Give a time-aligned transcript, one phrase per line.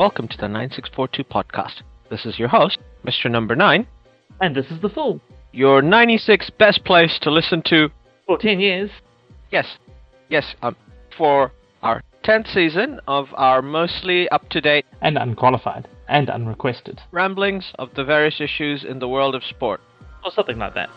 [0.00, 1.82] welcome to the 9642 podcast.
[2.08, 3.30] This is your host, Mr.
[3.30, 3.86] Number 9,
[4.40, 5.20] And this is The Fool.
[5.52, 7.90] your 96 best place to listen to,
[8.26, 8.90] For 10 years.
[9.50, 9.66] yes,
[10.30, 10.74] yes, um,
[11.18, 11.52] for
[11.82, 15.86] our 10th season of our mostly up to date And unqualified.
[16.08, 16.98] And unrequested.
[17.12, 19.82] ramblings of the various issues in the world of sport.
[20.24, 20.88] Or something like that.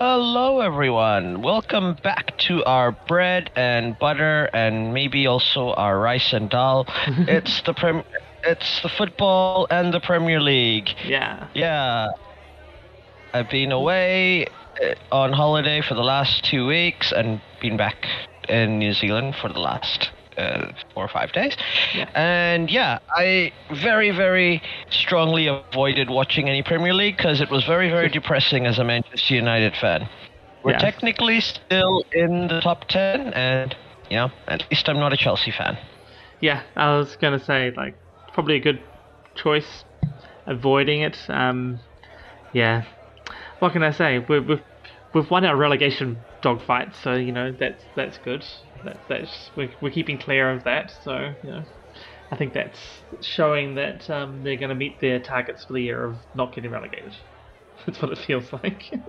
[0.00, 1.40] Hello, everyone.
[1.40, 6.86] Welcome back to our bread and butter, and maybe also our rice and dal.
[7.06, 8.02] it's the prem.
[8.42, 10.90] It's the football and the Premier League.
[11.06, 11.46] Yeah.
[11.54, 12.08] Yeah.
[13.32, 14.46] I've been away
[14.82, 18.08] uh, on holiday for the last two weeks and been back
[18.48, 21.56] in New Zealand for the last uh, four or five days.
[21.94, 22.08] Yeah.
[22.14, 27.88] And yeah, I very, very strongly avoided watching any Premier League because it was very,
[27.90, 30.08] very depressing as a Manchester United fan.
[30.62, 30.78] We're Yeah.
[30.78, 33.76] technically still in the top 10, and,
[34.10, 35.76] you know, at least I'm not a Chelsea fan.
[36.40, 37.94] Yeah, I was going to say, like,
[38.32, 38.80] probably a good
[39.34, 39.84] choice
[40.46, 41.18] avoiding it.
[41.28, 41.80] Um,
[42.52, 42.84] yeah.
[43.58, 44.18] What can I say?
[44.20, 44.62] We've, we've,
[45.14, 48.44] we've won our relegation dogfight, so, you know, that's that's good.
[48.84, 51.64] That, that's we're, we're keeping clear of that, so, you know.
[52.30, 52.78] I think that's
[53.20, 56.70] showing that um, they're going to meet their targets for the year of not getting
[56.70, 57.14] relegated.
[57.86, 58.92] That's what it feels like.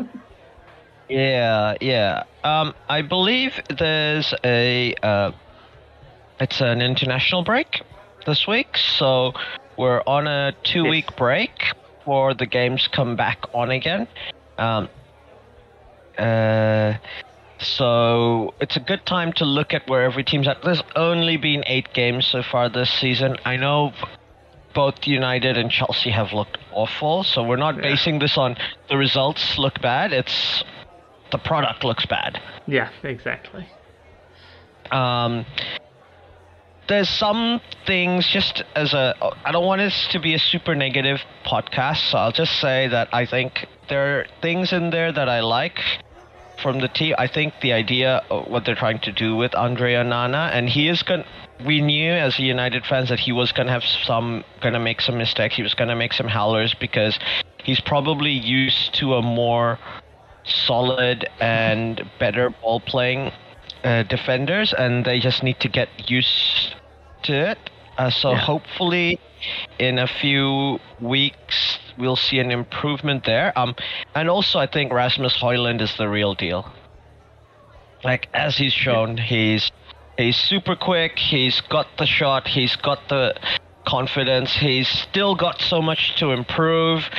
[1.07, 2.23] Yeah, yeah.
[2.43, 5.31] Um, I believe there's a uh,
[6.39, 7.83] it's an international break
[8.25, 9.33] this week, so
[9.77, 11.51] we're on a two-week break
[11.99, 14.07] before the games come back on again.
[14.57, 14.89] Um,
[16.17, 16.93] uh,
[17.59, 20.61] so it's a good time to look at where every team's at.
[20.63, 23.37] There's only been eight games so far this season.
[23.45, 23.93] I know
[24.73, 27.81] both United and Chelsea have looked awful, so we're not Yeah.
[27.81, 28.57] basing this on
[28.89, 30.11] the results look bad.
[30.11, 30.63] It's
[31.31, 32.41] the product looks bad.
[32.67, 33.65] yeah, exactly.
[34.91, 35.45] Um,
[36.87, 41.19] there's some things just as a I don't want this to be a super negative
[41.45, 45.39] podcast, so I'll just say that I think there are things in there that I
[45.39, 45.79] like
[46.61, 47.15] from the team.
[47.17, 50.87] I think the idea of what they're trying to do with André Onana, and he
[50.87, 51.23] is going.
[51.65, 54.99] We knew as United fans that he was going to have some, going to make
[54.99, 55.55] some mistakes.
[55.55, 57.17] He was going to make some howlers because
[57.63, 59.79] he's probably used to a more
[60.43, 63.31] solid and better ball playing
[63.83, 66.75] uh, defenders, and they just need to get used
[67.23, 67.57] to it.
[67.97, 68.39] Uh, so Yeah.
[68.39, 69.19] hopefully,
[69.79, 73.57] in a few weeks, we'll see an improvement there.
[73.57, 73.75] Um,
[74.13, 76.71] and also I think Rasmus Højlund is the real deal.
[78.03, 79.71] Like as he's shown, he's
[80.17, 81.17] he's super quick.
[81.17, 82.47] He's got the shot.
[82.47, 83.35] He's got the
[83.87, 84.53] confidence.
[84.53, 87.09] He's still got so much to improve.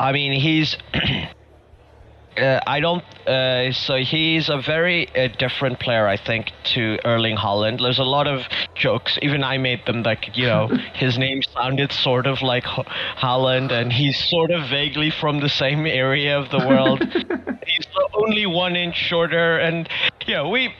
[0.00, 0.76] I mean, he's.
[2.36, 3.04] Uh, I don't.
[3.28, 7.80] Uh, so he's a very uh, different player, I think, to Erling Haaland.
[7.82, 9.18] There's a lot of jokes.
[9.20, 10.02] Even I made them.
[10.02, 12.84] Like you know, his name sounded sort of like Ho-
[13.18, 17.02] Haaland, and he's sort of vaguely from the same area of the world.
[17.66, 19.88] he's only one inch shorter, and
[20.26, 20.74] you know, we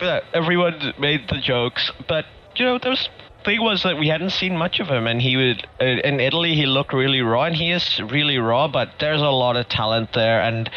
[0.00, 2.24] uh, everyone made the jokes, but
[2.56, 3.08] you know, there's
[3.44, 6.54] thing was that we hadn't seen much of him, and he would uh, in Italy
[6.54, 10.12] he looked really raw, and he is really raw, but there's a lot of talent
[10.12, 10.70] there, and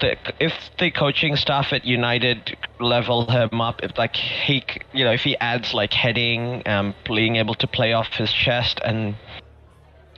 [0.00, 5.12] the, if the coaching staff at United level him up, if like he, you know,
[5.12, 9.16] if he adds like heading, um, being able to play off his chest, and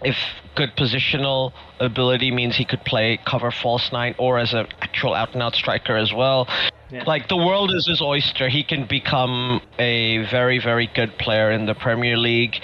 [0.02, 0.16] if
[0.54, 5.32] good positional ability means he could play cover false nine or as an actual out
[5.34, 6.48] and out striker as well.
[6.90, 7.04] Yeah.
[7.04, 8.48] Like the world is his oyster.
[8.48, 12.60] He can become a very very good player in the Premier League.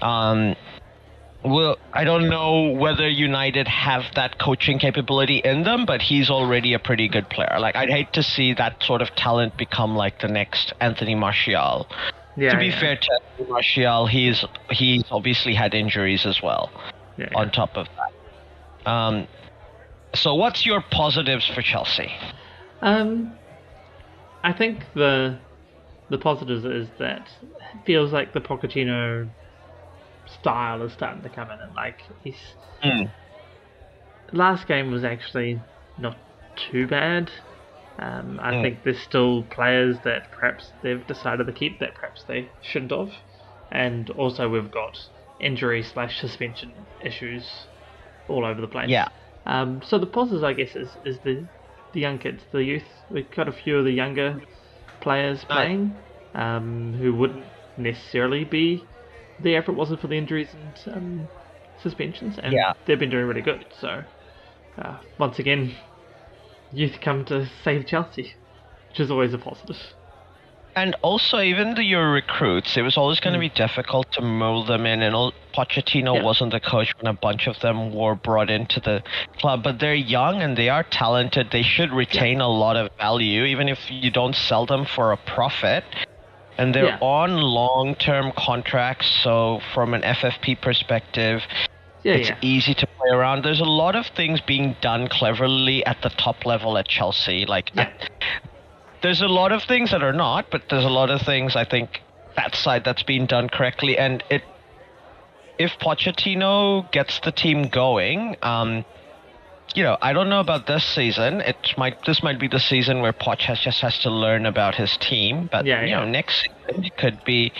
[0.00, 0.54] Um,
[1.44, 6.72] well, I don't know whether United have that coaching capability in them, but he's already
[6.72, 7.58] a pretty good player.
[7.60, 11.86] Like I'd hate to see that sort of talent become like the next Anthony Martial.
[12.36, 12.50] Yeah.
[12.50, 12.80] to be yeah.
[12.80, 16.72] fair to Martial, he's he's obviously had injuries as well
[17.16, 18.90] yeah, on top of that.
[18.90, 19.28] Um,
[20.14, 22.10] so what's your positives for Chelsea?
[22.82, 23.38] Um,
[24.42, 25.38] I think the
[26.10, 29.30] the positives is that it feels like the Pochettino
[30.26, 32.38] style is starting to come in, and like he's
[32.82, 33.10] Mm.
[34.32, 35.62] last game was actually
[35.96, 36.18] not
[36.54, 37.30] too bad.
[37.98, 38.62] Um, I Mm.
[38.62, 43.12] think there's still players that perhaps they've decided to keep that perhaps they shouldn't have,
[43.70, 44.98] and also we've got
[45.38, 47.68] injury slash suspension issues
[48.28, 48.90] all over the place.
[48.90, 49.08] Yeah.
[49.46, 51.48] Um, so the positives, I guess, is, is the
[51.92, 52.88] the young kids, the youth.
[53.08, 54.42] We've got a few of the younger
[55.00, 56.00] players playing,
[56.34, 58.90] um, who wouldn't necessarily be
[59.38, 61.28] there if it wasn't for the injuries and um,
[61.76, 62.72] suspensions, and Yeah.
[62.86, 63.66] they've been doing really good.
[63.78, 64.04] So
[64.78, 65.74] uh, once again,
[66.74, 68.34] youth come to save Chelsea,
[68.88, 69.78] which is always a positive.
[70.76, 73.42] and also even the, your recruits, it was always going to Mm.
[73.48, 75.02] be difficult to mold them in.
[75.02, 76.22] And all, Pochettino Yeah.
[76.24, 79.04] wasn't the coach when a bunch of them were brought into the
[79.38, 79.62] club.
[79.62, 81.52] But they're young and they are talented.
[81.52, 85.16] They should retain a lot of value, even if you don't sell them for a
[85.16, 85.84] profit.
[86.58, 86.98] And they're Yeah.
[87.00, 91.42] on long-term contracts, so from an FFP perspective,
[92.04, 92.36] Yeah, it's yeah.
[92.42, 93.44] easy to play around.
[93.44, 97.46] There's a lot of things being done cleverly at the top level at Chelsea.
[97.46, 97.88] Like, Yeah.
[99.02, 101.64] there's a lot of things that are not, but there's a lot of things I
[101.64, 102.02] think
[102.36, 103.96] that side that's being done correctly.
[103.98, 104.42] And it,
[105.58, 108.84] if Pochettino gets the team going, um,
[109.74, 111.40] you know, I don't know about this season.
[111.40, 114.74] It might this might be the season where Poch has just has to learn about
[114.74, 115.48] his team.
[115.50, 117.50] But Yeah, you know, next season it could be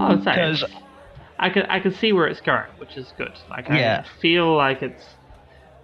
[0.00, 0.82] I would say because it's-
[1.38, 3.38] I can I can see where it's going, which is good.
[3.50, 4.02] Like Yeah.
[4.04, 5.04] I feel like it's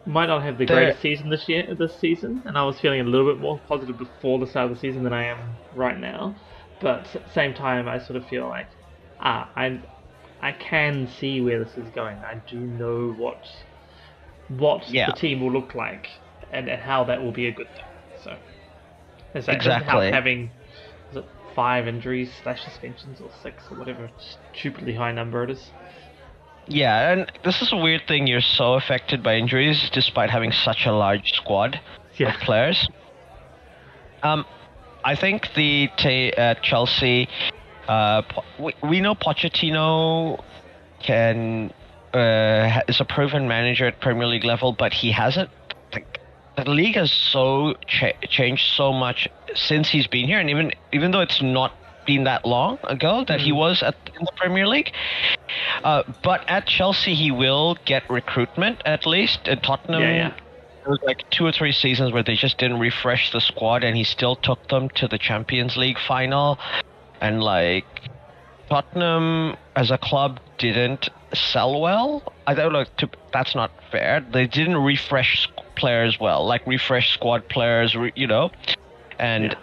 [0.05, 3.01] might not have the The- greatest season this year this season, and I was feeling
[3.01, 5.39] a little bit more positive before the start of the season than I am
[5.75, 6.35] right now.
[6.81, 8.67] But at the same time, I sort of feel like
[9.21, 9.79] ah, I
[10.41, 12.17] I can see where this is going.
[12.19, 13.47] I do know what
[14.49, 15.07] what Yeah.
[15.07, 16.09] the team will look like
[16.51, 17.85] and, and how that will be a good thing.
[18.17, 18.31] So
[19.35, 20.11] like- Exactly.
[20.11, 20.51] having
[21.55, 24.11] five injuries slash suspensions or six or whatever
[24.55, 25.71] stupidly high number it is.
[26.67, 28.27] yeah, and this is a weird thing.
[28.27, 31.81] You're so affected by injuries despite having such a large squad.
[32.17, 32.35] Yeah.
[32.35, 32.89] of players.
[34.23, 34.45] Um,
[35.05, 37.29] I think the t- uh, Chelsea,
[37.89, 40.43] uh, Po- we, we know Pochettino
[41.03, 41.73] can
[42.15, 45.49] uh, is a proven manager at Premier League level, but he hasn't.
[46.57, 51.11] The league has so cha- changed so much since he's been here, and even even
[51.11, 51.73] though it's not
[52.05, 53.57] been that long ago that he Mhm.
[53.57, 54.93] was at in the Premier League.
[55.85, 59.49] Uh, but at Chelsea, he will get recruitment at least.
[59.49, 60.31] At Tottenham, Yeah, yeah.
[60.83, 63.97] there was like two or three seasons where they just didn't refresh the squad, and
[63.97, 66.59] he still took them to the Champions League final.
[67.21, 67.87] And like
[68.69, 72.23] Tottenham as a club didn't sell well.
[72.47, 72.85] I don't know.
[72.99, 74.21] To, that's not fair.
[74.21, 78.51] They didn't refresh players well, like refresh squad players, you know,
[79.19, 79.45] and.
[79.45, 79.55] Yeah.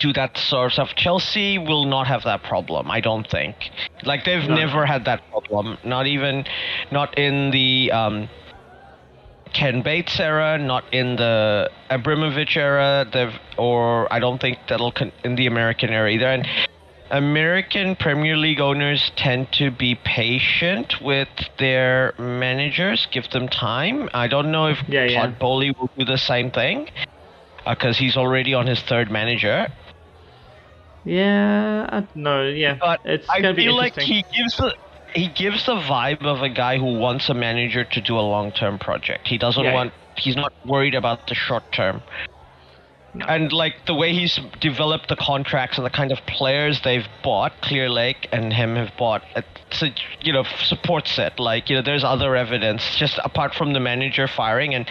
[0.00, 0.94] Do that sort of stuff.
[0.96, 3.54] Chelsea will not have that problem, I don't think.
[4.02, 4.56] Like they've No.
[4.56, 5.78] never had that problem.
[5.84, 6.44] Not even,
[6.90, 8.28] not in the um,
[9.52, 15.12] Ken Bates era, not in the Abramovich era, they've, or I don't think that'll con-
[15.22, 16.26] in the American era either.
[16.32, 16.48] And
[17.10, 24.08] American Premier League owners tend to be patient with their managers, give them time.
[24.12, 25.20] I don't know if Yeah, yeah.
[25.20, 26.88] Todd Boehly will do the same thing
[27.64, 29.68] uh, because he's already on his third manager.
[31.04, 32.76] Yeah, I, no, yeah.
[32.80, 34.74] But it's I gonna be feel like he gives the
[35.14, 38.50] he gives the vibe of a guy who wants a manager to do a long
[38.50, 39.28] term project.
[39.28, 39.74] He doesn't Yeah.
[39.74, 39.92] want.
[40.16, 42.02] He's not worried about the short term.
[43.28, 47.52] And like the way he's developed the contracts and the kind of players they've bought,
[47.62, 49.90] Clearlake and him have bought, it's a,
[50.20, 51.38] you know supports it.
[51.38, 54.88] Like you know, there's other evidence just apart from the manager firing, and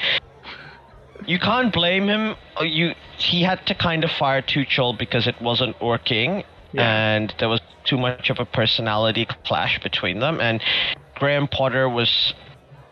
[1.25, 2.35] you can't blame him.
[2.59, 6.43] Uh, You he had to kind of fire Tuchel because it wasn't working,
[6.73, 7.15] Yeah.
[7.15, 10.41] and there was too much of a personality clash between them.
[10.41, 10.61] And
[11.15, 12.33] Graham Potter was,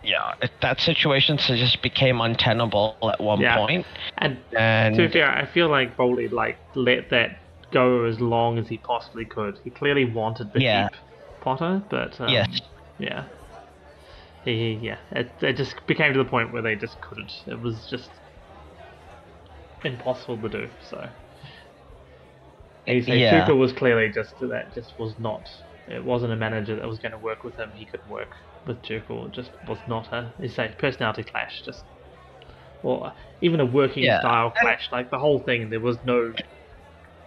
[0.04, 3.58] yeah, it, that situation just became untenable at one Yeah.
[3.58, 3.86] point.
[4.18, 7.32] and And to be fair, I feel like Boehly like let that
[7.72, 9.58] go as long as he possibly could.
[9.64, 10.90] He clearly wanted to Yeah.
[10.90, 11.00] keep
[11.42, 12.62] Potter, but um, yes,
[12.98, 13.26] yeah,
[14.44, 17.32] he yeah, it, it just became to the point where they just couldn't.
[17.48, 18.10] It was just
[19.84, 20.70] impossible to do.
[20.82, 21.10] So.
[22.86, 23.46] And say Yeah.
[23.46, 25.50] Tuchel was clearly just that just was not.
[25.88, 27.72] It wasn't a manager that was going to work with him.
[27.74, 28.30] He couldn't work
[28.68, 29.32] with Tuchel.
[29.32, 30.32] Just was not a.
[30.40, 31.62] You say personality clash.
[31.66, 31.84] Just
[32.84, 34.20] or even a working Yeah.
[34.20, 34.90] style And- clash.
[34.92, 36.34] Like the whole thing, there was no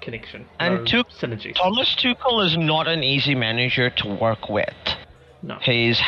[0.01, 0.47] connection.
[0.61, 1.55] And no Tuch- synergies.
[1.57, 4.75] Thomas Tuchel is not an easy manager to work with.
[5.43, 5.57] no.
[5.63, 6.01] He's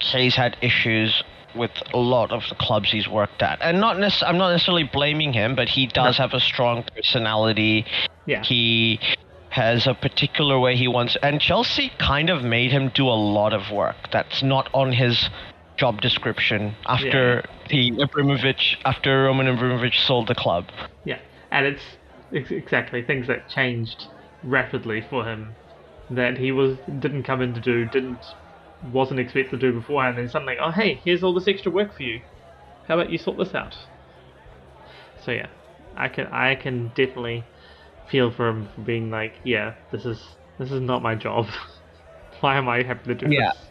[0.00, 1.22] he's had issues
[1.54, 4.84] with a lot of the clubs he's worked at, and not nec- I'm not necessarily
[4.84, 6.24] blaming him, but he does No.
[6.24, 7.84] have a strong personality.
[8.26, 8.42] Yeah.
[8.42, 8.98] He
[9.52, 13.52] has a particular way he wants, and Chelsea kind of made him do a lot
[13.52, 15.28] of work that's not on his
[15.76, 20.64] job description after the Abramovich after Roman Abramovich sold the club.
[21.04, 21.18] Yeah,
[21.50, 21.82] and it's
[22.34, 24.06] ex- exactly things that changed
[24.42, 25.54] rapidly for him
[26.08, 28.24] that he was didn't come in to do, didn't
[28.90, 30.16] wasn't expected to do beforehand.
[30.16, 32.22] And then suddenly, oh hey, here's all this extra work for you.
[32.88, 33.76] How about you sort this out?
[35.26, 35.48] So yeah,
[35.94, 37.44] I can I can definitely
[38.12, 40.20] feel for him for being like, yeah, this is
[40.58, 41.46] this is not my job.
[42.40, 43.50] Why am I having to do Yeah.
[43.50, 43.62] this?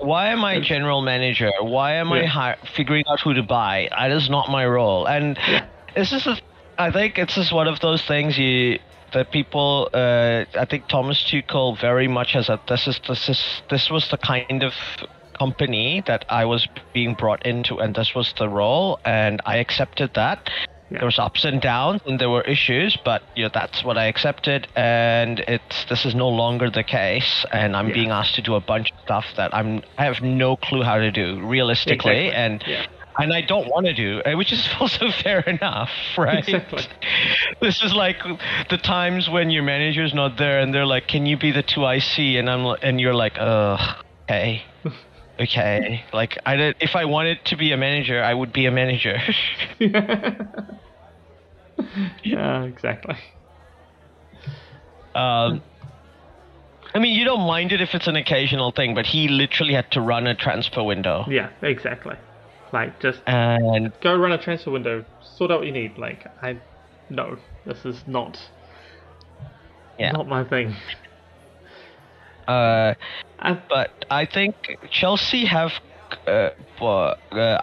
[0.00, 1.50] Why am I general manager?
[1.60, 3.88] Why am I hi- figuring out who to buy?
[3.98, 5.06] That is not my role.
[5.06, 5.66] And Yeah.
[5.94, 6.36] this is, a,
[6.78, 8.78] I think it's just one of those things you
[9.12, 9.88] that people.
[9.92, 12.60] Uh, I think Thomas Tuchel very much has a.
[12.68, 14.74] This is this is this was the kind of
[15.38, 20.10] company that I was being brought into, and this was the role, and I accepted
[20.14, 20.50] that.
[20.90, 20.98] Yeah.
[21.00, 24.04] There was ups and downs, and there were issues, but you know that's what I
[24.06, 27.94] accepted, and it's this is no longer the case, and I'm Yeah.
[27.94, 30.96] being asked to do a bunch of stuff that I'm I have no clue how
[30.98, 32.32] to do realistically, Exactly.
[32.44, 32.86] and Yeah.
[33.20, 36.38] and I don't want to do, uh, which is also fair enough, right?
[36.48, 36.84] Exactly.
[37.60, 38.18] This is like
[38.70, 41.84] the times when your manager's not there, and they're like, "Can you be the two
[41.86, 43.80] IC?" And I'm and you're like, "Ugh,
[44.24, 44.62] okay."
[45.40, 48.72] Okay, like I did, if I wanted to be a manager, I would be a
[48.72, 49.18] manager.
[52.24, 53.16] yeah, exactly.
[55.14, 55.62] um,
[56.94, 59.90] I mean, you don't mind it if it's an occasional thing, but he literally had
[59.92, 62.16] to run a transfer window, Yeah, exactly.
[62.72, 65.96] Like, just and go run a transfer window, sort out what you need.
[65.98, 66.58] Like, I,
[67.08, 68.38] no, this is not,
[69.98, 70.10] yeah.
[70.10, 70.74] not my thing.
[72.48, 72.94] Uh,
[73.68, 75.72] but I think Chelsea have,
[76.26, 76.50] uh,
[76.80, 77.14] uh,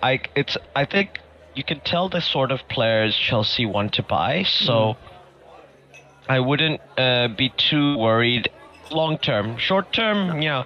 [0.04, 1.20] I it's I think
[1.56, 4.96] you can tell the sort of players Chelsea want to buy, so
[6.30, 8.50] I wouldn't uh, be too worried
[8.92, 9.58] long term.
[9.58, 10.66] Short term, you know,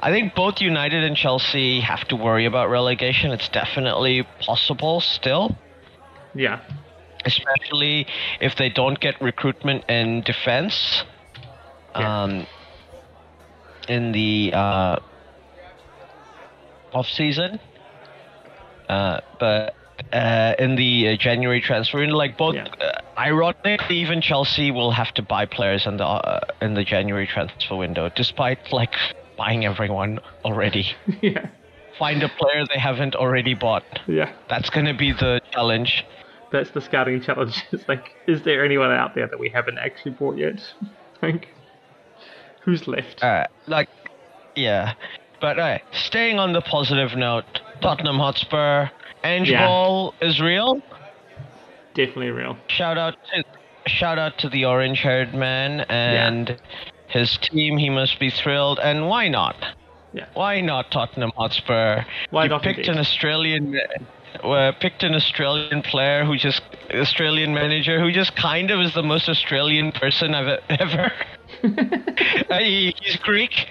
[0.00, 3.30] I think both United and Chelsea have to worry about relegation.
[3.30, 5.56] It's definitely possible still.
[6.34, 6.60] yeah,
[7.24, 8.06] especially
[8.40, 11.04] if they don't get recruitment in defense.
[11.94, 12.22] Yeah.
[12.22, 12.46] Um,
[13.88, 14.96] in the uh,
[16.92, 17.58] off season,
[18.88, 19.74] uh, but
[20.12, 22.66] uh, in the uh, January transfer, window, like both, Yeah.
[22.80, 27.26] uh, ironically, even Chelsea will have to buy players in the uh, in the January
[27.26, 28.94] transfer window, despite like
[29.36, 30.86] buying everyone already.
[31.22, 31.48] yeah,
[31.98, 33.84] Find a player they haven't already bought.
[34.06, 34.32] yeah.
[34.48, 36.04] That's gonna be the challenge.
[36.52, 37.62] That's the scouting challenge.
[37.72, 40.60] It's like, is there anyone out there that we haven't actually bought yet?
[41.22, 41.48] like,
[42.66, 43.22] who's left?
[43.22, 43.88] Uh, like,
[44.54, 44.92] yeah.
[45.40, 47.44] But uh, staying on the positive note,
[47.80, 48.90] Tottenham Hotspur,
[49.24, 49.66] Ange Yeah.
[49.66, 50.82] Ball is real.
[51.94, 52.58] Definitely real.
[52.68, 53.44] Shout out to
[53.86, 56.60] shout out to the orange-haired man and
[57.06, 57.78] his team.
[57.78, 58.78] He must be thrilled.
[58.80, 59.56] And why not?
[60.12, 60.26] Yeah.
[60.34, 62.04] Why not Tottenham Hotspur?
[62.30, 62.92] Why you not picked indeed?
[62.92, 63.80] an Australian.
[64.42, 69.02] Uh, picked an Australian player who just Australian manager who just kind of is the
[69.02, 71.12] most Australian person I've ever.
[72.50, 73.66] Uh, he, he's Greek,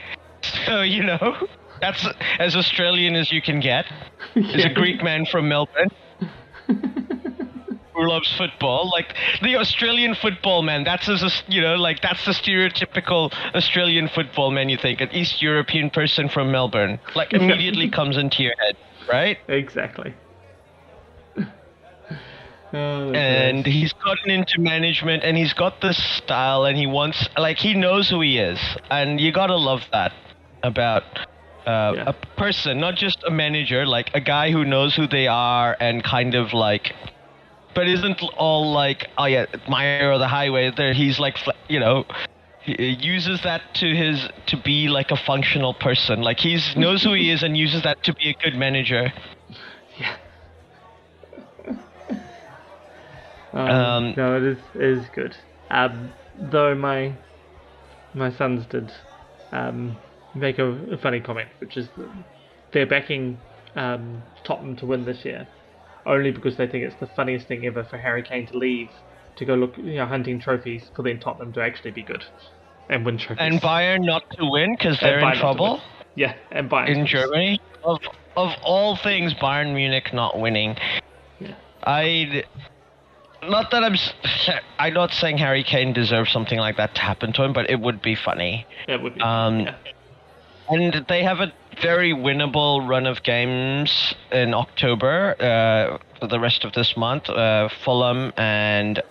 [0.66, 1.48] so you know
[1.82, 2.08] that's
[2.40, 3.86] as Australian as you can get.
[4.34, 4.68] He's Yeah.
[4.68, 5.90] a Greek man from Melbourne
[6.68, 8.90] who loves football.
[8.90, 10.84] Like the Australian football man.
[10.84, 14.70] That's as you know, like that's the stereotypical Australian football man.
[14.70, 18.76] You think an East European person from Melbourne, like immediately comes into your head,
[19.12, 19.38] right?
[19.48, 20.14] Exactly.
[22.74, 27.58] Oh, and he's gotten into management and he's got this style and he wants like
[27.58, 28.60] he knows who he is.
[28.90, 30.12] And you gotta love that
[30.64, 31.04] about
[31.66, 32.04] uh, Yeah.
[32.08, 36.04] a person not just a manager like a guy who knows who they are and
[36.04, 36.94] kind of like
[37.74, 40.72] but isn't all like oh yeah my or the highway.
[40.76, 41.38] There he's like
[41.70, 42.06] you know
[42.62, 46.22] he he uses that to his to be like a functional person.
[46.22, 49.12] Like he's knows who he is and uses that to be a good manager
[53.56, 55.36] Um, Um, no, it is it is good.
[55.72, 57.14] Um, though my
[58.14, 58.92] my sons did
[59.52, 59.98] um,
[60.36, 62.10] make a, a funny comment, which is that
[62.72, 63.40] they're backing
[63.76, 65.48] um, Tottenham to win this year,
[66.06, 68.90] only because they think it's the funniest thing ever for Harry Kane to leave
[69.38, 72.24] to go look, you know, hunting trophies for then Tottenham to actually be good
[72.90, 73.38] and win trophies.
[73.40, 75.82] and Bayern not to win because they're in trouble.
[76.16, 77.60] Yeah, and Bayern in Germany.
[77.84, 78.00] Of
[78.38, 80.78] of all things, Bayern Munich not winning.
[81.40, 81.56] Yeah.
[81.84, 82.44] I
[83.50, 83.96] not that I'm
[84.80, 87.80] I'm not saying Harry Kane deserves something like that to happen to him, but it
[87.80, 88.66] would be funny.
[88.88, 89.22] That would be.
[89.22, 89.76] Um, yeah.
[90.68, 96.64] And they have a very winnable run of games in October uh, for the rest
[96.64, 97.30] of this month.
[97.30, 99.02] Uh, Fulham and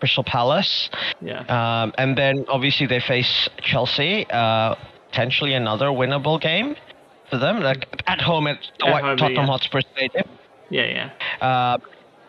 [0.00, 0.90] Crystal Palace.
[1.22, 1.40] Yeah.
[1.48, 4.74] Um, and then obviously they face Chelsea, uh,
[5.10, 6.76] potentially another winnable game
[7.30, 9.50] for them, like at home at, At home, Tottenham yeah.
[9.50, 10.24] Hotspur Stadium.
[10.68, 11.46] yeah, yeah.
[11.46, 11.78] Uh,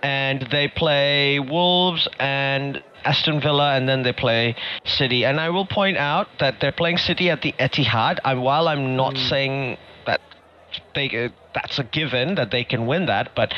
[0.04, 4.56] and they play Wolves and Aston Villa, and then they play
[4.86, 5.26] City.
[5.26, 8.20] And I will point out that they're playing City at the Etihad.
[8.24, 9.30] I, while I'm not Mm.
[9.30, 10.22] saying that
[10.94, 13.54] they uh, that's a given that they can win that, but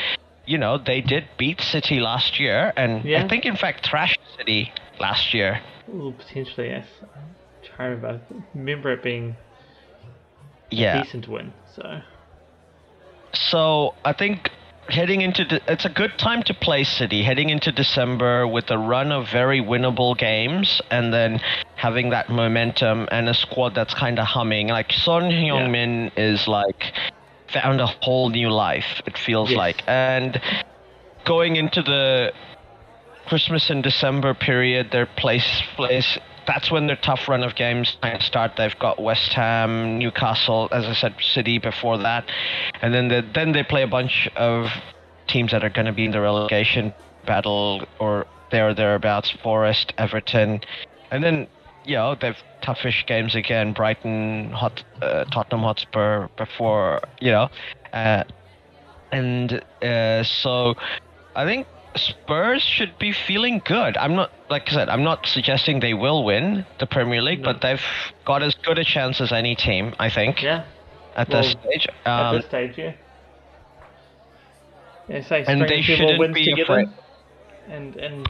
[0.46, 3.24] you know they did beat City last year, and Yeah.
[3.24, 5.60] I think in fact thrashed City last year.
[5.88, 6.86] Ooh, potentially, yes.
[7.02, 8.20] I'm trying to remember.
[8.30, 9.36] I remember it being
[10.70, 11.02] Yeah.
[11.02, 12.00] decent win, so.
[13.34, 14.50] So I think
[14.88, 17.22] heading into the, it's a good time to play City.
[17.22, 21.40] Heading into December with a run of very winnable games, and then
[21.76, 24.68] having that momentum and a squad that's kind of humming.
[24.68, 26.92] Like Son Heung-min is like
[27.52, 29.02] found a whole new life.
[29.06, 29.58] It feels Yes.
[29.58, 30.40] like, and
[31.24, 32.32] going into the
[33.26, 36.18] Christmas and December period, their place place.
[36.46, 38.52] That's when their tough run of games start.
[38.56, 42.28] They've got West Ham, Newcastle, as I said, City before that,
[42.82, 44.68] and then the, then they play a bunch of
[45.26, 46.92] teams that are going to be in the relegation
[47.26, 49.30] battle or there thereabouts.
[49.42, 50.60] Forest, Everton,
[51.10, 51.46] and then
[51.84, 53.72] you know they've toughish games again.
[53.72, 57.48] Brighton, Hot, uh, Tottenham Hotspur before you know,
[57.92, 58.24] uh,
[59.12, 60.74] and uh, so
[61.34, 63.96] I think Spurs should be feeling good.
[63.96, 67.52] I'm not, like I said, I'm not suggesting they will win the Premier League, No.
[67.52, 67.82] but they've
[68.24, 70.64] got as good a chance as any team, I think, Yeah.
[71.16, 71.86] at Well, this stage.
[72.04, 72.92] At Um, this stage, yeah.
[75.08, 76.88] Yeah, say and they string a few more shouldn't wins be together, afraid.
[77.68, 78.26] and and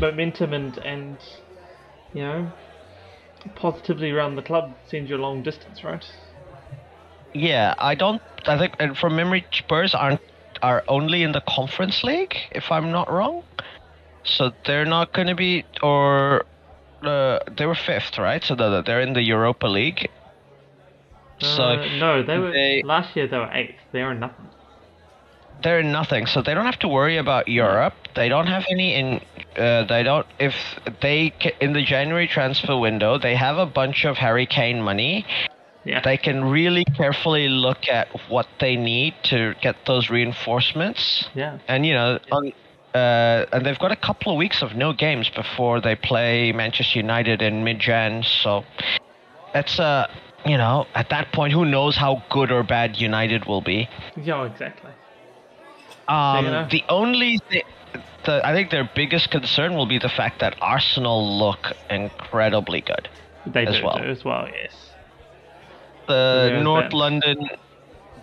[0.00, 1.16] momentum and and
[2.12, 2.52] you know
[3.54, 6.04] positively around the club sends you a long distance, right?
[7.32, 8.20] Yeah, I don't.
[8.46, 10.20] I think, and from memory, Spurs aren't
[10.62, 13.42] are only in the Conference League, if I'm not wrong.
[14.24, 16.44] So they're not going to be, or
[17.02, 18.42] uh, they were fifth, right?
[18.44, 20.08] So they're, they're in the Europa League.
[21.40, 23.26] So uh, no, they were they- last year.
[23.26, 23.80] They were eighth.
[23.92, 24.46] They are nothing.
[25.62, 27.94] they're in nothing, so they don't have to worry about Europe.
[28.14, 29.20] They don't have any in.
[29.56, 30.26] Uh, they don't.
[30.38, 30.54] If
[31.00, 35.24] they in the January transfer window, they have a bunch of Harry Kane money.
[35.84, 36.00] Yeah.
[36.00, 41.28] They can really carefully look at what they need to get those reinforcements.
[41.34, 41.58] yeah.
[41.68, 42.52] And you know, on,
[42.94, 46.98] uh, and they've got a couple of weeks of no games before they play Manchester
[46.98, 48.22] United in mid-Jan.
[48.24, 48.64] So
[49.54, 50.06] that's uh,
[50.44, 53.88] you know, at that point, who knows how good or bad United will be.
[54.16, 54.44] Yeah.
[54.44, 54.90] Exactly.
[56.08, 56.68] Um, you know.
[56.68, 57.62] the only thing,
[58.24, 63.08] the, I think their biggest concern will be the fact that Arsenal look incredibly good.
[63.46, 63.98] They As do well.
[63.98, 64.48] do as well.
[64.52, 64.89] Yes.
[66.10, 66.96] The There's North that.
[66.96, 67.50] London,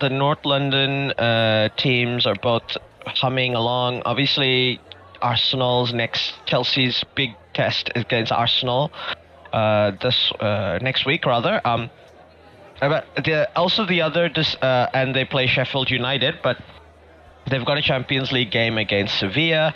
[0.02, 4.02] the North London uh, teams are both humming along.
[4.04, 4.82] Obviously,
[5.22, 8.92] Arsenal's next Chelsea's big test is against Arsenal
[9.54, 11.62] uh, this uh, next week rather.
[11.66, 11.90] Um,
[12.82, 16.58] uh, but the, also the other dis, uh, and they play Sheffield United, but
[17.50, 19.74] they've got a Champions League game against Sevilla.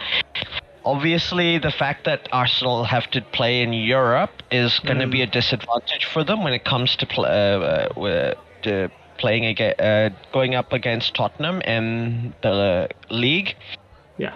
[0.84, 5.28] Obviously, the fact that Arsenal have to play in Europe is going to be a
[5.28, 10.56] disadvantage for them when it comes to, pl- uh, uh, to playing against, uh, going
[10.56, 13.56] up against Tottenham in the league.
[14.18, 14.34] Yeah.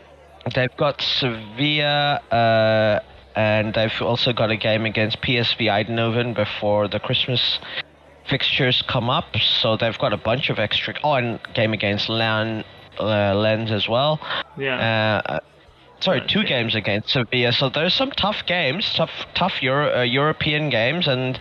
[0.53, 2.99] They've got Sevilla, uh,
[3.35, 7.59] and they've also got a game against PSV Eindhoven before the Christmas
[8.29, 9.35] fixtures come up.
[9.37, 10.93] So they've got a bunch of extra.
[11.03, 12.63] Oh, and game against Lan,
[12.99, 14.19] uh, Lens as well.
[14.57, 15.39] Yeah.
[16.05, 16.49] Sorry, two Okay.
[16.49, 17.51] games against Sevilla.
[17.51, 21.39] So there's some tough games, tough, tough Euro, uh, European games, and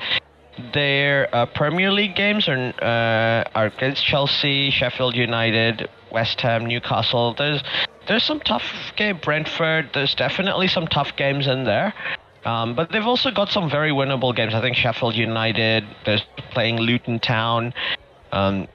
[0.72, 7.34] their uh, Premier League games are uh, are against Chelsea, Sheffield United, West Ham, Newcastle.
[7.34, 7.62] There's
[8.08, 8.64] there's some tough
[8.96, 9.18] game.
[9.22, 9.90] Brentford.
[9.92, 11.92] There's definitely some tough games in there.
[12.46, 14.54] Um, but they've also got some very winnable games.
[14.54, 15.84] I think Sheffield United.
[16.06, 16.22] They're
[16.52, 17.74] playing Luton Town.
[18.32, 18.66] Um,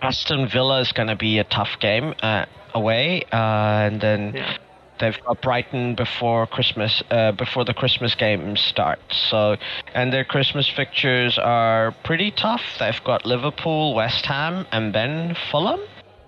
[0.00, 4.56] Aston Villa is going to be a tough game uh, away, uh, and then yeah.
[4.98, 9.00] They've got Brighton before Christmas, uh, before the Christmas games start.
[9.10, 9.56] So,
[9.94, 12.62] and their Christmas fixtures are pretty tough.
[12.78, 15.80] They've got Liverpool, West Ham, and then Fulham.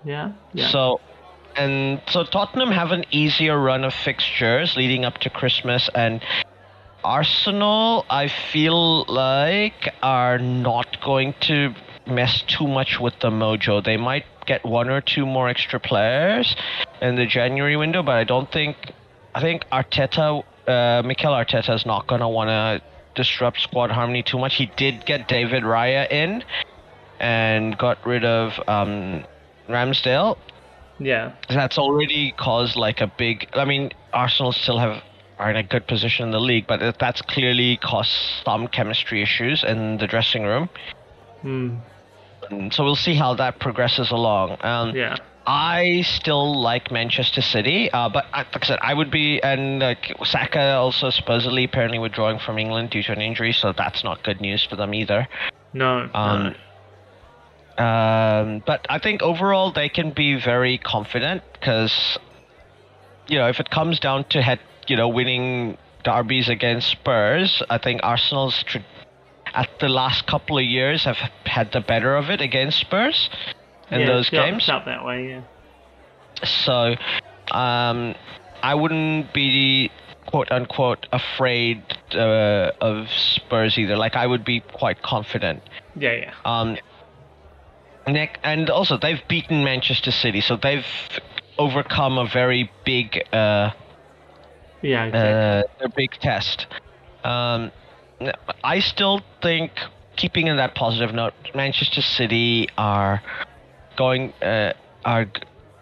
[0.03, 0.31] Yeah.
[0.53, 0.69] Yeah.
[0.69, 1.01] So,
[1.55, 6.21] and so Tottenham have an easier run of fixtures leading up to Christmas, and
[7.03, 11.73] Arsenal, I feel like, are not going to
[12.09, 13.83] mess too much with the mojo.
[13.83, 16.55] They might get one or two more extra players
[17.01, 18.75] in the January window, but I don't think.
[19.35, 22.81] I think Arteta, uh, Mikel Arteta, is not going to want to
[23.13, 24.55] disrupt squad harmony too much.
[24.55, 26.43] He did get David Raya in
[27.19, 29.23] and got rid of um,
[29.67, 30.37] Ramsdale
[30.99, 31.33] yeah.
[31.47, 33.49] that's already caused like a big.
[33.53, 35.01] I mean, Arsenal still have
[35.37, 38.11] are in a good position in the league, but that's clearly caused
[38.43, 40.69] some chemistry issues in the dressing room.
[41.41, 41.77] Hmm.
[42.49, 44.57] And so we'll see how that progresses along.
[44.61, 45.17] Um, Yeah.
[45.47, 49.79] I still like Manchester City, uh, but uh, like I said, I would be and
[49.79, 54.21] like Saka also supposedly apparently withdrawing from England due to an injury, so that's not
[54.23, 55.27] good news for them either.
[55.73, 56.07] No.
[56.13, 56.55] Um,
[57.79, 57.83] no.
[57.83, 62.19] Um, but I think overall they can be very confident because,
[63.27, 67.77] you know, if it comes down to head, you know, winning derbies against Spurs, I
[67.77, 68.79] think Arsenal's tr-
[69.53, 73.29] at the last couple of years have had the better of it against Spurs
[73.91, 74.65] in yeah, those games.
[74.65, 75.29] Felt that way.
[75.29, 75.41] Yeah.
[76.43, 76.95] So,
[77.51, 78.15] um,
[78.61, 79.91] I wouldn't be
[80.25, 81.81] quote unquote afraid
[82.13, 83.97] uh, of Spurs either.
[83.97, 85.63] Like I would be quite confident.
[85.95, 86.33] Yeah, yeah.
[86.45, 86.77] Um,
[88.07, 90.85] Nick, and also they've beaten Manchester City, so they've
[91.57, 93.71] overcome a very big, uh,
[94.81, 95.83] Yeah, exactly.
[95.83, 96.67] uh, a big test.
[97.23, 97.71] Um,
[98.63, 99.71] I still think,
[100.15, 103.21] keeping in that positive note, Manchester City are
[103.97, 104.73] going uh,
[105.05, 105.27] are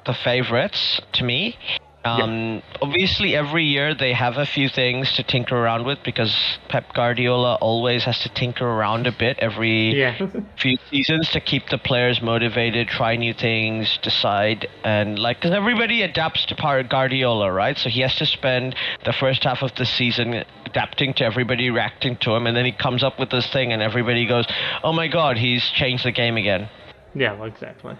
[0.05, 1.57] the favorites to me.
[2.07, 6.35] Um, Obviously, every year they have a few things to tinker around with because
[6.69, 10.29] Pep Guardiola always has to tinker around a bit every yeah.
[10.57, 16.03] few seasons to keep the players motivated, try new things, decide, and like, because everybody
[16.03, 17.77] adapts to Guardiola, right?
[17.77, 22.17] So he has to spend the first half of the season adapting to everybody, reacting
[22.17, 24.45] to him, and then he comes up with this thing, and everybody goes,
[24.83, 26.69] "Oh my God, he's changed the game again."
[27.13, 27.95] yeah, exactly.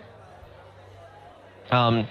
[1.71, 2.07] Um,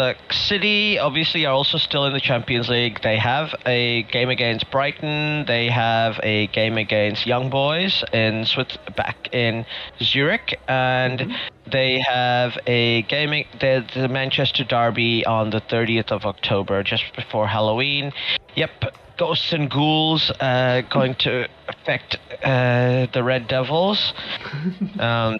[0.00, 3.02] the City obviously are also still in the Champions League.
[3.02, 5.44] They have a game against Brighton.
[5.46, 9.66] They have a game against Young Boys in Swiss back in
[10.02, 11.36] Zurich, and
[11.70, 17.46] they have a game the, the Manchester Derby on the 30th of October, just before
[17.46, 18.12] Halloween.
[18.56, 18.96] Yep.
[19.18, 24.14] Ghosts and ghouls uh, going to affect uh, the Red Devils.
[24.98, 25.38] Um,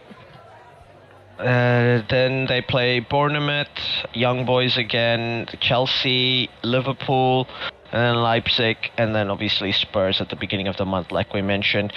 [1.41, 3.69] uh, then they play Bournemouth,
[4.13, 7.49] Young Boys again, Chelsea, Liverpool,
[7.93, 11.43] and then Leipzig, and then obviously Spurs at the beginning of the month, like we
[11.43, 11.93] mentioned.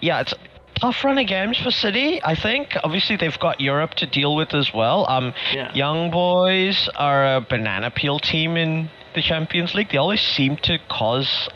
[0.00, 0.34] Yeah, it's
[0.80, 2.22] tough run of games for City.
[2.22, 5.06] I think obviously they've got Europe to deal with as well.
[5.08, 5.72] Um, Yeah.
[5.74, 9.90] Young Boys are a banana peel team in the Champions League.
[9.90, 11.48] They always seem to cause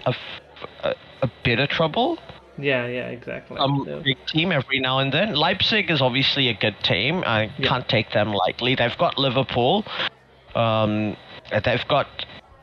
[1.23, 2.19] a bit of trouble
[2.59, 3.57] Yeah, yeah, exactly.
[3.59, 5.35] um, So- big team every now and then.
[5.35, 7.23] Leipzig is obviously a good team.
[7.27, 7.69] I Yeah.
[7.69, 8.75] can't take them lightly.
[8.75, 9.85] They've got Liverpool.
[10.55, 11.17] Um,
[11.65, 12.07] they've got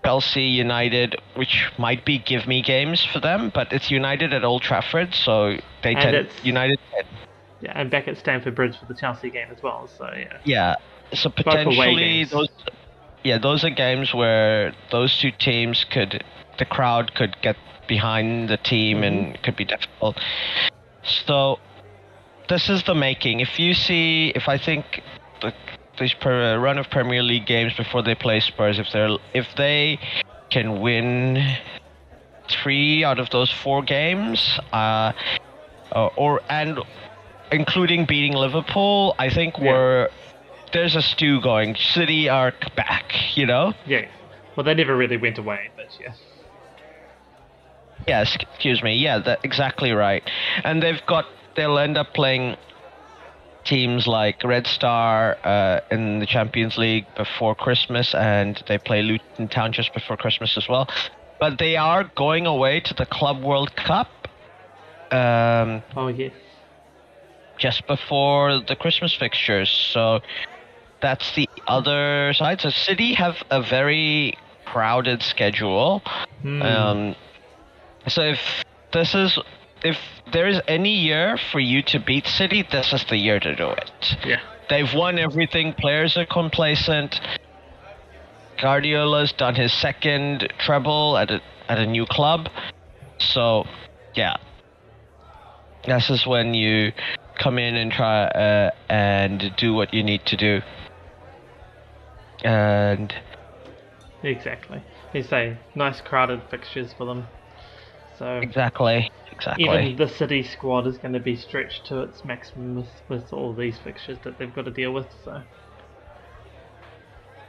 [0.03, 4.61] Chelsea United, which might be give me games for them, but it's United at Old
[4.61, 6.79] Trafford, so they And tend United.
[7.61, 9.87] yeah, and back at Stamford Bridge for the Chelsea game as well.
[9.87, 10.37] So yeah.
[10.43, 10.75] Yeah,
[11.13, 12.49] so potentially those.
[13.23, 16.23] Yeah, those are games where those two teams could,
[16.57, 17.55] the crowd could get
[17.87, 20.19] behind the team and it could be difficult.
[21.03, 21.59] So,
[22.49, 23.39] this is the making.
[23.39, 25.01] If you see, if I think
[25.41, 25.53] the
[25.97, 29.99] this per, run of Premier League games before they play Spurs, if they're if they
[30.49, 31.55] can win
[32.49, 35.13] three out of those four games, uh,
[35.91, 36.79] uh, or and
[37.51, 39.63] including beating Liverpool, I think Yeah.
[39.71, 40.09] we're
[40.73, 41.75] there's a stew going.
[41.75, 43.73] City are back, you know.
[43.85, 44.07] Yeah.
[44.55, 46.13] Well, they never really went away, but yeah.
[48.07, 48.95] Yes, excuse me.
[48.95, 50.23] Yeah, that exactly right.
[50.63, 52.57] And they've got they'll end up playing
[53.63, 59.47] teams like Red Star uh, in the Champions League before Christmas, and they play Luton
[59.47, 60.87] Town just before Christmas as well.
[61.39, 64.07] But they are going away to the Club World Cup
[65.11, 66.31] um, Oh yes.
[67.57, 69.69] just before the Christmas fixtures.
[69.69, 70.21] So
[71.01, 72.61] that's the other side.
[72.61, 76.01] So City have a very crowded schedule.
[76.41, 76.61] Hmm.
[76.61, 77.15] Um,
[78.07, 78.39] so if
[78.93, 79.39] this is
[79.83, 79.97] if
[80.31, 83.69] there is any year for you to beat City, this is the year to do
[83.69, 84.17] it.
[84.25, 84.39] yeah.
[84.69, 85.73] They've won everything.
[85.73, 87.19] Players are complacent.
[88.59, 92.49] Guardiola's done his second treble at a at a new club.
[93.19, 93.65] So,
[94.15, 94.37] yeah.
[95.85, 96.91] This is when you
[97.37, 100.61] come in and try uh, and do what you need to do.
[102.43, 103.13] And
[104.23, 104.81] Exactly.
[105.13, 107.27] They say nice crowded fixtures for them.
[108.17, 109.65] So exactly, exactly.
[109.65, 113.53] even the City squad is going to be stretched to its maximum with, with all
[113.53, 115.07] these fixtures that they've got to deal with.
[115.23, 115.43] So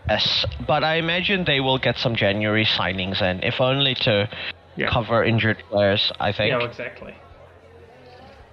[0.09, 4.29] Yes, but I imagine they will get some January signings in, if only to
[4.77, 4.91] yeah.
[4.91, 6.13] cover injured players.
[6.21, 7.15] I think, Yeah, exactly.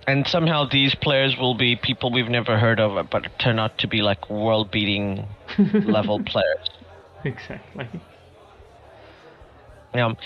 [0.07, 3.87] and somehow these players will be people we've never heard of, but turn out to
[3.87, 5.27] be like world-beating
[5.85, 6.69] level players.
[7.23, 7.87] Exactly.
[9.93, 10.17] Um,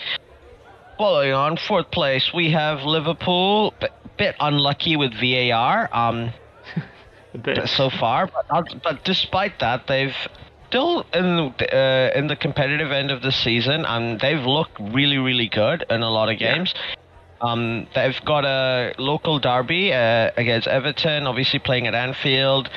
[0.98, 3.74] following on fourth place, we have Liverpool.
[3.80, 5.90] B- bit unlucky with VAR.
[5.94, 6.32] Um,
[7.66, 10.16] so far, but but despite that, they've
[10.70, 15.18] still in the, uh, in the competitive end of the season, and they've looked really
[15.18, 16.56] really good in a lot of Yeah.
[16.56, 16.74] games.
[17.40, 22.68] Um, they've got a local derby uh, against Everton, obviously playing at Anfield.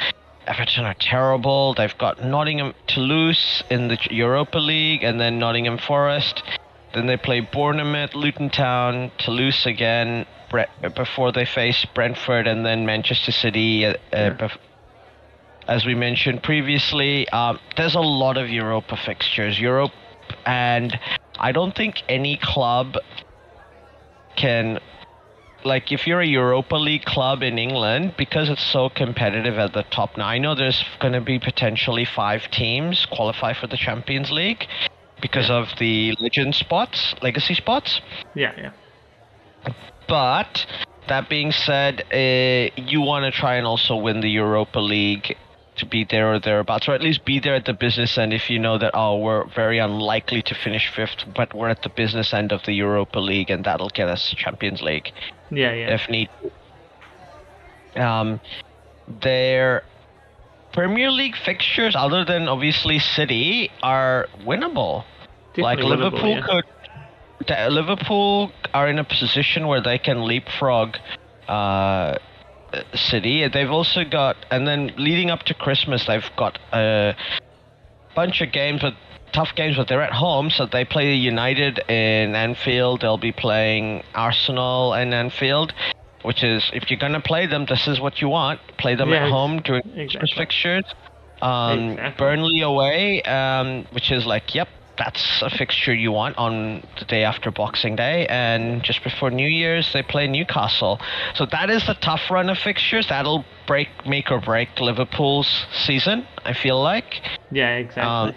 [0.47, 1.73] Everton are terrible.
[1.73, 6.43] They've got Nottingham Toulouse in the Europa League, and then Nottingham Forest.
[6.95, 12.85] Then they play Bournemouth, Luton Town, Toulouse again Bre- before they face Brentford, and then
[12.85, 14.59] Manchester City uh, uh, bef-
[15.69, 19.61] as we mentioned previously, um, there's a lot of Europa fixtures.
[19.61, 19.93] Europe,
[20.45, 20.99] and
[21.39, 22.97] I don't think any club
[24.37, 24.81] can
[25.63, 29.83] like if you're a Europa League club in England, because it's so competitive at the
[29.85, 34.31] top now, I know there's going to be potentially five teams qualify for the Champions
[34.33, 34.67] League
[35.21, 38.01] because of the legend spots, legacy spots.
[38.35, 38.73] Yeah, yeah.
[40.09, 40.67] But
[41.09, 45.37] that being said, uh, you want to try and also win the Europa League
[45.77, 48.51] to be there or thereabouts, or at least be there at the business end if
[48.51, 52.33] you know that, oh, we're very unlikely to finish fifth, but we're at the business
[52.33, 55.13] end of the Europa League and that'll get us Champions League
[55.51, 55.95] Yeah, yeah.
[55.95, 56.29] if need.
[57.97, 58.41] Um,
[59.23, 59.83] their
[60.73, 65.05] Premier League fixtures, other than obviously City, are winnable.
[65.57, 66.63] like Definitely winnable, Liverpool yeah.
[67.47, 70.97] could, Liverpool are in a position where they can leapfrog
[71.49, 72.19] uh,
[72.95, 73.49] City.
[73.49, 77.17] They've also got, and then leading up to Christmas, they've got a
[78.15, 78.95] bunch of games, but
[79.33, 79.77] tough games.
[79.77, 83.01] But they're at home, so they play United in Anfield.
[83.01, 85.73] They'll be playing Arsenal in Anfield.
[86.23, 88.61] Which is, if you're gonna play them, this is what you want.
[88.79, 90.31] Play them Yeah, at home during exactly.
[90.37, 90.85] fixtures.
[91.41, 92.15] Um, Exactly.
[92.19, 97.25] Burnley away, um, which is like, yep, that's a fixture you want on the day
[97.25, 101.01] after Boxing Day, and just before New Year's they play Newcastle.
[101.35, 103.09] So that is a tough run of fixtures.
[103.09, 106.27] That'll break, make or break Liverpool's season.
[106.45, 107.23] I feel like.
[107.51, 108.37] Yeah, exactly.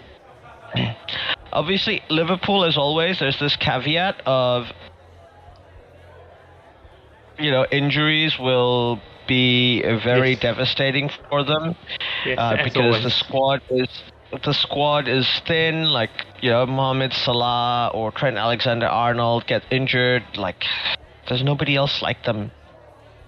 [0.74, 0.96] Um,
[1.52, 4.72] Obviously, Liverpool, as always, there's this caveat of,
[7.38, 10.36] you know, injuries will be very Yes.
[10.36, 11.74] devastating for them
[12.24, 13.88] yes, uh, because the squad is
[14.44, 15.84] the squad is thin.
[15.90, 20.24] Like you know, Mohamed Salah or Trent Alexander-Arnold get injured.
[20.36, 20.64] Like
[21.28, 22.52] there's nobody else like them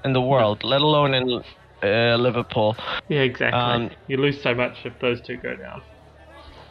[0.05, 1.43] in the world, let alone in
[1.83, 2.77] uh, Liverpool
[3.09, 3.83] Yeah, exactly.
[3.83, 5.83] um, you lose so much if those two go down.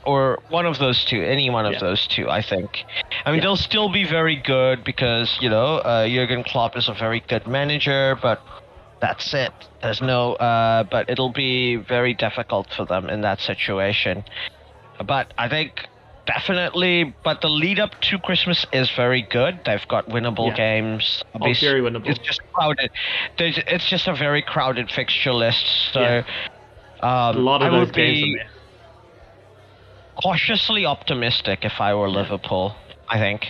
[0.06, 1.22] Or one of those two.
[1.22, 1.80] Any one of Yeah.
[1.80, 2.86] those two, I think.
[3.26, 3.42] I mean, Yeah.
[3.46, 7.48] they'll still be very good because you know uh, Jurgen Klopp is a very good
[7.48, 8.42] manager, but.
[9.02, 9.52] That's it.
[9.82, 14.24] There's no, uh, but it'll be very difficult for them in that situation.
[15.06, 15.86] But I think
[16.26, 19.60] definitely, but the lead up to Christmas is very good.
[19.66, 20.56] They've got winnable Yeah.
[20.56, 21.22] games.
[21.28, 22.08] Oh, Obviously, very winnable.
[22.08, 22.90] It's just crowded.
[23.38, 25.66] There's, it's just a very crowded fixture list.
[25.94, 26.24] So, Yeah.
[27.02, 28.40] um, A lot of I those games be.
[30.22, 32.76] Cautiously optimistic if I were Liverpool.
[33.10, 33.46] I think.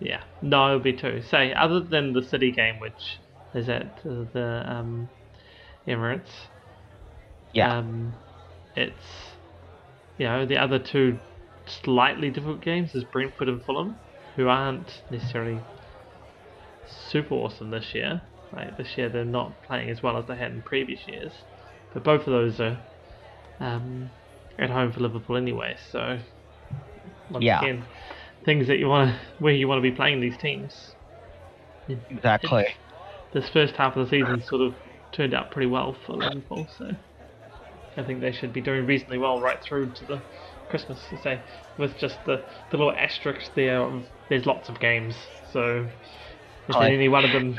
[0.00, 1.22] Yeah, no, it would be too.
[1.22, 3.20] Say, other than the City game, which
[3.54, 5.08] is at the um,
[5.88, 6.30] Emirates,
[7.52, 7.78] Yeah.
[7.78, 8.18] um,
[8.74, 9.04] it's
[10.18, 11.20] you know the other two
[11.66, 14.00] slightly difficult games is Brentford and Fulham,
[14.36, 15.60] who aren't necessarily
[16.86, 18.22] super awesome this year.
[18.52, 21.44] Like this year, they're not playing as well as they had in previous years,
[21.92, 22.78] but both of those are
[23.60, 24.10] um,
[24.58, 25.76] at home for Liverpool anyway.
[25.90, 26.18] So
[27.28, 27.58] once Yeah.
[27.58, 27.86] again,
[28.44, 30.96] things that you want to where you want to be playing these teams.
[31.88, 32.66] exactly.
[33.32, 34.76] This first half of the season sort of
[35.12, 36.90] turned out pretty well for Liverpool, so
[37.96, 40.22] I think they should be doing reasonably well right through to the
[40.68, 41.08] Christmas.
[41.08, 41.42] To say,
[41.76, 45.16] with just the the little asterisk there, there's lots of games,
[45.50, 45.88] so
[46.68, 47.54] if any one of them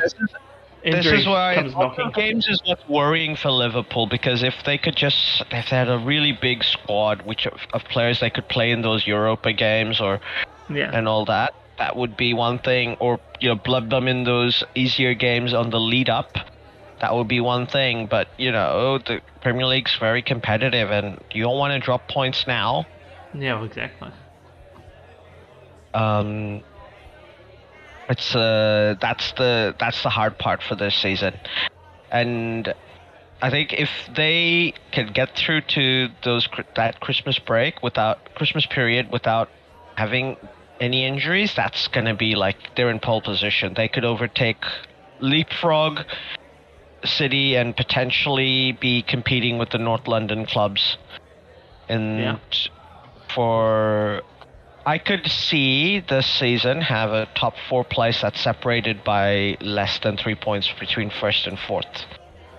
[0.86, 3.52] This is this injury is why comes lots knocking, of games is what's worrying for
[3.52, 7.60] Liverpool because if they could just if they had a really big squad which of,
[7.74, 10.22] of players they could play in those Europa games or
[10.70, 12.96] yeah, and all that that would be one thing.
[13.00, 16.38] Or you know blub them in those easier games on the lead up
[17.02, 18.08] that would be one thing.
[18.08, 22.48] But you know the Premier League's very competitive and you don't want to drop points
[22.48, 22.88] now.
[23.34, 24.12] Yeah, exactly.
[25.94, 26.64] um
[28.10, 31.34] it's uh that's the that's the hard part for this season.
[32.12, 32.74] And
[33.42, 39.12] i think if they can get through to those that christmas break without christmas period
[39.12, 39.50] without
[39.98, 40.38] having
[40.80, 43.74] any injuries that's going to be like they're in pole position.
[43.76, 44.64] They could overtake
[45.20, 46.02] leapfrog
[47.04, 50.98] city and potentially be competing with the north london clubs.
[51.88, 52.38] And Yeah.
[53.30, 54.24] for
[54.86, 60.18] I could see this season have a top four place that's separated by less than
[60.18, 62.06] three points between first and fourth,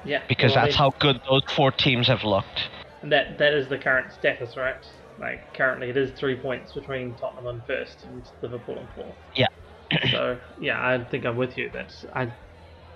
[0.04, 2.68] Yeah, because well, that's how good those four teams have looked.
[3.04, 4.74] that that is the current status, right?
[5.18, 9.18] Like currently, it is three points between Tottenham and first and Liverpool and fourth.
[9.34, 9.46] Yeah.
[10.10, 11.70] so yeah, I think I'm with you.
[11.72, 12.32] That I,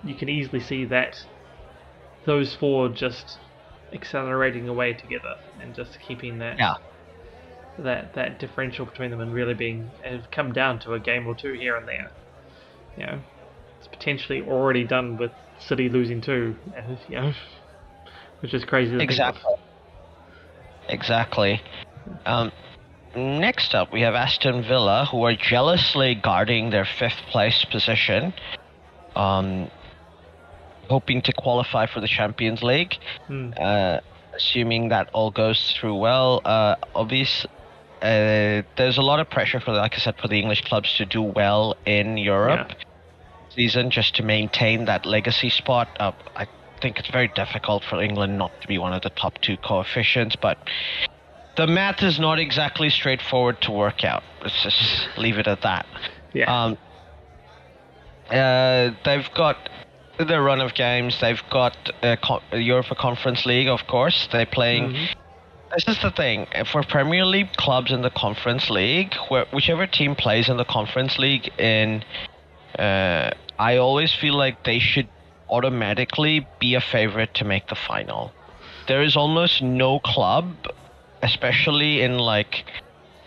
[0.03, 1.15] you can easily see that
[2.25, 3.39] those four just
[3.93, 6.73] accelerating away together and just keeping that Yeah.
[7.79, 11.35] That that differential between them and really being have come down to a game or
[11.35, 12.11] two here and there.
[12.97, 13.19] You know,
[13.79, 16.55] it's potentially already done with City losing two,
[17.07, 17.33] you know,
[18.41, 18.91] which is crazy.
[18.91, 19.15] To think of.
[19.15, 19.53] Exactly.
[20.89, 21.61] exactly.
[22.25, 22.51] Um,
[23.15, 28.33] next up, we have Aston Villa, who are jealously guarding their fifth place position,
[29.15, 29.69] um,
[30.89, 32.97] hoping to qualify for the Champions League.
[33.27, 33.51] Hmm.
[33.59, 33.99] Uh,
[34.33, 37.49] assuming that all goes through well, uh, obviously.
[38.01, 41.05] Uh, there's a lot of pressure for, like I said, for the English clubs to
[41.05, 42.73] do well in Europe
[43.49, 45.87] season just to maintain that legacy spot.
[45.99, 46.47] Uh, I
[46.81, 50.35] think it's very difficult for England not to be one of the top two coefficients,
[50.35, 50.57] but
[51.57, 54.23] the math is not exactly straightforward to work out.
[54.41, 55.85] Let's just leave it at that.
[56.33, 56.45] Yeah.
[56.63, 56.77] Um,
[58.29, 59.57] uh, they've got
[60.17, 61.19] their run of games.
[61.19, 64.27] They've got uh, co- Europa Conference League, of course.
[64.31, 64.93] They're playing.
[64.93, 65.07] Mhm.
[65.73, 70.15] This is the thing for Premier League clubs in the Conference League, where whichever team
[70.15, 72.03] plays in the Conference League, in
[72.77, 75.07] uh, I always feel like they should
[75.49, 78.33] automatically be a favorite to make the final.
[78.87, 80.67] There is almost no club,
[81.21, 82.65] especially in like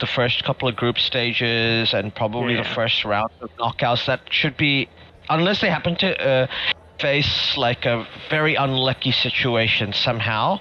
[0.00, 4.56] the first couple of group stages and probably the first round of knockouts, that should
[4.58, 4.88] be,
[5.30, 6.46] unless they happen to uh,
[6.98, 10.58] face like a very unlucky situation somehow,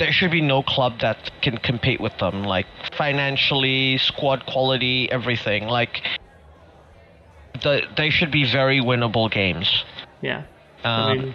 [0.00, 5.68] there should be no club that can compete with them, like financially, squad quality, everything.
[5.68, 6.02] Like,
[7.62, 9.84] the, they should be very winnable games.
[10.22, 10.42] Yeah.
[10.82, 11.34] I Um,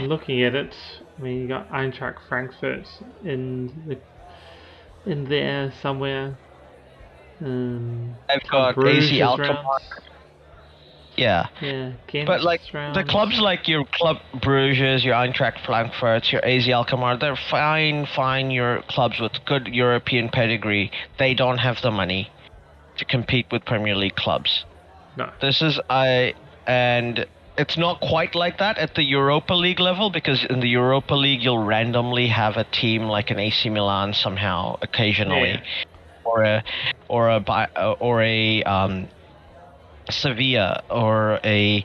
[0.00, 0.74] mean, looking at it,
[1.18, 2.86] I mean, you got Eintracht Frankfurt
[3.24, 3.98] in the
[5.10, 6.36] in there somewhere.
[7.40, 9.64] Um, I've got is Alkmaar.
[11.18, 12.94] Yeah, Yeah, but like round.
[12.94, 18.50] the clubs like your Club Bruges, your Eintracht Frankfurt, your AZ Alkmaar, they're fine, fine.
[18.50, 20.90] Your clubs with good European pedigree.
[21.18, 22.30] They don't have the money
[22.98, 24.64] to compete with Premier League clubs.
[25.16, 25.30] No.
[25.40, 26.34] This is I
[26.66, 27.26] and
[27.56, 31.42] it's not quite like that at the Europa League level because in the Europa League
[31.42, 35.60] you'll randomly have a team like an AC Milan somehow occasionally, Yeah.
[36.24, 36.64] or a
[37.08, 39.08] or a or a um,
[40.10, 41.84] Sevilla or a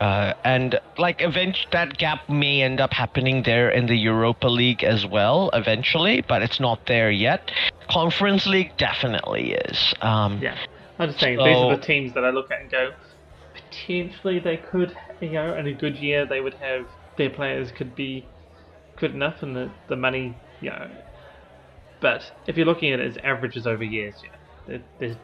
[0.00, 4.84] uh, and like event that gap may end up happening there in the Europa League
[4.84, 7.50] as well eventually, but it's not there yet.
[7.90, 9.94] Conference League definitely is.
[10.00, 10.56] Um, Yeah.
[11.00, 12.92] I'm just saying, these are the teams that I look at and go,
[13.54, 17.94] potentially they could, you know, in a good year they would have, their players could
[17.94, 18.26] be
[18.96, 20.90] good enough and the, the money, you know.
[22.00, 25.16] But if you're looking at it as averages over years, yeah, there's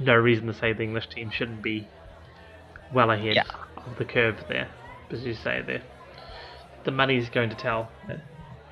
[0.00, 1.86] no reason to say the English team shouldn't be
[2.92, 3.42] well ahead Yeah.
[3.76, 4.68] of the curve there.
[5.10, 5.82] As you say, there,
[6.84, 7.90] the money's going to tell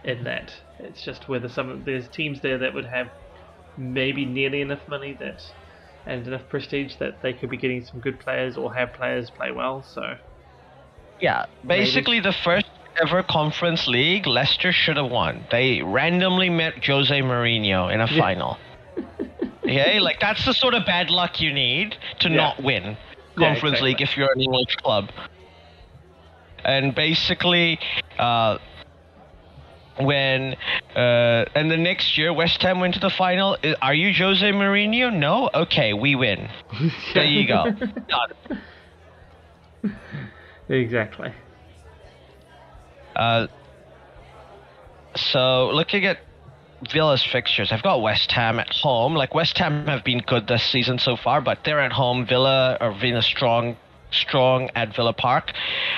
[0.05, 0.53] in that.
[0.79, 3.09] It's just whether some there's teams there that would have
[3.77, 5.43] maybe nearly enough money that
[6.07, 9.51] and enough prestige that they could be getting some good players or have players play
[9.51, 9.83] well.
[9.83, 10.17] So
[11.21, 11.85] Yeah, Maybe.
[11.85, 12.67] basically the first
[13.01, 15.47] ever conference league Leicester should have won.
[15.51, 18.19] They randomly met Jose Mourinho in a Yeah.
[18.21, 18.59] final.
[19.69, 22.37] okay, like that's the sort of bad luck you need to Yeah.
[22.37, 22.97] not win
[23.37, 23.91] Yeah, conference exactly.
[23.91, 25.11] league if you're an English club.
[26.65, 27.79] And basically,
[28.19, 28.59] uh,
[30.01, 30.57] when
[30.97, 33.57] uh, and the next year West Ham went to the final.
[33.83, 35.13] Are you Jose Mourinho?
[35.13, 35.51] No.
[35.55, 36.49] Okay, we win.
[37.15, 37.65] There you go.
[38.09, 38.63] Done.
[40.69, 41.33] exactly.
[43.17, 43.47] Uh,
[45.17, 46.19] so looking at
[46.91, 49.15] Villa's fixtures, I've got West Ham at home.
[49.15, 52.27] Like West Ham have been good this season so far, but they're at home.
[52.27, 53.77] Villa are being a strong,
[54.11, 55.53] strong at Villa Park.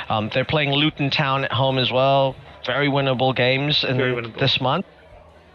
[0.09, 2.35] Um, they're playing Luton Town at home as well.
[2.65, 4.39] Very winnable games in winnable.
[4.39, 4.87] this month.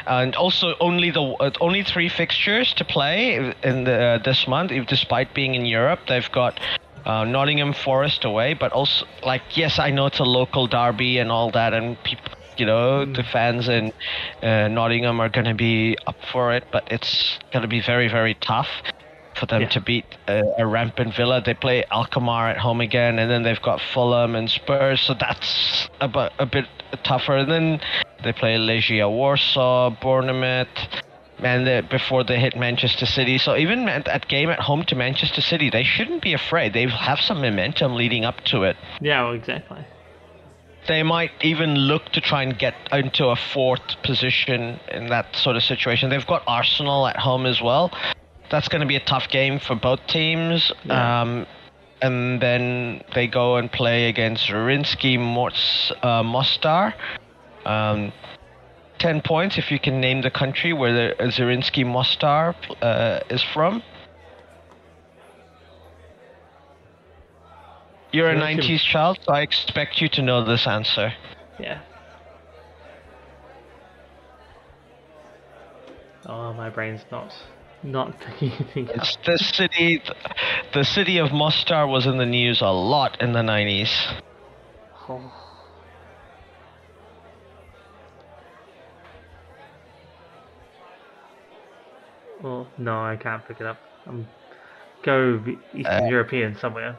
[0.07, 4.71] And also only the uh, only three fixtures to play in the, uh, this month,
[4.71, 6.01] if, despite being in Europe.
[6.07, 6.59] They've got
[7.05, 11.31] uh, Nottingham Forest away, but also like yes, I know it's a local derby and
[11.31, 13.91] all that, and people, you know, the fans in
[14.41, 18.07] uh, Nottingham are going to be up for it, but it's going to be very
[18.07, 18.69] very tough
[19.35, 19.69] for them Yeah.
[19.69, 21.41] to beat uh, a rampant Villa.
[21.45, 25.89] They play Alkmaar at home again, and then they've got Fulham and Spurs, so that's
[25.99, 26.65] a, bu- a bit
[27.03, 27.35] tougher.
[27.35, 27.81] And then
[28.23, 30.69] they play Legia Warsaw, Bournemouth,
[31.39, 33.37] and they, before they hit Manchester City.
[33.37, 36.71] So even at that game at home to Manchester City, they shouldn't be afraid.
[36.71, 38.77] They have some momentum leading up to it.
[39.01, 39.83] Yeah, well, exactly.
[40.87, 45.55] They might even look to try and get into a fourth position in that sort
[45.55, 46.09] of situation.
[46.09, 47.91] They've got Arsenal at home as well.
[48.51, 50.71] That's going to be a tough game for both teams.
[50.83, 51.21] Yeah.
[51.21, 51.47] Um,
[52.01, 56.93] and then they go and play against Zrinjski Mos- uh, Mostar.
[57.65, 58.13] Um,
[58.99, 63.81] 10 points if you can name the country where the Zrinjski Mostar uh, is from.
[68.15, 71.11] You're a Zrinjski- 90s child, so I expect you to know this answer.
[71.59, 71.81] Yeah.
[76.25, 77.33] Oh, my brain's not
[77.83, 78.53] not thinking.
[78.53, 78.89] anything.
[78.95, 80.01] It's the city.
[80.73, 83.91] The city of Mostar was in the news a lot in the 90s.
[85.09, 85.33] Oh.
[92.41, 93.77] Well, no, I can't pick it up.
[94.07, 94.25] I'm
[95.03, 95.43] go
[95.73, 96.97] Eastern Uh, European somewhere.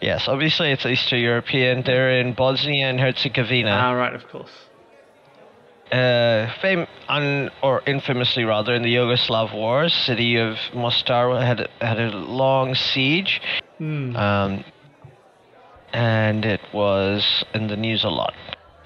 [0.00, 1.82] Yes, obviously it's Eastern European.
[1.82, 3.70] They're in Bosnia and Herzegovina.
[3.70, 4.50] Ah, right, of course.
[5.90, 11.98] uh, fame un, or infamously rather in the Yugoslav wars, city of Mostar had had
[11.98, 13.40] a long siege,
[13.78, 14.14] Hmm.
[14.16, 14.64] um,
[15.94, 18.34] and it was in the news a lot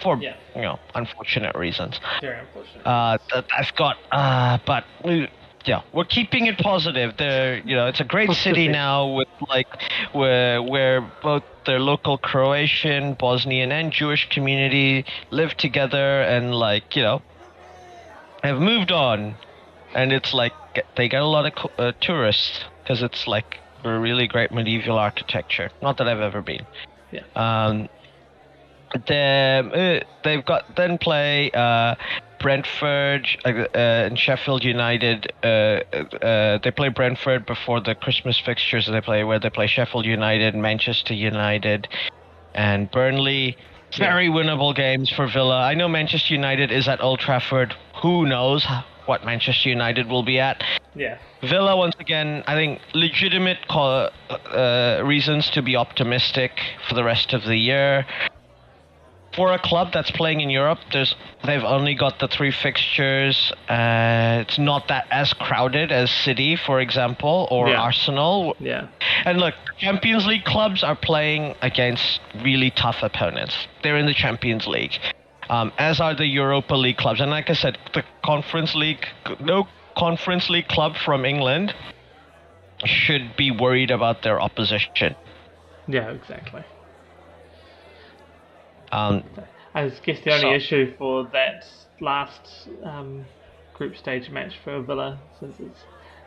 [0.01, 0.35] for Yeah.
[0.55, 1.99] you know unfortunate reasons.
[2.21, 2.87] Very unfortunate.
[2.87, 5.29] Uh, that I've got, uh, but we,
[5.65, 7.17] yeah, we're keeping it positive.
[7.17, 9.69] There, you know, it's a great city now with like
[10.13, 17.03] where where both the local Croatian, Bosnian, and Jewish community live together and like you
[17.03, 17.23] know
[18.43, 19.37] have moved on,
[19.95, 20.53] and it's like
[20.97, 25.71] they get a lot of uh, tourists because it's like a really great medieval architecture.
[25.81, 26.67] Not that I've ever been.
[27.13, 27.23] Yeah.
[27.37, 27.89] Um,
[29.07, 31.95] the, uh, they've got then play uh,
[32.43, 35.33] Brentford uh, uh, and Sheffield United.
[35.43, 38.87] Uh, uh, they play Brentford before the Christmas fixtures.
[38.87, 41.89] They play where they play Sheffield United, Manchester United,
[42.55, 43.57] and Burnley.
[43.93, 43.99] Yeah.
[43.99, 45.61] Very winnable games for Villa.
[45.63, 47.75] I know Manchester United is at Old Trafford.
[48.03, 48.67] Who knows
[49.07, 50.63] what Manchester United will be at?
[50.95, 51.19] yeah.
[51.43, 56.53] Villa, once again, I think legitimate uh, reasons to be optimistic
[56.89, 58.07] for the rest of the year.
[59.35, 61.15] For a club that's playing in Europe, there's
[61.45, 63.51] they've only got the three fixtures.
[63.69, 67.81] Uh, it's not that as crowded as City, for example, or Yeah.
[67.81, 68.55] Arsenal.
[68.61, 68.89] Yeah.
[69.25, 73.67] And look, Champions League clubs are playing against really tough opponents.
[73.83, 74.99] They're in the Champions League,
[75.49, 77.21] um, as are the Europa League clubs.
[77.21, 79.07] And like I said, the Conference League,
[79.41, 79.67] no
[79.97, 81.75] Conference League club from England
[82.85, 85.15] should be worried about their opposition.
[85.89, 86.63] Yeah, exactly.
[88.93, 89.25] Um,
[89.75, 91.67] I guess the only So- issue for that
[92.01, 93.25] last um,
[93.75, 95.85] group stage match for Villa, since it's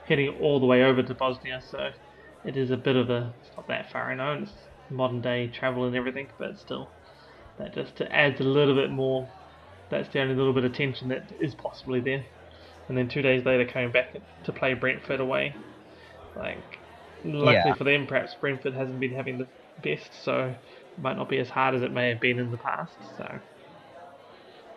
[0.07, 1.91] heading all the way over to Bosnia, so
[2.43, 3.34] it is a bit of a.
[3.41, 4.51] It's not that far, I know, it's
[4.89, 6.89] modern day travel and everything, but still,
[7.59, 9.30] that just adds a little bit more.
[9.89, 12.26] That's the only little bit of tension that is possibly there.
[12.88, 15.55] And then two days later, coming back to play Brentford away.
[16.36, 16.80] Like,
[17.24, 17.74] luckily Yeah.
[17.74, 19.47] for them, perhaps Brentford hasn't been having the
[19.84, 20.53] best, so
[20.98, 22.93] might not be as hard as it may have been in the past.
[23.18, 23.39] So,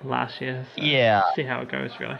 [0.04, 0.66] last year.
[0.76, 2.18] So yeah, See how it goes, really.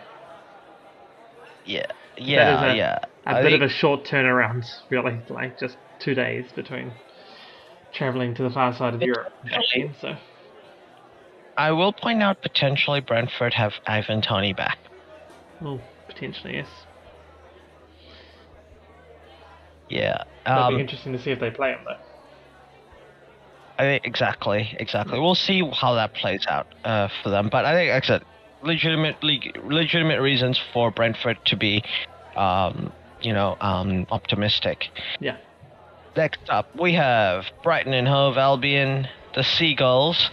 [1.64, 1.86] yeah,
[2.16, 2.99] yeah, a- yeah.
[3.26, 5.20] A I bit think- of a short turnaround, really.
[5.28, 6.92] Like just two days between
[7.92, 9.32] traveling to the far side of Europe.
[9.74, 10.16] and so
[11.57, 14.78] I will point out potentially Brentford have Ivan Toney back.
[15.62, 16.68] oh, potentially yes.
[19.88, 20.22] Yeah.
[20.46, 21.96] That'll Um, be interesting to see if they play him though.
[23.78, 25.20] I think exactly, exactly.
[25.20, 27.48] We'll see how that plays out uh, for them.
[27.50, 28.22] But I think, like I said,
[28.62, 31.84] legitimately, legitimate reasons for Brentford to be,
[32.36, 34.88] um, you know, um, optimistic.
[35.20, 35.36] Yeah.
[36.16, 40.30] Next up, we have Brighton and Hove Albion, the Seagulls.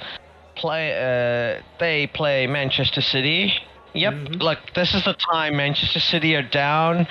[0.55, 0.93] Play.
[0.93, 3.53] Uh, they play Manchester City.
[3.93, 4.13] Yep.
[4.13, 4.41] Mhm.
[4.41, 7.07] Look, this is the time Manchester City are down.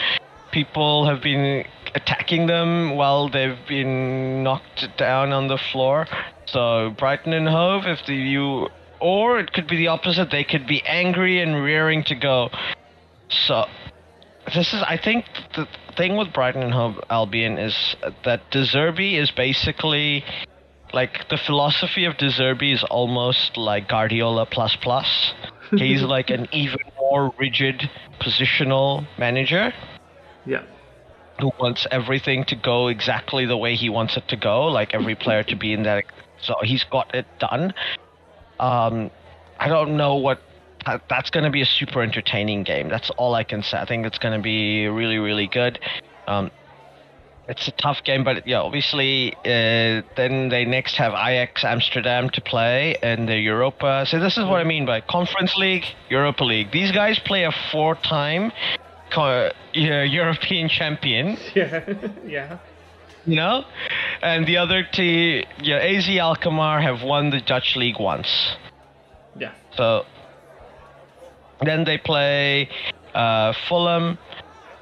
[0.55, 1.65] People have been
[1.97, 6.07] attacking them while they've been knocked down on the floor.
[6.47, 8.69] So Brighton and Hove, if the you,
[9.01, 10.31] or it could be the opposite.
[10.31, 12.51] They could be angry and rearing to go.
[13.29, 13.65] So
[14.55, 15.25] this is I think
[15.57, 20.25] the thing with Brighton and Hove Albion is that De Zerbi is basically
[20.93, 25.35] like the philosophy of De Zerbi is almost like Guardiola plus plus.
[25.77, 27.91] He's like an even more rigid
[28.21, 29.73] positional manager
[30.47, 30.63] Yeah.
[31.41, 35.15] who wants everything to go exactly the way he wants it to go, like every
[35.15, 36.05] player to be in that.
[36.41, 37.75] So he's got it done.
[38.61, 39.11] Um,
[39.59, 40.41] I don't know what.
[41.09, 42.91] That's going to be a super entertaining game.
[42.91, 43.79] That's all I can say.
[43.79, 45.79] I think it's going to be really, really good.
[46.27, 46.51] Um,
[47.49, 52.41] it's a tough game, but yeah, obviously, uh, then they next have Ajax Amsterdam to
[52.41, 54.05] play in the Europa.
[54.07, 56.71] So this is what I mean by Conference League, Europa League.
[56.71, 58.53] These guys play a four-time
[59.15, 61.85] co- European champion, Yeah.
[62.27, 62.59] yeah.
[63.27, 63.65] you know,
[64.23, 68.57] and the other team, yeah, AZ Alkmaar have won the Dutch league once.
[69.39, 69.53] Yeah.
[69.77, 70.05] So
[71.62, 72.69] then they play
[73.15, 74.19] uh, Fulham,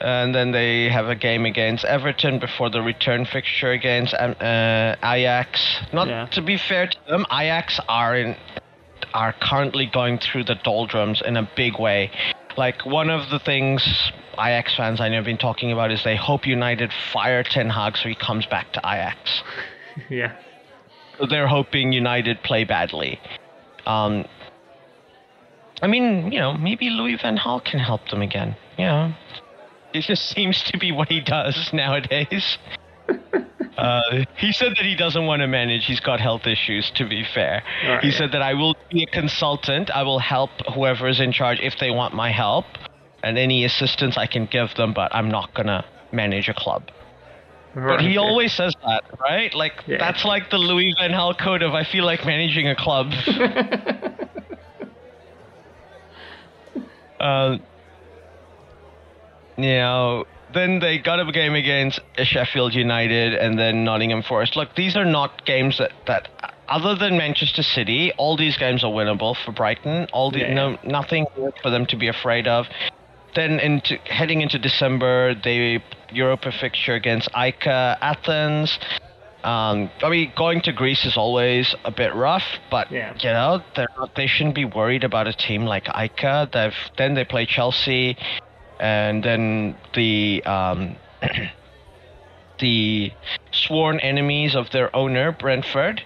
[0.01, 4.97] and then they have a game against Everton before the return fixture against um, uh,
[5.05, 5.61] Ajax.
[5.93, 6.27] Not Yeah.
[6.33, 8.37] to be fair to them, Ajax are in
[9.15, 12.11] are currently going through the doldrums in a big way.
[12.57, 16.17] Like one of the things Ajax fans I know have been talking about is they
[16.17, 19.43] hope United fire Ten Hag so he comes back to Ajax.
[20.11, 20.37] yeah.
[21.29, 23.21] They're hoping United play badly.
[23.87, 24.25] Um,
[25.83, 28.57] I mean, you know, maybe Louis Van Gaal can help them again.
[28.79, 29.15] You know,
[29.93, 32.59] it just seems to be what he does nowadays.
[33.79, 34.01] Uh,
[34.37, 35.87] he said that he doesn't want to manage.
[35.87, 37.63] He's got health issues, to be fair.
[37.89, 39.91] Right, he said that I will be a consultant.
[39.91, 42.67] I will help whoever is in charge if they want my help
[43.23, 46.91] and any assistance I can give them, but I'm not going to manage a club.
[47.75, 49.55] Right, But he always says that, right?
[49.55, 49.97] Like, Yeah.
[49.99, 53.13] that's like the Louis Van Gaal code of I feel like managing a club.
[57.21, 57.57] uh,
[59.57, 60.25] you know,
[60.55, 64.57] then they got a game against Sheffield United and then Nottingham Forest.
[64.57, 66.29] Look, these are not games that, that
[66.69, 70.07] other than Manchester City, all these games are winnable for Brighton.
[70.13, 70.55] All the Yeah.
[70.55, 71.27] no nothing
[71.63, 72.67] for them to be afraid of.
[73.35, 75.83] Then into heading into December, they
[76.13, 77.67] Europa fixture against AEK
[78.01, 78.79] Athens.
[79.45, 83.13] Um, I mean, going to Greece is always a bit rough, but Yeah.
[83.19, 83.61] you know
[84.15, 86.53] they shouldn't be worried about a team like AEK.
[86.53, 88.17] They've then they play Chelsea,
[88.83, 90.97] and then the um,
[92.59, 93.13] the
[93.53, 96.03] sworn enemies of their owner Brentford,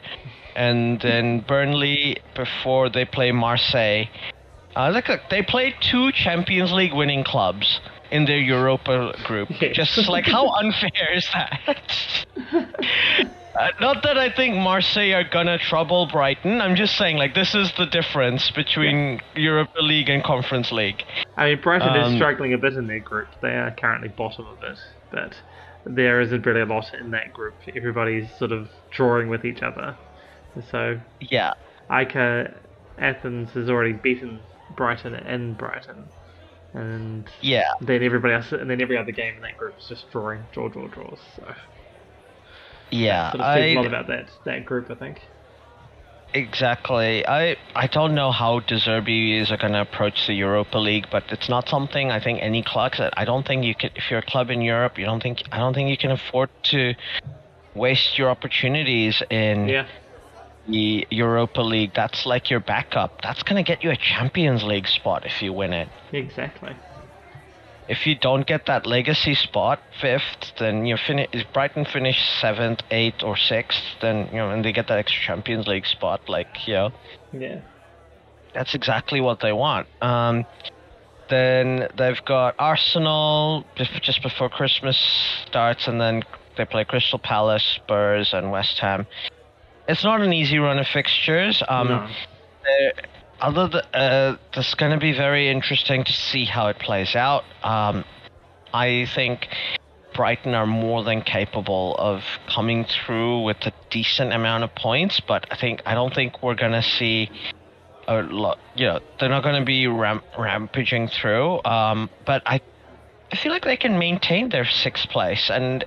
[0.54, 4.04] and then Burnley before they play Marseille.
[4.76, 9.48] Uh, look, look, they played two Champions League winning clubs in their Europa group.
[9.58, 9.74] Yes.
[9.96, 12.26] Just like how unfair is that?
[13.58, 16.60] Uh, not that I think Marseille are gonna trouble Brighton.
[16.60, 21.02] I'm just saying, like, this is the difference between Europa League and Conference League.
[21.36, 23.28] I mean, Brighton is Um, struggling a bit in their group.
[23.40, 24.78] They are currently bottom of it,
[25.10, 25.40] but
[25.84, 27.54] there isn't really a lot in that group.
[27.74, 29.96] Everybody's sort of drawing with each other.
[30.70, 31.54] So Yeah,
[31.90, 32.52] AEK
[32.98, 34.40] Athens has already beaten
[34.74, 36.08] Brighton and Brighton,
[36.74, 37.68] and yeah.
[37.80, 40.68] then everybody else, and then every other game in that group is just drawing, draw,
[40.68, 41.20] draw, draws.
[41.36, 41.54] So
[42.90, 45.20] Yeah, sort of says a lot about that that group, I think.
[46.34, 47.26] exactly.
[47.26, 51.48] I I don't know how Zerbi is going to approach the Europa League, but it's
[51.48, 52.92] not something I think any club.
[53.16, 53.90] I don't think you can.
[53.96, 56.50] If you're a club in Europe, you don't think I don't think you can afford
[56.64, 56.94] to
[57.74, 59.86] waste your opportunities in Yeah,
[60.66, 61.92] the Europa League.
[61.94, 63.20] That's like your backup.
[63.22, 65.88] That's going to get you a Champions League spot if you win it.
[66.12, 66.76] exactly.
[67.88, 71.28] If you don't get that legacy spot, fifth, then you finish.
[71.32, 75.22] If Brighton finish seventh, eighth, or sixth, then you know, and they get that extra
[75.22, 76.92] Champions League spot, like you know,
[77.32, 77.60] Yeah,
[78.52, 79.86] that's exactly what they want.
[80.02, 80.44] Um,
[81.28, 84.98] then they've got Arsenal just before Christmas
[85.46, 86.22] starts, and then
[86.56, 89.06] they play Crystal Palace, Spurs, and West Ham.
[89.88, 91.62] It's not an easy run of fixtures.
[91.68, 92.08] Um, no.
[93.40, 97.44] Other th- uh, it's going to be very interesting to see how it plays out.
[97.62, 98.04] Um,
[98.72, 99.48] I think
[100.14, 105.46] Brighton are more than capable of coming through with a decent amount of points, but
[105.50, 107.30] I think I don't think we're going to see
[108.08, 108.58] a lot.
[108.74, 111.62] You know, they're not going to be ram- rampaging through.
[111.64, 112.60] Um, but I,
[113.30, 115.84] I feel like they can maintain their sixth place, and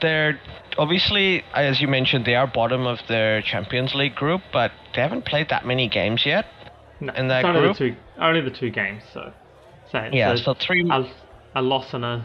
[0.00, 0.40] they're
[0.78, 5.24] obviously, as you mentioned, they are bottom of their Champions League group, but they haven't
[5.24, 6.46] played that many games yet.
[7.00, 7.12] no.
[7.14, 7.78] in that only group?
[7.78, 9.02] the two, only the two games.
[9.12, 9.32] So,
[9.90, 10.88] so Yeah, so so three.
[10.90, 11.10] a,
[11.54, 12.24] a loss and a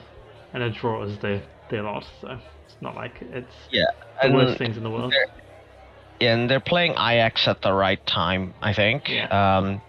[0.53, 2.05] and a draw is their their loss.
[2.21, 3.85] So it's not like it's yeah,
[4.21, 5.11] the worst things in the world.
[5.11, 5.41] they're-
[6.21, 9.09] and they're playing Ajax at the right time, I think.
[9.09, 9.57] Yeah.
[9.57, 9.81] Um,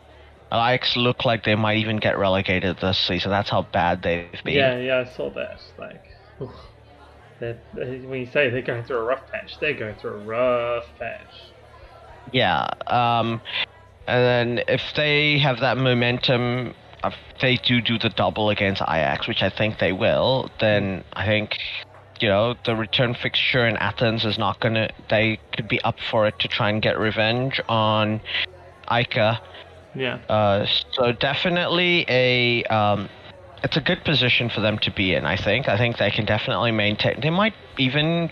[0.53, 3.31] Ajax look like they might even get relegated this season.
[3.31, 4.55] That's how bad they've been.
[4.55, 5.61] Yeah, yeah, I saw that.
[5.79, 6.03] Like,
[6.41, 6.51] oof.
[7.41, 10.87] They're- when you say they're going through a rough patch, they're going through a rough
[10.99, 11.35] patch.
[12.33, 12.67] Yeah.
[12.87, 13.41] Um,
[14.07, 16.75] and then if they have that momentum,
[17.05, 21.27] if they do do the double against Ajax, which I think they will, then I
[21.27, 21.59] think,
[22.21, 24.89] you know, the return fixture in Athens is not gonna.
[25.09, 28.21] They could be up for it to try and get revenge on
[28.89, 29.39] AEK.
[29.95, 32.65] Yeah, Uh, so definitely a.
[32.65, 33.09] Um,
[33.63, 35.25] it's a good position for them to be in.
[35.25, 35.69] I think.
[35.69, 37.21] I think they can definitely maintain.
[37.21, 38.31] They might even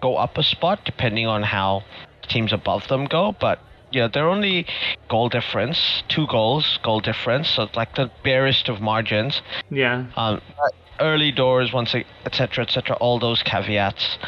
[0.00, 1.82] go up a spot depending on how
[2.28, 3.34] teams above them go.
[3.38, 3.58] But
[3.90, 4.66] yeah, they're only
[5.08, 7.48] goal difference, two goals, goal difference.
[7.48, 9.40] So like the barest of margins.
[9.70, 10.40] yeah, Um,
[11.00, 11.94] early doors, once
[12.24, 12.64] etc.
[12.64, 12.96] etc.
[12.96, 14.18] all those caveats.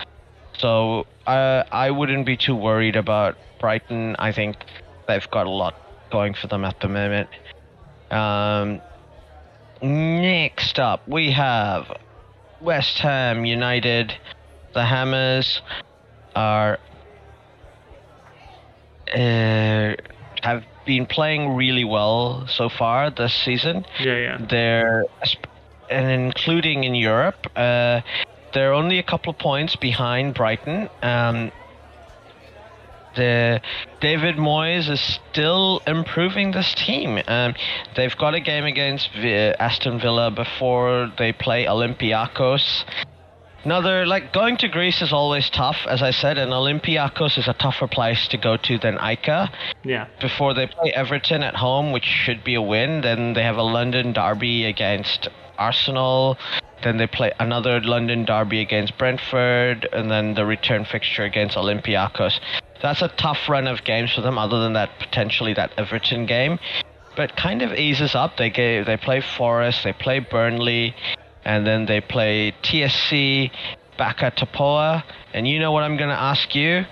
[0.58, 4.16] So uh, I wouldn't be too worried about Brighton.
[4.18, 4.56] I think
[5.08, 5.74] they've got a lot
[6.10, 7.28] going for them at the moment.
[8.10, 8.80] Um,
[9.82, 11.90] next up, we have
[12.60, 14.14] West Ham United.
[14.74, 15.62] The Hammers
[16.34, 16.78] are
[19.14, 19.94] uh,
[20.42, 23.84] have been playing really well so far this season.
[24.00, 24.46] Yeah, yeah.
[24.48, 25.04] They're
[25.90, 28.00] and including in Europe, uh,
[28.52, 30.88] they're only a couple of points behind Brighton.
[31.02, 31.52] Um,
[33.16, 33.60] the
[34.00, 37.20] David Moyes is still improving this team.
[37.26, 37.54] Um,
[37.96, 42.84] they've got a game against v- Aston Villa before they play Olympiacos.
[43.64, 47.52] Another like going to Greece is always tough, as I said, and Olympiacos is a
[47.54, 49.50] tougher place to go to than AEK.
[49.82, 50.06] Yeah.
[50.20, 53.64] Before they play Everton at home, which should be a win, then they have a
[53.64, 56.38] London derby against Arsenal.
[56.84, 62.38] Then they play another London derby against Brentford, and then the return fixture against Olympiacos.
[62.82, 66.58] That's a tough run of games for them, other than that potentially that Everton game.
[67.16, 68.36] But kind of eases up.
[68.36, 70.94] They get, they play Forest, they play Burnley,
[71.44, 73.50] and then they play TSC
[73.98, 75.02] Bačka Topola.
[75.32, 76.84] And you know what I'm going to ask you?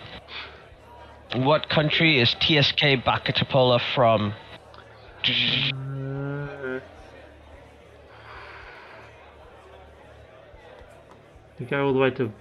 [1.34, 4.32] What country is TSK Bačka Topola from?
[11.58, 12.32] You go all the way to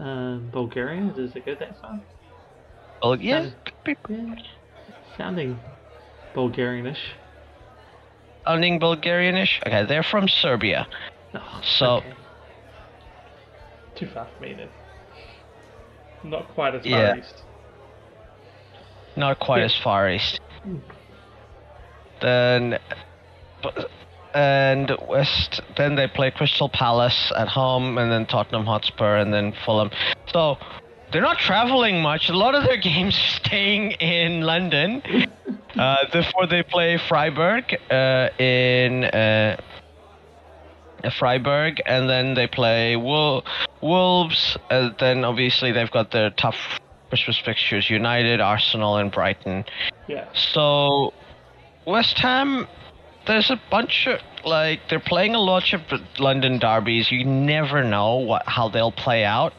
[0.00, 1.12] uh, Bulgaria?
[1.14, 2.00] Does it go that far?
[3.02, 3.50] Well, yeah.
[4.08, 4.34] Yeah.
[5.16, 5.58] Sounding
[6.34, 6.96] Bulgarianish.
[8.46, 9.60] Sounding Bulgarianish?
[9.66, 10.86] Okay, they're from Serbia.
[11.34, 12.12] Oh, So- okay.
[13.96, 14.56] Too far for me.
[16.24, 17.16] Not quite as far Yeah.
[17.16, 17.42] east.
[19.16, 19.64] Not quite Yeah.
[19.64, 20.40] as far east.
[20.62, 20.78] Hmm.
[22.20, 22.78] Then,
[24.34, 25.60] and West.
[25.76, 29.90] Then they play Crystal Palace at home, and then Tottenham Hotspur, and then Fulham.
[30.32, 30.56] So
[31.12, 32.28] they're not traveling much.
[32.28, 35.02] A lot of their games are staying in London.
[35.78, 39.04] uh, before they play Freiburg uh, in.
[39.04, 39.60] Uh,
[41.18, 43.44] Freiburg, and then they play Wol-
[43.80, 44.56] Wolves.
[44.70, 46.56] Uh, then obviously they've got their tough
[47.08, 49.64] Christmas fixtures: United, Arsenal, and Brighton.
[50.06, 50.28] Yeah.
[50.32, 51.12] So
[51.86, 52.68] West Ham,
[53.26, 55.82] there's a bunch of like they're playing a lot of
[56.18, 57.10] London derbies.
[57.10, 59.54] You never know what how they'll play out.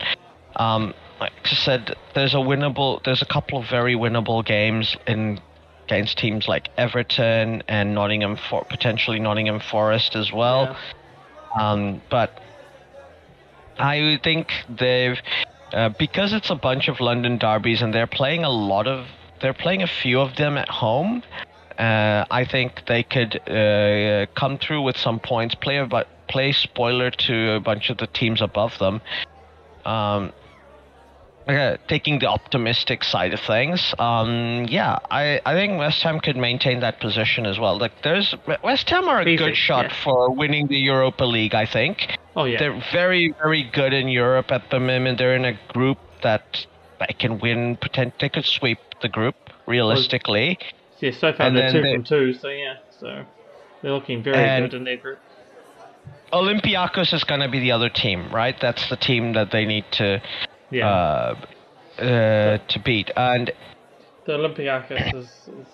[0.55, 0.93] Um,
[1.23, 3.01] like I said, there's a winnable.
[3.05, 5.39] There's a couple of very winnable games in
[5.85, 10.63] against teams like Everton and Nottingham for potentially Nottingham Forest as well.
[10.63, 11.71] Yeah.
[11.71, 12.41] Um, but
[13.77, 15.17] I think they've
[15.71, 19.07] uh, because it's a bunch of London derbies and they're playing a lot of
[19.41, 21.23] they're playing a few of them at home.
[21.79, 25.55] Uh, I think they could uh, come through with some points.
[25.55, 25.87] Play a
[26.27, 29.01] play spoiler to a bunch of the teams above them.
[29.85, 30.33] Um,
[31.47, 36.37] uh, taking the optimistic side of things, um, yeah, I, I think West Ham could
[36.37, 37.77] maintain that position as well.
[37.77, 38.33] Like, there's
[38.63, 40.03] West Ham are a Easy, good shot yeah.
[40.03, 41.53] for winning the Europa League.
[41.55, 42.59] I think Oh yeah.
[42.59, 45.17] they're very, very good in Europe at the moment.
[45.17, 46.65] They're in a group that
[46.99, 47.75] they can win.
[47.77, 49.35] Potent- they could sweep the group
[49.67, 50.57] realistically.
[50.99, 51.11] yeah.
[51.11, 52.33] So far and they're two they- from two.
[52.33, 52.75] So yeah.
[52.99, 53.25] So
[53.81, 55.19] they're looking very good in their group.
[56.31, 58.55] Olympiacos is going to be the other team, right?
[58.59, 60.21] That's the team that they need to
[60.73, 60.89] Yeah.
[60.89, 63.11] uh, uh, to beat.
[63.15, 63.51] And
[64.25, 65.27] the Olympiacos is,
[65.59, 65.67] is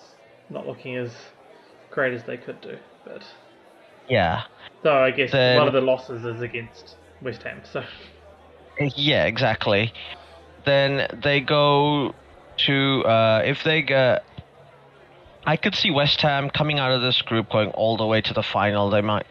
[0.50, 1.12] not looking as
[1.90, 3.24] great as they could do, but
[4.08, 4.42] yeah,
[4.82, 7.62] So I guess Then- lot of the losses is against West Ham.
[7.64, 7.84] So
[8.96, 9.92] yeah, exactly.
[10.64, 12.14] Then they go
[12.66, 14.24] to uh, if they get.
[15.46, 18.34] I could see West Ham coming out of this group going all the way to
[18.34, 18.90] the final.
[18.90, 19.26] They might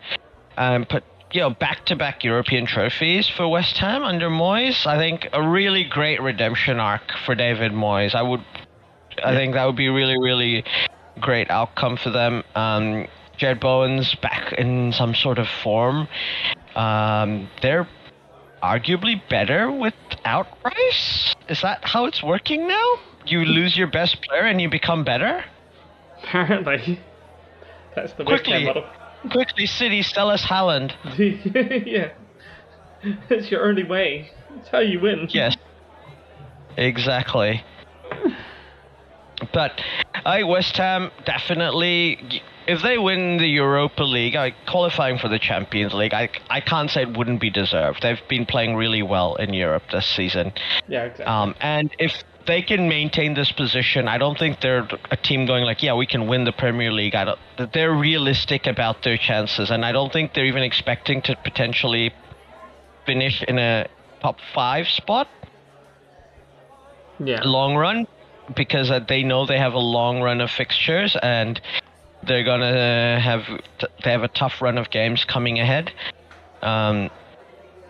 [0.58, 4.86] um, put you know back-to-back European trophies for West Ham under Moyes.
[4.88, 8.16] I think a really great redemption arc for David Moyes.
[8.16, 8.42] I would,
[9.24, 10.64] I think that would be really really
[11.20, 12.44] great outcome for them.
[12.56, 13.08] Um,
[13.38, 16.08] Jed Bowen's back in some sort of form.
[16.76, 17.88] Um, they're
[18.62, 21.34] arguably better without Rice.
[21.48, 22.94] Is that how it's working now?
[23.26, 25.44] You lose your best player and you become better.
[26.24, 27.00] apparently
[27.96, 28.66] that's the West Ham Quickly.
[28.66, 28.86] model.
[29.32, 30.94] Quickly, City, sell us Haaland.
[31.86, 32.12] yeah,
[33.30, 34.32] it's your only way.
[34.58, 35.28] It's how you win.
[35.30, 35.56] Yes.
[36.78, 37.64] Exactly.
[39.54, 39.82] But
[40.26, 45.94] I West Ham definitely if they win the Europa League, I qualifying for the Champions
[45.94, 48.04] League, I I can't say it wouldn't be deserved.
[48.04, 50.54] They've been playing really well in Europe this season.
[50.88, 51.26] Yeah, exactly.
[51.26, 55.64] Um, and if they can maintain this position, I don't think they're a team going
[55.66, 57.14] like, yeah, we can win the Premier League.
[57.14, 57.40] I don't.
[57.74, 62.12] They're realistic about their chances, and I don't think they're even expecting to potentially
[63.06, 63.88] finish in a
[64.20, 65.28] top five spot
[67.20, 67.42] yeah.
[67.44, 68.08] long run,
[68.56, 71.62] because uh, they know they have a long run of fixtures and
[72.28, 73.44] they're gonna have
[74.04, 75.92] they have a tough run of games coming ahead.
[76.64, 77.12] Um,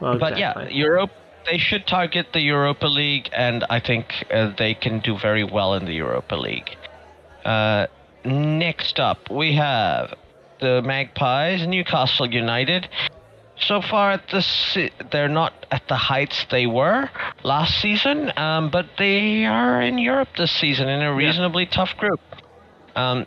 [0.01, 0.68] Well, but yeah.
[0.68, 1.12] Europe.
[1.45, 5.73] They should target the Europa League, and I think uh, they can do very well
[5.73, 6.77] in the Europa League.
[7.43, 7.87] Uh,
[8.25, 10.13] next up, we have
[10.59, 12.87] the Magpies, Newcastle United.
[13.57, 14.77] So far, at this,
[15.11, 17.09] they're not at the heights they were
[17.43, 22.21] last season, um, but they are in Europe this season in a reasonably tough group.
[22.95, 23.25] Um,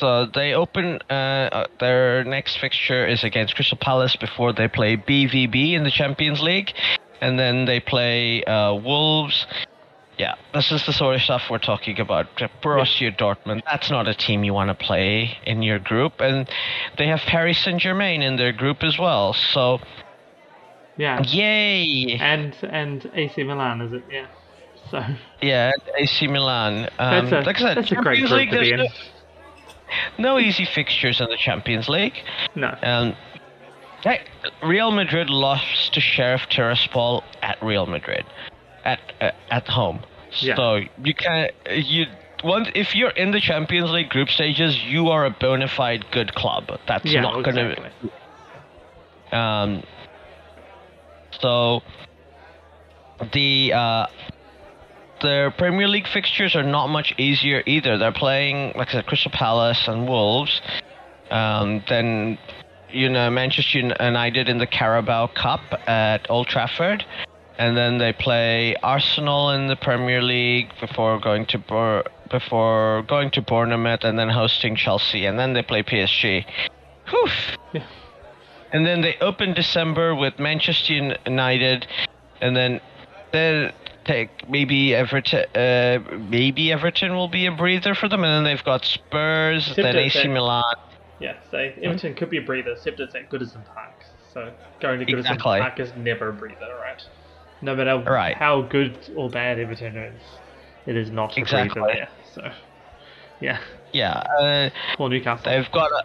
[0.00, 4.96] so they open uh, uh, their next fixture is against Crystal Palace before they play
[4.96, 6.72] BVB in the Champions League,
[7.20, 9.46] and then they play uh, Wolves.
[10.18, 12.26] Yeah, this is the sort of stuff we're talking about.
[12.62, 13.62] Borussia Dortmund.
[13.64, 16.48] That's not a team you want to play in your group, and
[16.98, 19.32] they have Paris Saint Germain in their group as well.
[19.34, 19.80] So
[20.96, 21.22] Yeah.
[21.22, 22.18] yay!
[22.20, 24.04] And and AC Milan, is it?
[24.10, 24.26] Yeah.
[24.90, 25.02] So
[25.40, 26.88] Yeah, AC Milan.
[26.98, 28.50] Um, that's a like I said, that's a great Champions group League.
[28.50, 28.78] to be in.
[28.80, 28.86] no,
[30.18, 32.14] no easy fixtures in the Champions League.
[32.54, 32.76] No.
[32.82, 33.16] Um,
[34.02, 34.20] hey,
[34.62, 38.24] Real Madrid lost to Sheriff Tiraspol at Real Madrid,
[38.84, 40.00] at uh, at home.
[40.40, 40.56] Yeah.
[40.56, 42.06] So you can you
[42.44, 46.34] once if you're in the Champions League group stages, you are a bona fide good
[46.34, 46.70] club.
[46.86, 47.76] That's Yeah, not going
[49.30, 49.36] to.
[49.36, 49.82] Um.
[51.40, 51.82] So
[53.32, 54.06] the uh,
[55.20, 57.98] their Premier League fixtures are not much easier either.
[57.98, 60.60] They're playing like I said, Crystal Palace and Wolves.
[61.30, 62.38] Um, then
[62.92, 67.04] you know Manchester United in the Carabao Cup at Old Trafford,
[67.58, 73.30] and then they play Arsenal in the Premier League before going to Bor- before going
[73.32, 76.44] to Bournemouth and then hosting Chelsea, and then they play PSG.
[77.08, 77.28] Whew.
[77.72, 77.86] Yeah.
[78.72, 81.86] And then they open December with Manchester United,
[82.40, 82.80] and then
[83.32, 83.72] then
[84.04, 85.44] take maybe Everton.
[85.54, 85.98] Uh,
[86.28, 89.96] maybe Everton will be a breather for them, and then they've got Spurs, Except then
[89.96, 90.74] AC they- Milan.
[91.18, 94.04] Yeah, so Everton could be a breather, except it's at Goodison Park.
[94.32, 95.60] So going to Goodison Exactly.
[95.60, 97.02] Park is never a breather, right?
[97.60, 98.34] No matter Right.
[98.36, 100.22] how good or bad Everton is,
[100.86, 101.82] it is not a Exactly.
[101.82, 102.08] breather there.
[102.32, 102.50] So,
[103.40, 103.58] yeah,
[103.92, 105.50] Yeah, uh, for Newcastle.
[105.52, 105.90] they've got.
[105.92, 106.04] A,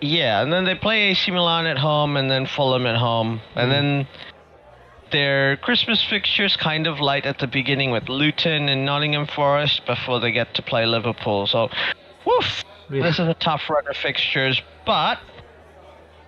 [0.00, 3.68] yeah, and then they play AC Milan at home, and then Fulham at home, and
[3.70, 3.74] Mhm.
[3.74, 4.06] then
[5.10, 10.20] their Christmas fixtures kind of light at the beginning with Luton and Nottingham Forest before
[10.20, 11.46] they get to play Liverpool.
[11.46, 11.68] So,
[12.24, 12.64] woof.
[12.90, 13.02] Yeah.
[13.02, 15.18] This is a tough run of fixtures, but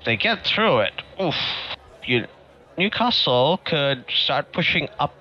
[0.04, 0.92] they get through it.
[1.20, 1.34] Oof.
[2.04, 2.26] You,
[2.76, 5.14] Newcastle could start pushing up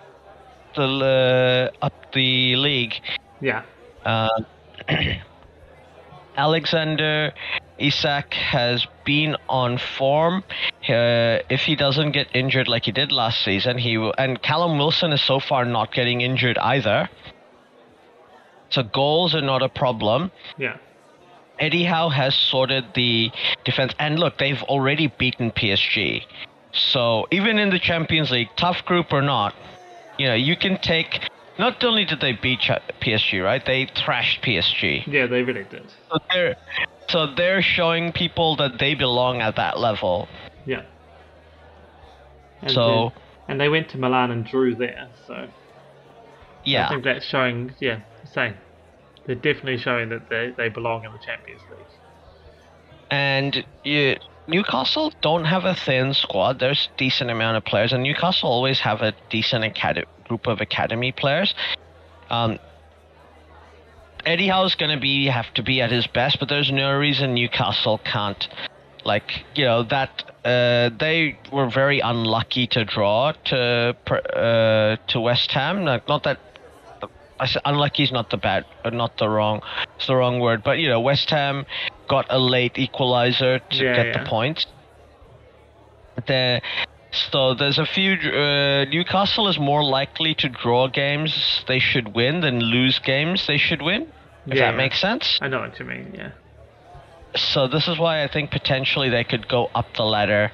[0.75, 2.95] the uh, up the league.
[3.41, 3.63] Yeah,
[4.05, 4.29] Uh,
[6.37, 7.33] Alexander
[7.79, 10.43] Isak has been on form.
[10.87, 14.77] Uh, if he doesn't get injured like he did last season, he will, and Callum
[14.77, 17.09] Wilson is so far not getting injured either.
[18.69, 20.31] So goals are not a problem.
[20.57, 20.77] yeah,
[21.59, 23.31] Eddie Howe has sorted the
[23.65, 26.23] defense, and look, they've already beaten PSG.
[26.71, 29.53] So even in the Champions League, tough group or not,
[30.17, 31.19] you know, you can take.
[31.59, 32.61] Not only did they beat
[33.01, 33.63] PSG, right?
[33.63, 35.03] They thrashed PSG.
[35.05, 35.83] yeah, they really did.
[36.09, 36.55] So they're,
[37.09, 40.27] so they're showing people that they belong at that level.
[40.65, 40.83] Yeah.
[42.61, 45.47] And So- then- and they went to Milan and drew there, so
[46.63, 46.85] Yeah.
[46.85, 47.73] I think that's showing.
[47.79, 48.55] Yeah, same.
[49.25, 51.79] They're definitely showing that they, they belong in the Champions League.
[53.11, 54.15] and you,
[54.47, 56.59] Newcastle don't have a thin squad.
[56.59, 61.11] There's decent amount of players, and Newcastle always have a decent acad- group of academy
[61.11, 61.53] players.
[62.29, 62.59] Um,
[64.25, 67.33] Eddie Howe's going to be have to be at his best, but there's no reason
[67.33, 68.47] Newcastle can't.
[69.05, 75.51] Like you know that uh, they were very unlucky to draw to uh, to West
[75.51, 75.85] Ham.
[75.85, 76.39] Like, not that
[77.39, 79.61] I said unlucky is not the bad, uh, not the wrong,
[79.95, 80.63] it's the wrong word.
[80.63, 81.65] But you know, West Ham
[82.09, 84.23] got a late equalizer to Yeah, get yeah.
[84.23, 84.65] the points.
[86.27, 86.61] The
[87.11, 88.13] so there's a few.
[88.13, 93.57] Uh, Newcastle is more likely to draw games they should win than lose games they
[93.57, 94.03] should win.
[94.47, 94.77] If Yeah, that yeah.
[94.77, 95.37] makes sense.
[95.41, 96.13] I know what you mean.
[96.15, 96.31] Yeah.
[97.35, 100.51] So this is why I think potentially they could go up the ladder.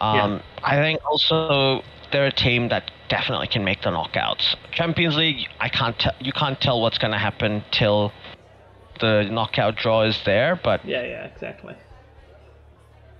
[0.00, 1.82] Um, I think also
[2.12, 4.54] they're a team that definitely can make the knockouts.
[4.72, 6.14] Champions League, I can't tell.
[6.20, 8.12] You can't tell what's going to happen till
[9.00, 10.56] the knockout draw is there.
[10.62, 11.74] But Yeah, yeah, exactly.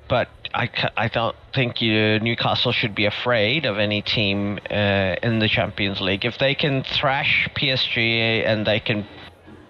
[0.09, 5.39] but I, I don't think you, Newcastle should be afraid of any team uh, in
[5.39, 6.25] the Champions League.
[6.25, 9.07] If they can thrash PSG and they can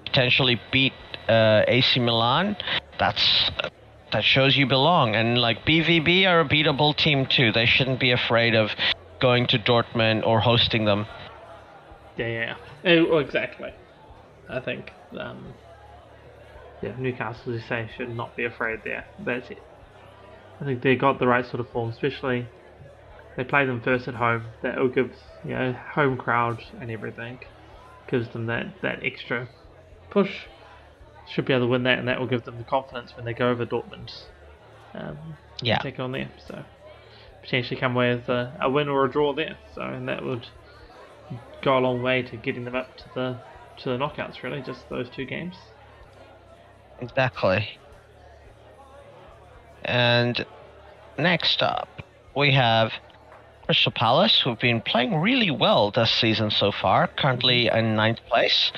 [0.05, 0.93] potentially beat
[1.29, 2.57] uh, AC Milan,
[3.01, 3.51] that's
[4.13, 5.17] that shows you belong.
[5.17, 7.51] And like BVB are a beatable team too.
[7.51, 8.71] They shouldn't be afraid of
[9.21, 11.07] going to Dortmund or hosting them.
[12.17, 12.57] Yeah, yeah.
[12.85, 13.75] Eh, exactly.
[14.49, 15.53] I think, um,
[16.81, 19.05] yeah, Newcastle, as you say, should not be afraid there.
[19.19, 19.61] That's it.
[20.61, 22.53] I think they got the right sort of form, especially
[23.37, 24.55] they play them first at home.
[24.63, 27.41] That will give you know home crowd and everything
[28.09, 29.49] gives them that that extra
[30.11, 30.49] push.
[31.25, 33.35] should be able to win that, and that will give them the confidence when they
[33.35, 34.11] go over Dortmund.
[34.95, 35.83] Um, Yeah.
[35.83, 36.33] take on there.
[36.39, 36.65] So
[37.43, 39.59] potentially come away with a, a win or a draw there.
[39.75, 40.47] So and that would
[41.63, 43.43] go a long way to getting them up to the
[43.79, 44.43] to the knockouts.
[44.43, 45.73] Really, just those two games.
[46.99, 47.81] Exactly.
[49.87, 50.45] And
[51.17, 52.03] next up,
[52.35, 52.93] we have
[53.65, 58.73] Crystal Palace, who've been playing really well this season so far, currently in ninth place.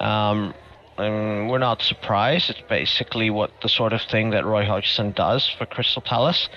[0.00, 0.54] Um,
[0.96, 2.50] and we're not surprised.
[2.50, 6.48] It's basically what the sort of thing that Roy Hodgson does for Crystal Palace.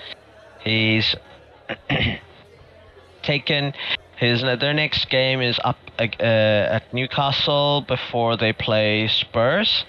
[0.60, 1.14] He's
[3.22, 3.74] taken
[4.16, 9.84] his their next game is up uh, at Newcastle before they play Spurs.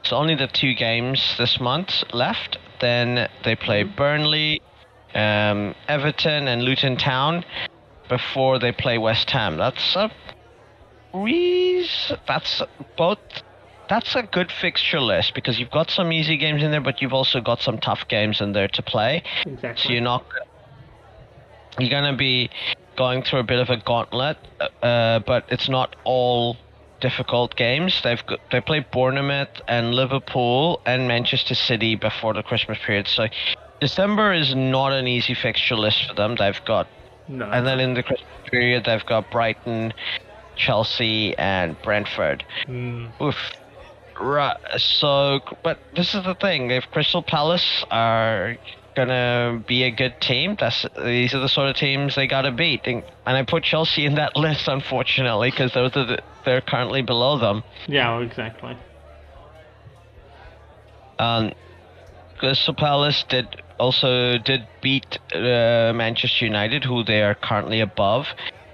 [0.00, 2.58] It's only the two games this month left.
[2.80, 4.62] Then they play Burnley,
[5.14, 7.44] um, Everton, and Luton Town
[8.08, 9.56] before they play West Ham.
[9.56, 10.10] That's a
[12.26, 12.62] That's
[12.96, 13.18] both.
[13.88, 17.14] That's a good fixture list because you've got some easy games in there, but you've
[17.14, 19.22] also got some tough games in there to play.
[19.46, 19.82] Exactly.
[19.82, 20.24] So you're not.
[21.78, 22.50] You're gonna be
[22.96, 24.36] going through a bit of a gauntlet,
[24.82, 26.56] uh, but it's not all
[27.00, 28.00] difficult games.
[28.02, 33.08] They've got, they play Bournemouth and Liverpool and Manchester City before the Christmas period.
[33.08, 33.28] So
[33.80, 36.36] December is not an easy fixture list for them.
[36.36, 36.88] They've got
[37.28, 37.50] no.
[37.50, 39.92] and then in the Christmas period they've got Brighton,
[40.56, 42.44] Chelsea, and Brentford.
[42.66, 43.36] Mm, Oof.
[44.20, 44.56] Right.
[44.78, 48.56] So, but this is the thing: if Crystal Palace are
[48.98, 52.86] gonna be a good team, that's these are the sort of teams they gotta beat.
[52.86, 57.02] And, and I put Chelsea in that list, unfortunately, because those are the, they're currently
[57.02, 57.62] below them.
[57.86, 58.76] yeah, exactly.
[61.18, 61.52] Um,
[62.38, 68.26] Crystal Palace did also did beat uh, Manchester United, who they are currently above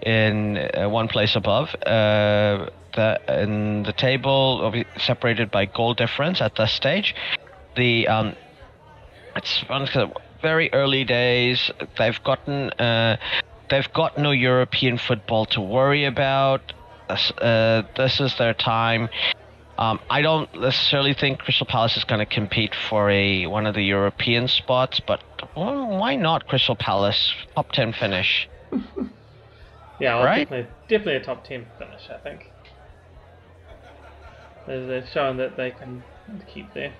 [0.02, 1.74] in uh, one place above.
[1.86, 7.14] Uh, the, in the table, separated by goal difference at this stage.
[7.76, 8.36] The um,
[9.36, 10.10] it's fun 'cause
[10.42, 11.70] very early days.
[11.98, 13.16] They've gotten uh,
[13.70, 16.72] they've got no European football to worry about.
[17.08, 19.08] This- Uh, this is their time.
[19.76, 23.74] Um, I don't necessarily think Crystal Palace is going to compete for a one of
[23.74, 25.20] the European spots, but
[25.56, 28.48] well, why not Crystal Palace top ten finish?
[30.00, 30.48] Yeah, well, Right?
[30.48, 32.10] definitely, definitely a top ten finish.
[32.10, 32.50] I think.
[34.66, 36.02] They're showing that they can
[36.52, 36.92] keep there.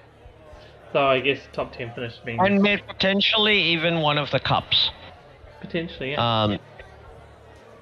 [0.95, 4.93] Though I guess top ten finish means And potentially even one of the cups.
[5.61, 6.43] potentially, yeah.
[6.45, 6.59] Um,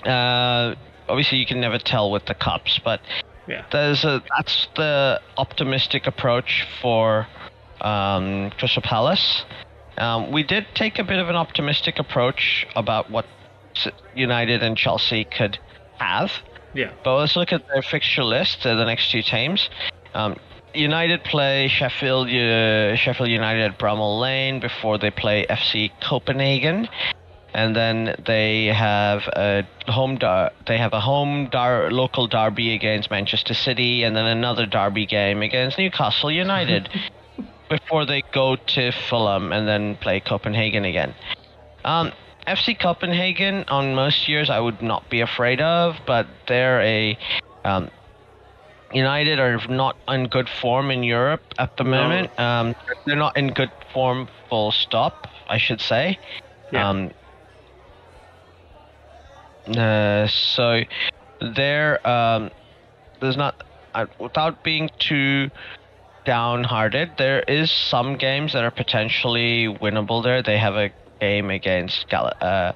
[0.07, 0.75] uh,
[1.11, 3.03] obviously, you can never tell with the cups, but
[3.47, 3.67] yeah.
[3.71, 7.27] there's a that's the optimistic approach for
[7.83, 9.45] um, Crystal Palace.
[9.99, 13.27] Um, we did take a bit of an optimistic approach about what
[14.15, 15.59] United and Chelsea could
[15.99, 16.33] have.
[16.73, 16.93] Yeah.
[17.05, 18.65] But let's look at their fixture list.
[18.65, 19.69] Uh, the next two teams.
[20.15, 20.37] Um,
[20.75, 26.89] United play Sheffield uh, Sheffield United at Bramall Lane before they play FC Copenhagen,
[27.55, 33.11] and then they have a home dar- they have a home dar- local derby against
[33.11, 36.89] Manchester City, and then another derby game against Newcastle United
[37.69, 41.15] before they go to Fulham and then play Copenhagen again.
[41.85, 42.13] Um,
[42.47, 47.19] FC Copenhagen on most years I would not be afraid of, but they're a
[47.65, 47.91] um,
[48.95, 51.91] United are not in good form in Europe at the No.
[51.91, 52.39] moment.
[52.39, 52.75] Um,
[53.07, 56.19] they're not in good form, full stop, I should say.
[56.73, 56.89] Yeah.
[56.89, 57.11] Um,
[59.77, 60.83] uh, so
[61.41, 62.51] there, um,
[63.21, 63.63] there's not
[63.95, 65.51] uh, without being too
[66.25, 67.11] downhearted.
[67.19, 70.23] There is some games that are potentially winnable.
[70.23, 70.91] There, they have a
[71.21, 72.73] game against Gal- uh,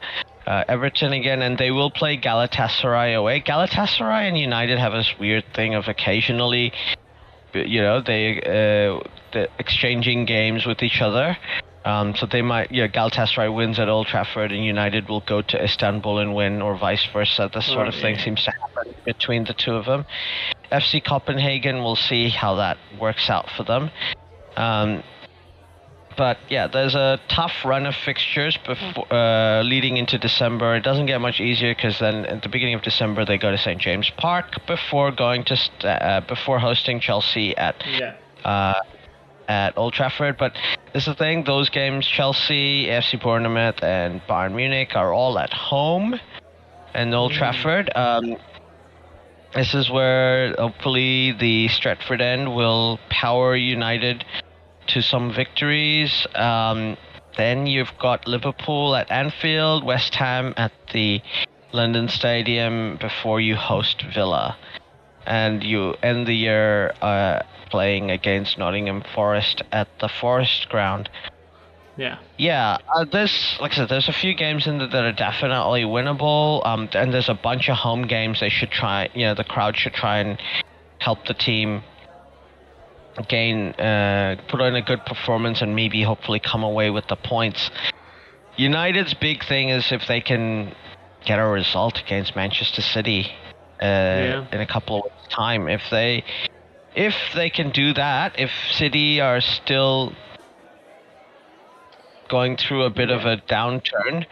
[0.47, 3.40] uh, Everton again, and they will play Galatasaray away.
[3.40, 6.72] Galatasaray and United have this weird thing of occasionally,
[7.53, 9.01] you know, they
[9.34, 11.36] uh, exchanging games with each other.
[11.84, 15.62] Um, so they might, yeah, Galatasaray wins at Old Trafford and United will go to
[15.62, 17.49] Istanbul and win, or vice versa.
[17.53, 20.05] This sort of Right, thing seems to happen between the two of them.
[20.72, 23.90] FC Copenhagen, we'll see how that works out for them.
[24.57, 25.05] Um,
[26.16, 30.76] but yeah, there's a tough run of fixtures before uh, leading into December.
[30.76, 33.58] It doesn't get much easier because then at the beginning of December they go to
[33.58, 38.14] St James Park before going to st- uh, before hosting Chelsea at yeah.
[38.44, 38.80] uh,
[39.48, 40.36] at Old Trafford.
[40.38, 40.56] But
[40.92, 45.52] this is the thing: those games, Chelsea, FC Bournemouth, and Bayern Munich, are all at
[45.52, 46.18] home
[46.94, 47.90] and Old Trafford.
[47.94, 48.36] Um,
[49.54, 54.24] this is where hopefully the Stretford end will power United
[54.89, 56.26] to some victories.
[56.34, 56.97] Um,
[57.37, 61.20] then you've got Liverpool at Anfield, West Ham at the
[61.72, 64.57] London Stadium before you host Villa.
[65.26, 71.11] and you end the year uh, playing against Nottingham Forest at the Forest Ground.
[71.97, 72.18] Yeah.
[72.39, 75.82] Yeah, uh, there's like I said, there's a few games in there that are definitely
[75.82, 76.64] winnable.
[76.66, 79.09] Um, and there's a bunch of home games they should try.
[79.14, 80.39] You know, the crowd should try and
[81.01, 81.82] help the team
[83.28, 87.70] gain, uh, put on a good performance, and maybe hopefully come away with the points.
[88.56, 90.74] United's big thing is if they can
[91.24, 93.32] get a result against Manchester City
[93.82, 94.46] uh, Yeah.
[94.52, 95.68] in a couple of weeks' time.
[95.68, 96.24] If they
[96.94, 100.12] if they can do that, if City are still
[102.28, 104.24] going through a bit of a downturn,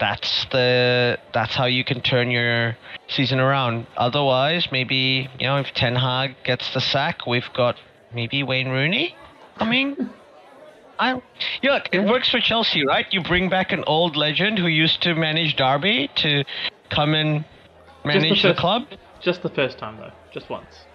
[0.00, 2.76] that's the that's how you can turn your
[3.08, 3.86] season around.
[3.96, 7.76] Otherwise, maybe you know if Ten Hag gets the sack, we've got
[8.16, 9.14] maybe Wayne Rooney.
[10.98, 11.20] I
[11.62, 13.06] yeah, look, it works for Chelsea, right?
[13.10, 16.42] You bring back an old legend who used to manage Derby to
[16.90, 17.44] come and
[18.04, 18.86] manage the first- club.
[19.20, 20.86] Just the first time though, just once.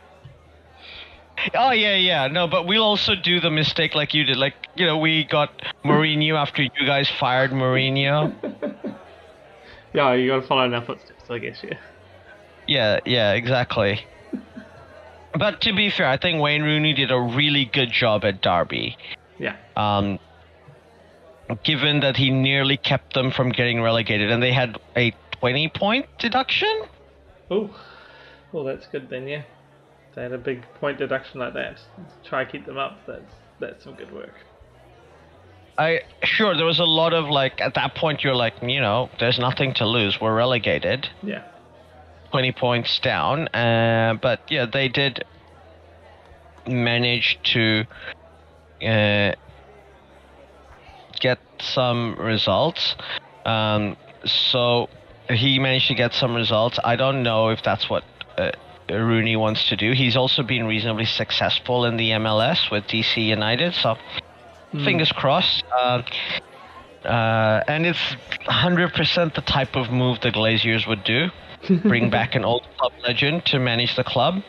[1.56, 2.28] Oh yeah, yeah.
[2.28, 4.38] No, but we'll also do the mistake like you did.
[4.38, 5.50] Like you know, we got
[5.84, 8.34] Mourinho after you guys fired Mourinho.
[9.94, 11.60] Yeah, you gotta follow in our footsteps, I guess.
[11.64, 11.78] Yeah.
[12.66, 14.06] Yeah, yeah, exactly.
[15.38, 18.98] But to be fair, I think Wayne Rooney did a really good job at Derby.
[19.40, 19.56] Yeah.
[19.76, 20.20] Um,
[21.64, 26.06] given that he nearly kept them from getting relegated, and they had a 20 point
[26.20, 26.84] deduction.
[27.50, 27.76] Oh,
[28.52, 29.28] well, that's good then.
[29.28, 29.44] Yeah.
[30.16, 31.80] They had a big point deduction like that.
[32.24, 33.00] Try to keep them up.
[33.08, 34.34] That's that's some good work.
[35.78, 39.10] I sure there was a lot of like at that point you're like you know
[39.20, 41.44] there's nothing to lose we're relegated Yeah.
[42.32, 43.48] 20 points down.
[43.50, 45.26] Uh, but yeah, they did
[46.68, 47.86] manage to
[48.82, 49.34] uh,
[51.20, 52.96] get some results.
[53.46, 54.90] Um, so
[55.30, 56.80] he managed to get some results.
[56.84, 58.04] I don't know if that's what
[58.38, 58.52] uh,
[58.90, 59.92] Rooney wants to do.
[59.92, 63.74] He's also been reasonably successful in the MLS with DC United.
[63.74, 63.98] So
[64.72, 65.64] fingers crossed.
[65.72, 66.02] Uh,
[67.04, 68.16] uh, and it's
[68.48, 71.30] 100% the type of move the Glazers would do.
[71.84, 74.42] Bring back an old club legend to manage the club.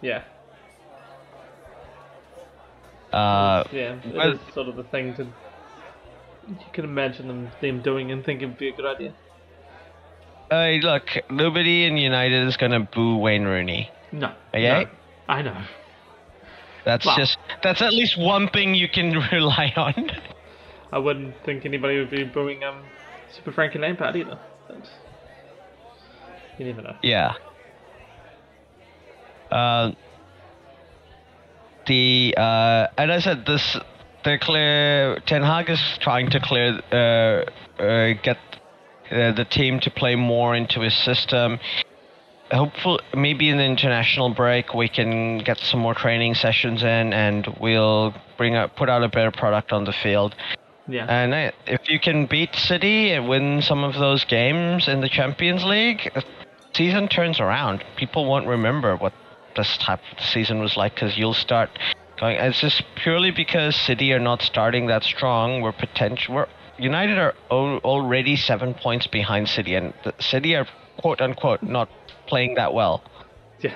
[0.00, 0.22] Yeah.
[3.12, 3.96] Uh, yeah.
[4.04, 5.24] It well- is sort of the thing to.
[6.48, 9.12] You can imagine them them doing and thinking would be a good idea.
[10.50, 13.90] uh, look, nobody in United is going to boo Wayne Rooney.
[14.10, 14.32] No.
[14.52, 14.84] Okay.
[14.84, 14.90] no,
[15.28, 15.62] I know.
[16.84, 20.10] That's Well- just that's at least one thing you can rely on.
[20.90, 22.82] I wouldn't think anybody would be booing um
[23.30, 24.38] Super Frankie Lampard either.
[24.68, 24.90] But
[26.58, 26.96] you never know.
[27.02, 27.34] Yeah.
[29.50, 29.92] Uh,
[31.86, 33.78] the uh, and I said this.
[34.24, 35.18] They're clear.
[35.26, 38.38] Ten Hag is trying to clear, uh, uh, get
[39.10, 41.58] uh, the team to play more into his system.
[42.52, 47.48] Hopefully, maybe in the international break we can get some more training sessions in, and
[47.60, 50.36] we'll bring up, put out a better product on the field.
[50.92, 51.06] Yeah.
[51.08, 55.08] And I, if you can beat City and win some of those games in the
[55.08, 56.22] Champions League, the
[56.74, 57.82] season turns around.
[57.96, 59.14] People won't remember what
[59.56, 61.70] this type of season was like because you'll start
[62.20, 62.36] going.
[62.36, 65.62] It's just purely because City are not starting that strong.
[65.62, 66.34] We're potential.
[66.34, 70.66] We're United are al- already seven points behind City, and City are
[70.98, 71.88] quote unquote not
[72.26, 73.02] playing that well.
[73.60, 73.74] yeah.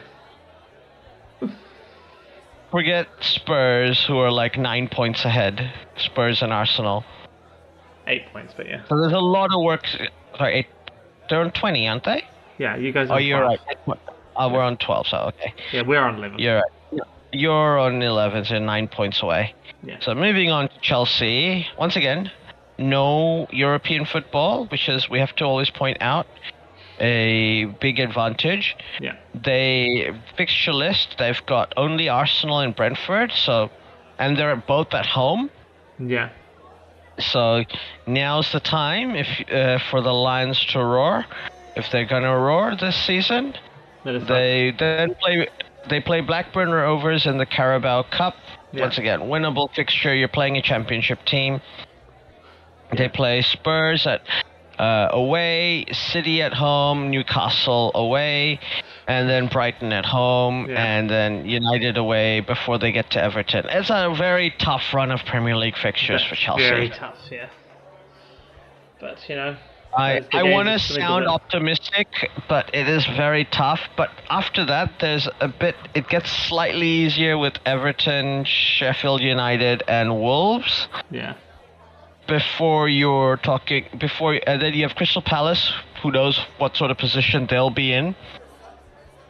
[2.76, 5.72] Forget Spurs, who are like nine points ahead.
[5.96, 7.06] Spurs and Arsenal.
[8.06, 8.84] Eight points, but yeah.
[8.86, 9.86] So there's a lot of work.
[10.36, 10.66] Sorry, eight,
[11.30, 12.22] they're on 20, aren't they?
[12.58, 13.08] Yeah, you guys.
[13.08, 13.58] Are oh, you're right.
[14.36, 15.54] Oh, we're on 12, so okay.
[15.72, 16.38] Yeah, we're on eleven.
[16.38, 17.00] You're right.
[17.32, 19.54] You're on 11, so nine points away.
[19.82, 19.96] Yeah.
[20.00, 21.66] So moving on to Chelsea.
[21.78, 22.30] Once again,
[22.76, 26.26] no European football, which is, we have to always point out,
[27.00, 28.76] a big advantage.
[29.00, 29.16] Yeah.
[29.34, 33.70] They fixture list, they've got only Arsenal and Brentford, so,
[34.18, 35.50] and they're both at home.
[35.98, 36.30] Yeah.
[37.18, 37.64] So
[38.06, 41.24] now's the time if uh, for the Lions to roar.
[41.74, 43.54] If they're gonna roar this season,
[44.04, 45.48] they then play.
[45.88, 48.34] They play Blackburn Rovers in the Carabao Cup.
[48.72, 48.82] Yeah.
[48.82, 50.14] Once again, winnable fixture.
[50.14, 51.60] You're playing a championship team.
[52.96, 54.22] They play Spurs at
[54.78, 58.60] uh, away, City at home, Newcastle away,
[59.06, 60.82] and then Brighton at home, Yeah.
[60.82, 63.66] and then United away before they get to Everton.
[63.68, 66.62] It's a very tough run of Premier League fixtures for Chelsea.
[66.68, 67.48] Very tough, yeah.
[69.00, 69.56] But you know,
[69.96, 72.08] I, I want to sound optimistic,
[72.48, 73.80] but it is very tough.
[73.96, 75.74] But after that, there's a bit.
[75.94, 80.88] It gets slightly easier with Everton, Sheffield United, and Wolves.
[81.10, 81.34] yeah,
[82.28, 85.72] Before you're talking, before and then you have Crystal Palace.
[86.02, 88.14] Who knows what sort of position they'll be in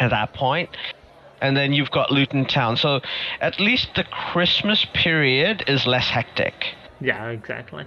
[0.00, 0.70] at that point?
[1.40, 2.76] and then you've got Luton Town.
[2.76, 3.00] So
[3.40, 6.74] at least the Christmas period is less hectic.
[7.00, 7.84] Yeah, exactly.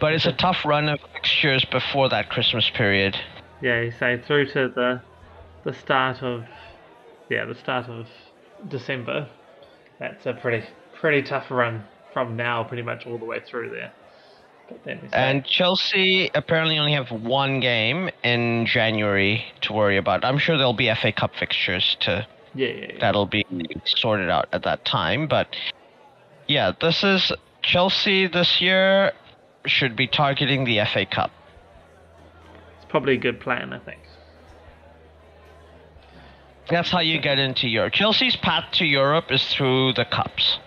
[0.00, 3.16] But it's a tough run of fixtures before that Christmas period.
[3.60, 5.02] Yeah, you say through to the
[5.64, 6.44] the start of
[7.28, 8.06] yeah the start of
[8.68, 9.28] December.
[9.98, 13.92] That's a pretty pretty tough run from now, pretty much all the way through there.
[14.68, 19.96] But then you say- And Chelsea apparently only have one game in January to worry
[19.96, 20.24] about.
[20.24, 22.98] I'm sure there'll be FA Cup fixtures to yeah, yeah, yeah.
[23.00, 23.44] that'll be
[23.84, 25.26] sorted out at that time.
[25.26, 25.56] But
[26.46, 27.32] yeah, this is
[27.62, 29.12] Chelsea this year
[29.66, 31.30] should be targeting the FA Cup.
[32.76, 34.00] it's probably a good plan, I think.
[36.68, 37.94] That's how you get into Europe.
[37.94, 40.58] Chelsea's path to Europe is through the cups.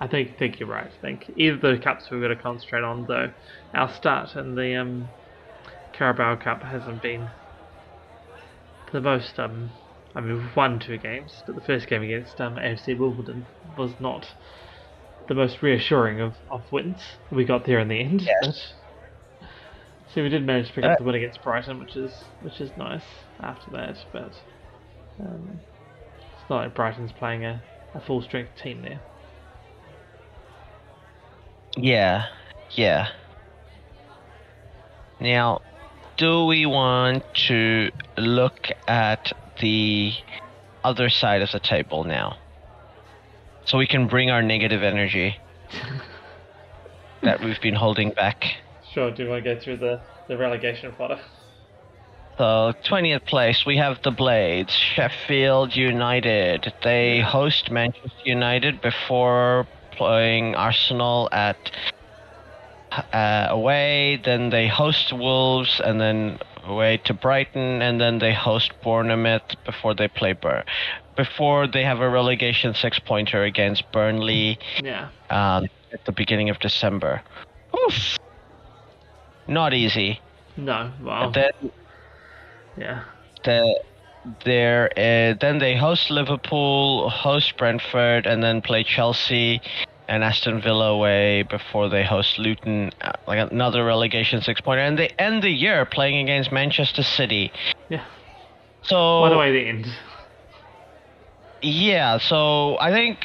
[0.00, 0.86] I think think you're right.
[0.86, 3.32] I think either the cups we're going to concentrate on, though.
[3.74, 5.08] Our start in the um,
[5.92, 7.28] Carabao Cup hasn't been
[8.92, 9.38] the most.
[9.38, 9.70] Um,
[10.14, 13.46] I mean, we've won two games, but the first game against um, AFC Wimbledon
[13.76, 14.26] was not
[15.28, 17.00] the most reassuring of, of wins.
[17.30, 18.22] We got there in the end.
[18.22, 18.72] Yes.
[19.40, 19.48] But,
[20.14, 22.60] so we did manage to pick up Uh, the win against Brighton, which is which
[22.60, 23.04] is nice
[23.40, 23.96] after that.
[24.12, 24.32] But
[25.20, 25.60] um,
[26.16, 27.62] it's not like Brighton's playing a,
[27.94, 29.00] a full strength team there.
[31.76, 32.26] Yeah,
[32.70, 33.08] yeah.
[35.20, 35.60] Now,
[36.16, 40.12] do we want to look at the
[40.84, 42.38] other side of the table now?
[43.64, 45.36] So we can bring our negative energy
[47.22, 48.44] that we've been holding back.
[48.92, 51.20] Sure, do you want to go through the, the relegation fodder?
[52.38, 56.72] So, 20th place, we have the Blades, Sheffield United.
[56.82, 59.66] They host Manchester United before
[59.98, 61.58] playing Arsenal at
[63.12, 64.20] uh, away.
[64.24, 69.94] Then they host Wolves, and then away to Brighton, and then they host Bournemouth before
[69.94, 70.64] they play Bur.
[71.16, 75.08] Before they have a relegation six-pointer against Burnley Yeah.
[75.30, 77.22] um, at the beginning of December.
[77.74, 78.16] Oof.
[79.48, 80.20] Not easy.
[80.56, 81.52] No, And then
[82.76, 83.02] yeah.
[83.44, 83.80] the
[84.44, 89.60] there uh, then they host Liverpool, host Brentford, and then play Chelsea
[90.08, 94.98] and Aston Villa away before they host Luton, uh, like another relegation six pointer, and
[94.98, 97.52] they end the year playing against Manchester City.
[97.88, 98.04] Yeah.
[98.82, 99.86] So By the way to end.
[101.62, 103.18] yeah, so I think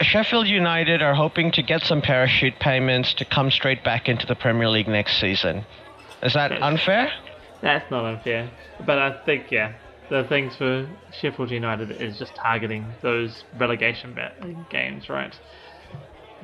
[0.00, 4.36] Sheffield United are hoping to get some parachute payments to come straight back into the
[4.36, 5.64] Premier League next season.
[6.22, 7.10] Is that unfair?
[7.62, 8.50] That's not unfair.
[8.86, 9.72] But I think, yeah,
[10.08, 10.88] the things for
[11.20, 14.16] Sheffield United is just targeting those relegation
[14.70, 15.34] games, right?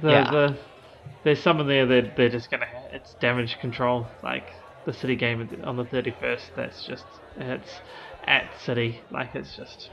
[0.01, 0.30] The, Yeah.
[0.30, 0.59] the,
[1.24, 2.66] there's some in there that they're just gonna.
[2.92, 4.53] It's damage control, like
[4.84, 6.51] the City game on the 31st.
[6.55, 7.05] That's just
[7.36, 7.80] it's
[8.26, 9.90] at City, like it's just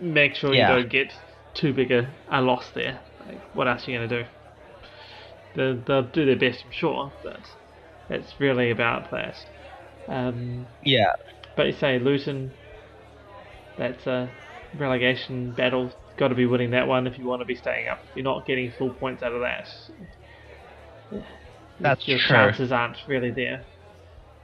[0.00, 0.70] make sure Yeah.
[0.76, 1.12] you don't get
[1.54, 3.00] too big a, a loss there.
[3.26, 4.24] Like, what else are you gonna do?
[5.54, 7.40] They'll, they'll do their best, I'm sure, but
[8.08, 9.36] it's really about that.
[10.08, 11.12] Um, Yeah.
[11.56, 12.52] but you say Luton,
[13.76, 14.30] that's a
[14.74, 15.92] relegation battle.
[16.20, 17.98] Got to be winning that one if you want to be staying up.
[18.14, 19.66] You're not getting full points out of that,
[21.80, 22.36] That's your true.
[22.36, 23.64] chances aren't really there.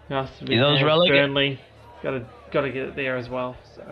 [0.08, 1.60] You have to be those relega- Burnley,
[2.02, 3.56] got to got to get it there as well.
[3.74, 3.82] So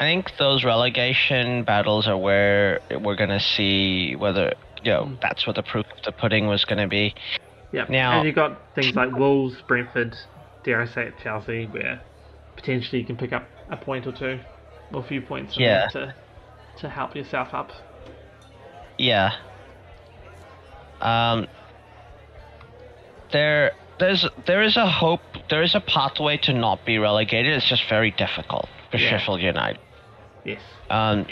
[0.00, 5.20] I think those relegation battles are where we're gonna see whether you know Mm.
[5.20, 7.14] that's what the proof of the pudding was gonna be.
[7.70, 10.16] yeah, Now- and you've got things like Wolves, Brentford,
[10.64, 12.00] dare I say it, Chelsea, where
[12.56, 14.40] potentially you can pick up a point or two,
[14.92, 15.86] or a few points Yeah.
[15.88, 16.14] to
[16.80, 17.72] to help yourself up.
[18.98, 19.32] Yeah.
[21.00, 21.46] Um.
[23.30, 25.20] There, there's there is a hope.
[25.50, 27.52] There is a pathway to not be relegated.
[27.52, 29.10] It's just very difficult for Yeah.
[29.10, 29.80] Sheffield United.
[30.44, 30.60] Yes.
[30.90, 31.26] Um.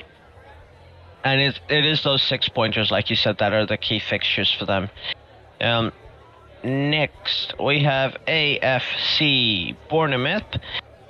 [1.24, 4.52] And it it is those six pointers, like you said, that are the key fixtures
[4.52, 4.90] for them.
[5.60, 5.92] Um.
[6.62, 10.44] Next, we have AFC Bournemouth.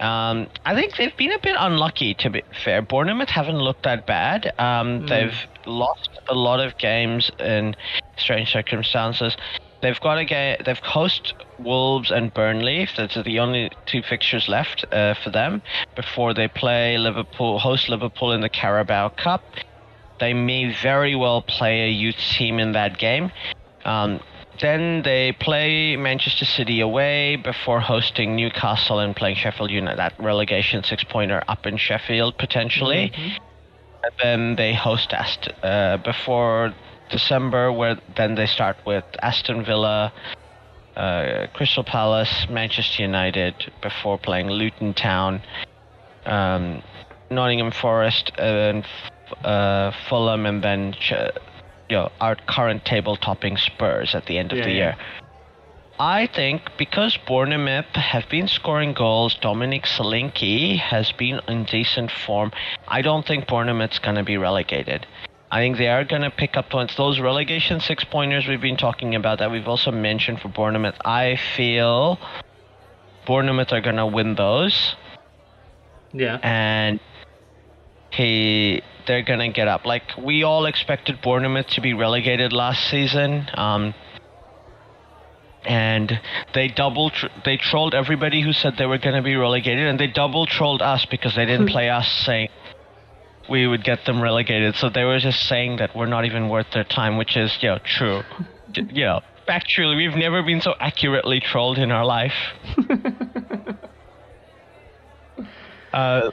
[0.01, 2.83] Um, I think they've been a bit unlucky, to be fair.
[2.83, 4.53] Bournemouth haven't looked that bad.
[4.59, 5.09] Um, Mm.
[5.09, 7.75] They've lost a lot of games in
[8.17, 9.37] strange circumstances.
[9.83, 10.57] They've got a game.
[10.65, 12.89] They've host Wolves and Burnley.
[12.97, 15.63] That's the only two fixtures left uh, for them
[15.95, 19.43] before they play Liverpool, host Liverpool in the Carabao Cup.
[20.19, 23.31] They may very well play a youth team in that game.
[23.85, 24.21] Um,
[24.61, 29.99] then they play Manchester City away before hosting Newcastle and playing Sheffield United.
[29.99, 33.13] That relegation six pointer up in Sheffield potentially.
[33.15, 33.39] Mhm.
[34.05, 36.73] And then they host Ast uh, before
[37.11, 40.13] December, where then they start with Aston Villa,
[40.97, 45.43] uh, Crystal Palace, Manchester United before playing Luton Town.
[46.25, 46.83] Um,
[47.31, 48.85] Nottingham Forest and
[49.45, 50.95] uh, Fulham, and then
[51.89, 54.77] you know our current table topping Spurs at the end of Yeah, the yeah.
[54.77, 54.97] year.
[55.99, 62.53] I think because Bournemouth have been scoring goals, Dominic Solanke has been in decent form.
[62.87, 65.07] I don't think Bournemouth's gonna be relegated.
[65.51, 66.97] I think they are gonna pick up points.
[66.97, 70.97] Those relegation six pointers we've been talking about that we've also mentioned for Bournemouth.
[71.05, 72.19] I feel
[73.27, 74.97] Bournemouth are gonna win those
[76.13, 76.39] Yeah.
[76.43, 77.01] and
[78.11, 79.87] he they're gonna get up.
[79.87, 83.95] Like we all expected Bournemouth to be relegated last season, um,
[85.65, 86.21] and
[86.55, 90.09] they double tr- they trolled everybody who said they were gonna be relegated, and they
[90.09, 92.49] double trolled us because they didn't play us, saying
[93.49, 94.75] we would get them relegated.
[94.77, 97.71] So they were just saying that we're not even worth their time, which is you
[97.71, 98.23] know true.
[98.75, 102.35] You know, factually, we've never been so accurately trolled in our life.
[105.93, 106.31] Uh,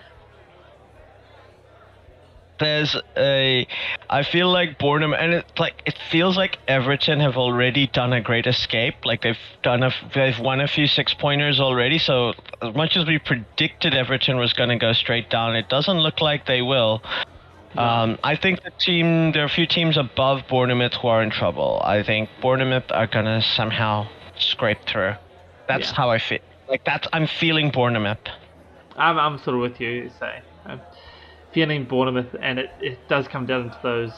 [2.63, 3.67] there's a
[4.09, 8.21] I feel like Bournemouth and it's like it feels like Everton have already done a
[8.21, 8.95] great escape.
[9.05, 13.05] Like they've done a they've won a few six pointers already so as much as
[13.05, 17.01] we predicted Everton was going to go straight down it doesn't look like they will.
[17.75, 21.31] Um, I think the team there are a few teams above Bournemouth who are in
[21.31, 21.81] trouble.
[21.83, 24.07] I think Bournemouth are going to somehow
[24.37, 25.15] scrape through.
[25.67, 25.95] That's Yeah.
[25.95, 26.39] how I feel.
[26.67, 28.19] Like that's I'm feeling Bournemouth.
[28.95, 30.41] I'm, I'm sort of with you, say.
[31.53, 34.13] Feeling Bournemouth, and it, it does come down to those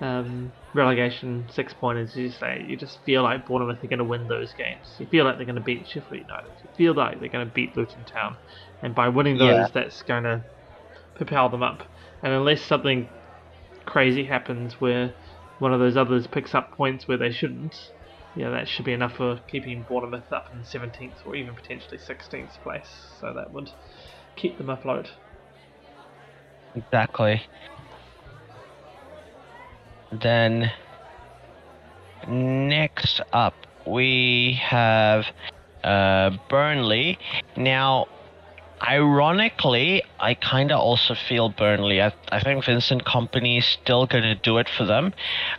[0.00, 2.64] um, relegation six pointers, you say.
[2.66, 4.86] You just feel like Bournemouth are going to win those games.
[4.98, 6.50] You feel like they're going to beat Sheffield United.
[6.62, 8.36] You feel like they're going to beat Luton Town.
[8.82, 9.68] And by winning those, Yeah.
[9.72, 10.42] that's going to
[11.14, 11.84] propel them up.
[12.22, 13.08] And unless something
[13.84, 15.14] crazy happens where
[15.58, 17.90] one of those others picks up points where they shouldn't,
[18.34, 22.60] yeah, that should be enough for keeping Bournemouth up in 17th or even potentially 16th
[22.62, 22.88] place.
[23.20, 23.70] So that would
[24.36, 25.10] keep them afloat.
[26.74, 27.42] Exactly.
[30.10, 30.70] Then
[32.28, 33.54] next up
[33.86, 35.26] we have
[35.82, 37.18] uh, Burnley.
[37.56, 38.06] Now,
[38.80, 42.00] ironically, I kind of also feel Burnley.
[42.00, 45.12] I, I think Vincent Kompany is still going to do it for them.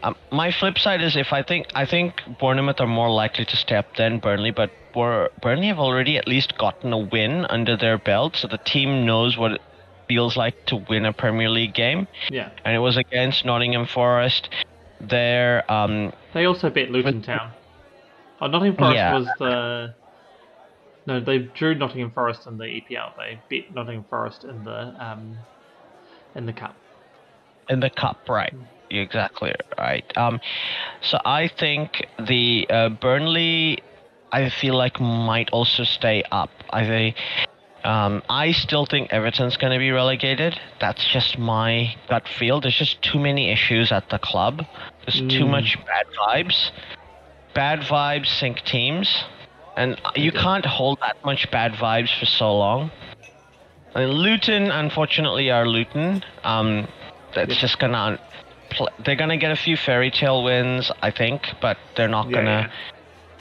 [0.04, 3.58] Um, my flip side is if I think I think Bournemouth are more likely to
[3.58, 7.98] step than Burnley, but Bur- Burnley have already at least gotten a win under their
[7.98, 9.60] belt, so the team knows what
[10.08, 12.50] feels like to win a Premier League game, Yeah.
[12.66, 14.50] and it was against Nottingham Forest.
[15.02, 15.70] There.
[15.72, 17.52] um, They also beat Luton Town.
[18.40, 19.14] Oh, Nottingham Forest Yeah.
[19.14, 19.94] was the.
[21.06, 23.12] No, they drew Nottingham Forest in the EPL.
[23.18, 25.38] They beat Nottingham Forest in the um,
[26.36, 26.76] in the cup.
[27.70, 28.54] in the cup, right?
[28.90, 30.06] You're exactly right.
[30.18, 30.40] Um,
[31.02, 33.80] so I think the uh, Burnley,
[34.32, 36.50] I feel like might also stay up.
[36.70, 37.16] I think.
[37.84, 40.60] Um, I still think Everton's going to be relegated.
[40.80, 42.62] That's just my gut feel.
[42.62, 44.66] There's just too many issues at the club.
[45.06, 45.50] There's too Mm.
[45.50, 46.72] much bad vibes.
[47.54, 49.24] Bad vibes sink teams,
[49.78, 52.90] and you can't hold that much bad vibes for so long.
[53.96, 56.24] Mean, Luton, unfortunately, are Luton.
[56.44, 56.88] Um,
[57.36, 57.60] that's Yeah.
[57.62, 58.18] just gonna.
[59.04, 62.72] They're gonna get a few fairy tale wins, I think, but they're not Yeah, gonna.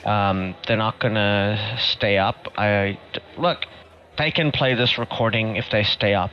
[0.05, 2.49] Um, they're not gonna stay up.
[2.57, 2.97] I
[3.37, 3.65] look.
[4.17, 6.31] They can play this recording if they stay up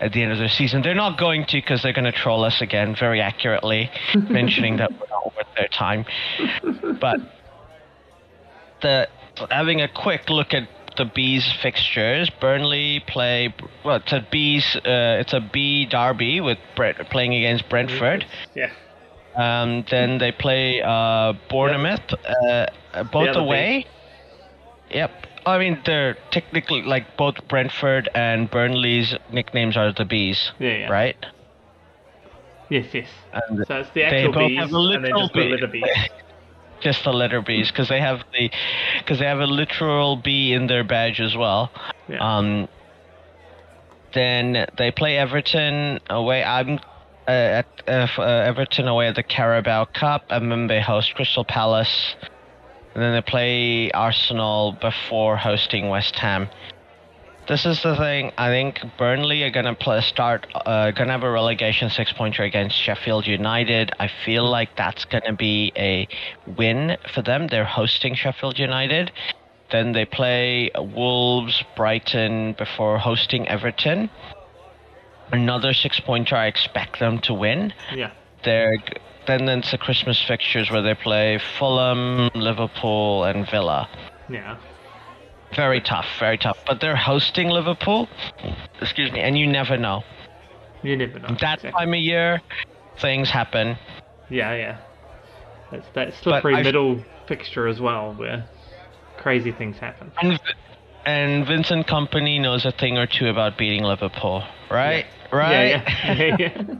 [0.00, 0.82] at the end of the season.
[0.82, 5.06] They're not going to because they're gonna troll us again, very accurately, mentioning that we're
[5.10, 6.06] not worth their time.
[7.00, 7.20] But
[8.80, 9.08] the
[9.50, 13.96] having a quick look at the bees fixtures, Burnley play well.
[13.96, 14.76] It's a bees.
[14.76, 18.26] Uh, it's a B derby with Brent, playing against Brentford.
[18.54, 18.70] Yeah.
[19.36, 23.86] Um, then they play uh, Bournemouth, uh, uh, both other away.
[24.90, 25.26] Yep.
[25.46, 30.88] I mean, they're technically like both Brentford and Burnley's nicknames are the bees, Yeah, yeah.
[30.90, 31.16] right?
[32.68, 33.08] Yes, yes.
[33.32, 35.48] And So it's the actual bees have a and then just the bee.
[35.50, 36.08] letter bees.
[36.80, 38.50] just the letter B's because they have the
[38.98, 41.70] because they have a literal B in their badge as well.
[42.08, 42.18] Yeah.
[42.38, 42.68] Um,
[44.12, 46.42] then they play Everton away.
[46.44, 46.78] I'm
[47.28, 51.44] uh, at uh, uh, Everton away at the Carabao Cup, and then they host Crystal
[51.44, 52.14] Palace.
[52.94, 56.48] And then they play Arsenal before hosting West Ham.
[57.48, 58.30] This is the thing.
[58.38, 60.46] I think Burnley are gonna play, start.
[60.54, 63.90] Uh, gonna have a relegation six pointer against Sheffield United.
[63.98, 66.06] I feel like that's gonna be a
[66.46, 67.48] win for them.
[67.48, 69.10] They're hosting Sheffield United.
[69.72, 74.10] Then they play Wolves, Brighton before hosting Everton.
[75.32, 76.36] Another six pointer.
[76.36, 77.72] I expect them to win.
[77.94, 78.10] yeah.
[78.42, 78.78] They're
[79.26, 83.88] then it's the Christmas fixtures where they play Fulham, Liverpool, and Villa.
[84.28, 84.56] Yeah.
[85.54, 86.58] Very tough, very tough.
[86.66, 88.08] But they're hosting Liverpool.
[88.80, 90.02] Excuse me, and you never know.
[90.82, 91.28] You never know.
[91.28, 91.72] That exactly.
[91.72, 92.40] time of year,
[92.98, 93.76] things happen.
[94.28, 94.78] Yeah, yeah.
[95.72, 98.48] It's that slippery middle fixture as well, where
[99.18, 100.12] crazy things happen.
[100.20, 100.40] And
[101.04, 105.06] and Vincent Kompany knows a thing or two about beating Liverpool, right?
[105.32, 105.70] Right.
[105.70, 106.36] Yeah, yeah, yeah.
[106.38, 106.74] yeah.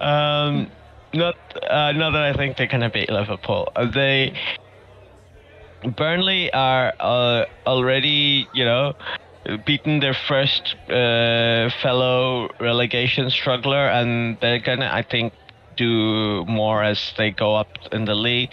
[0.00, 0.70] Um,
[1.14, 1.36] not
[1.68, 3.72] uh, not that I think they're gonna beat Liverpool.
[3.74, 4.34] Uh, they
[5.96, 8.94] Burnley are uh, already, you know,
[9.64, 15.32] beaten their first uh, fellow relegation struggler, and they're gonna, I think,
[15.76, 18.50] do more as they go up in the league.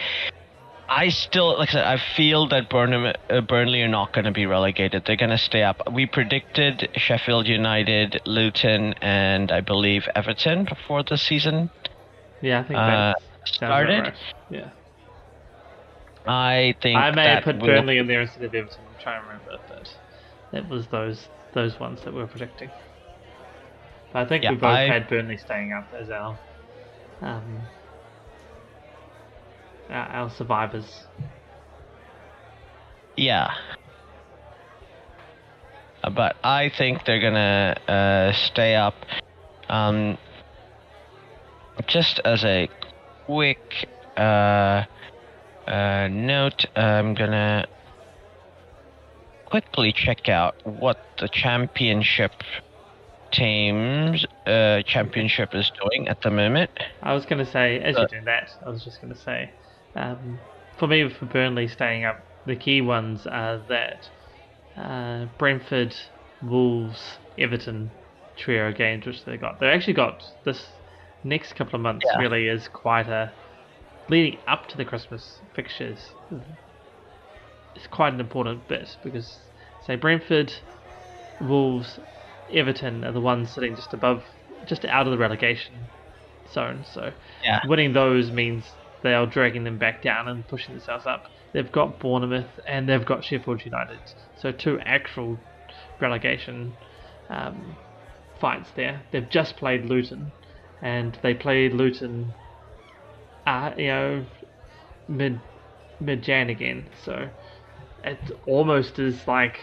[0.87, 4.31] I still, like I said, I feel that Burnham, uh, Burnley are not going to
[4.31, 5.03] be relegated.
[5.05, 5.81] They're going to stay up.
[5.91, 11.71] We predicted Sheffield United, Luton, and I believe Everton before the season
[12.41, 14.01] Yeah, I think uh, that started.
[14.01, 14.13] right.
[14.49, 14.69] Yeah.
[16.27, 18.85] I think I may have put Burnley in there instead of Everton.
[18.87, 19.89] I'm trying to remember, but
[20.51, 22.69] it was those those ones that we were predicting.
[24.11, 26.39] But I think Yeah, we both I- had Burnley staying up as our
[27.21, 27.69] um,
[29.89, 31.05] our, our survivors.
[33.15, 33.53] Yeah.
[36.03, 38.95] Uh, But I think they're gonna uh, stay up.
[39.69, 40.17] Um,
[41.87, 42.69] just as a
[43.25, 43.87] quick
[44.17, 44.83] uh,
[45.67, 47.67] uh, note, I'm gonna
[49.45, 52.33] quickly check out what the championship
[53.31, 56.69] teams uh, championship is doing at the moment.
[57.01, 59.51] I was to say, as Uh, you're doing that, I was just to say,
[59.95, 60.41] um,
[60.77, 64.09] for me, for Burnley staying up, the key ones are that
[64.77, 65.95] uh, Brentford,
[66.41, 67.91] Wolves, Everton
[68.37, 69.59] trio games which they got.
[69.59, 70.61] They actually got this
[71.23, 72.19] next couple of months Yeah.
[72.19, 73.33] really is quite a
[74.09, 76.15] leading up to the Christmas fixtures.
[77.75, 79.39] It's quite an important bit because
[79.81, 80.53] say Brentford,
[81.39, 81.99] Wolves,
[82.49, 84.23] Everton are the ones sitting just above,
[84.65, 85.89] just out of the relegation
[86.49, 86.83] zone.
[86.85, 87.11] So
[87.43, 87.61] Yeah.
[87.67, 91.25] winning those means they are dragging them back down and pushing themselves up.
[91.53, 93.99] They've got Bournemouth and they've got Sheffield United,
[94.35, 95.37] so two actual
[96.01, 96.73] relegation
[97.29, 97.77] um,
[98.41, 99.03] fights there.
[99.11, 100.31] They've just played Luton,
[100.81, 102.33] and they played Luton,
[103.45, 104.25] uh, you know,
[105.07, 105.39] mid
[105.99, 106.87] mid Jan again.
[107.03, 107.29] So
[108.03, 108.17] it
[108.47, 109.59] almost is like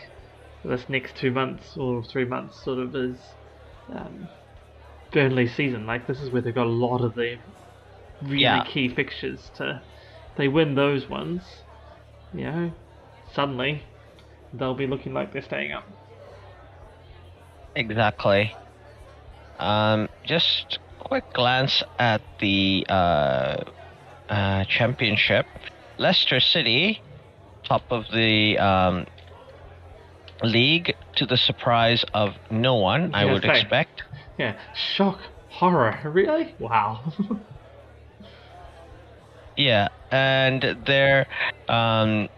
[0.64, 3.19] this next two months or three months sort of is
[3.93, 4.28] um,
[5.12, 5.85] Burnley season.
[5.85, 7.39] Like this is where they've got a lot of the
[8.23, 8.65] really Yeah.
[8.65, 9.82] key fixtures to.
[10.36, 11.43] They win those ones,
[12.32, 12.73] you know,
[13.35, 13.82] suddenly
[14.55, 15.85] they'll be looking like they're staying up.
[17.74, 18.57] Exactly.
[19.59, 23.57] Um, just quick glance at the uh,
[24.28, 25.47] uh, championship.
[25.99, 27.03] Leicester City,
[27.65, 29.07] top of the um,
[30.43, 34.03] league, to the surprise of no one, I would expect.
[34.39, 35.20] Yeah, shock,
[35.51, 36.55] horror, really?
[36.59, 37.12] Wow.
[39.57, 41.27] Yeah, and there,
[41.69, 42.29] um,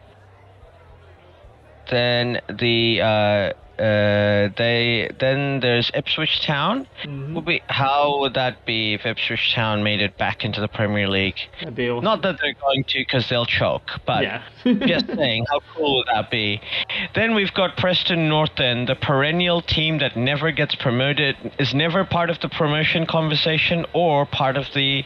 [1.90, 6.86] then the uh, uh, they then there's Ipswich Town.
[7.04, 7.34] Mhm.
[7.34, 11.08] Would be how would that be if Ipswich Town made it back into the Premier
[11.08, 11.38] League?
[11.60, 12.04] Awesome.
[12.04, 13.90] Not that they're going to, because they'll choke.
[14.06, 14.42] But yeah.
[14.86, 16.60] just saying, how cool would that be?
[17.14, 22.04] Then we've got Preston North End, the perennial team that never gets promoted, is never
[22.04, 25.04] part of the promotion conversation or part of the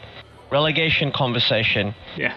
[0.51, 1.95] relegation conversation.
[2.17, 2.35] yeah.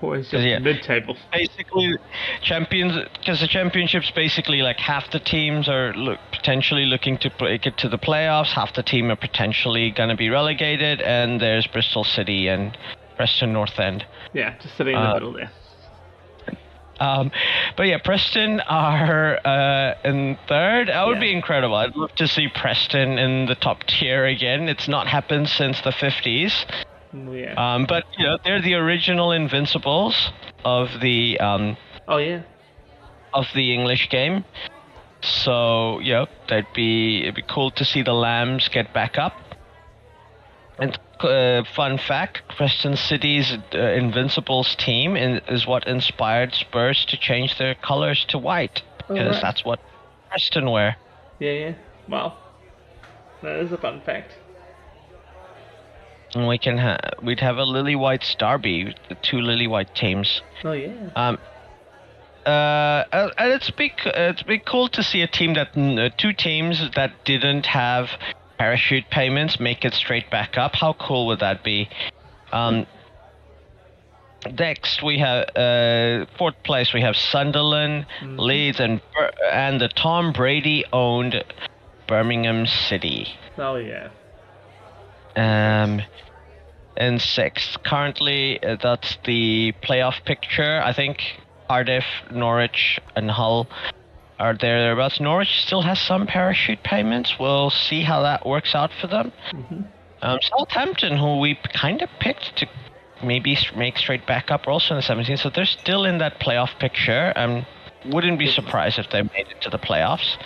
[0.00, 0.60] Always just Yeah.
[0.60, 1.16] mid-table.
[1.32, 1.96] Basically,
[2.40, 7.66] champions, because the championship's basically like half the teams are look, potentially looking to break
[7.66, 11.66] it to the playoffs, half the team are potentially going to be relegated, and there's
[11.66, 12.78] Bristol City and
[13.16, 14.06] Preston North End.
[14.32, 15.50] Yeah, just sitting in the Uh, middle there.
[17.00, 17.30] Um,
[17.76, 20.88] but yeah, Preston are uh, in third.
[20.88, 21.20] That would Yeah.
[21.20, 21.76] be incredible.
[21.76, 24.68] I'd love to see Preston in the top tier again.
[24.68, 26.66] It's not happened since the 50s.
[27.14, 27.54] Mm, Yeah.
[27.74, 30.32] Um, but you know, they're the original Invincibles
[30.64, 31.76] of the um,
[32.08, 32.42] oh yeah.
[33.32, 34.44] of the English game.
[35.20, 39.34] So yeah, that'd be it'd be cool to see the Lambs get back up.
[40.78, 47.16] And uh, fun fact: Preston City's uh, Invincibles team in, is what inspired Spurs to
[47.16, 49.42] change their colors to white because right.
[49.42, 49.80] that's what
[50.28, 50.96] Preston wear.
[51.38, 51.74] Yeah, yeah.
[52.08, 52.36] Wow.
[53.42, 54.32] That is a fun fact.
[56.34, 60.42] And we can ha- we'd have a Lily White Derby, the two Lily White teams.
[60.64, 61.10] Oh yeah.
[61.16, 61.38] Um,
[62.44, 66.10] uh, and and it's be c- it's be cool to see a team that uh,
[66.18, 68.10] two teams that didn't have
[68.58, 70.74] parachute payments make it straight back up.
[70.74, 71.88] How cool would that be?
[72.52, 72.86] Um,
[74.58, 76.92] next we have uh, fourth place.
[76.92, 78.38] We have Sunderland, Mhm.
[78.38, 79.00] Leeds, and
[79.52, 81.44] and the Tom Brady owned
[82.06, 83.28] Birmingham City.
[83.58, 84.08] Oh yeah.
[85.36, 86.02] Um,
[86.96, 90.80] in sixth, currently uh, that's the playoff picture.
[90.84, 91.22] I think
[91.68, 93.68] Cardiff, Norwich, and Hull
[94.38, 95.20] are there thereabouts.
[95.20, 97.38] Norwich still has some parachute payments.
[97.38, 99.32] We'll see how that works out for them.
[99.50, 99.82] hmm
[100.22, 102.66] Um, Southampton, who we kind of picked to
[103.22, 106.40] maybe make straight back up, are also in the 17th, so they're still in that
[106.40, 107.32] playoff picture.
[107.36, 107.66] Um,
[108.06, 110.36] wouldn't be surprised if they made it to the playoffs.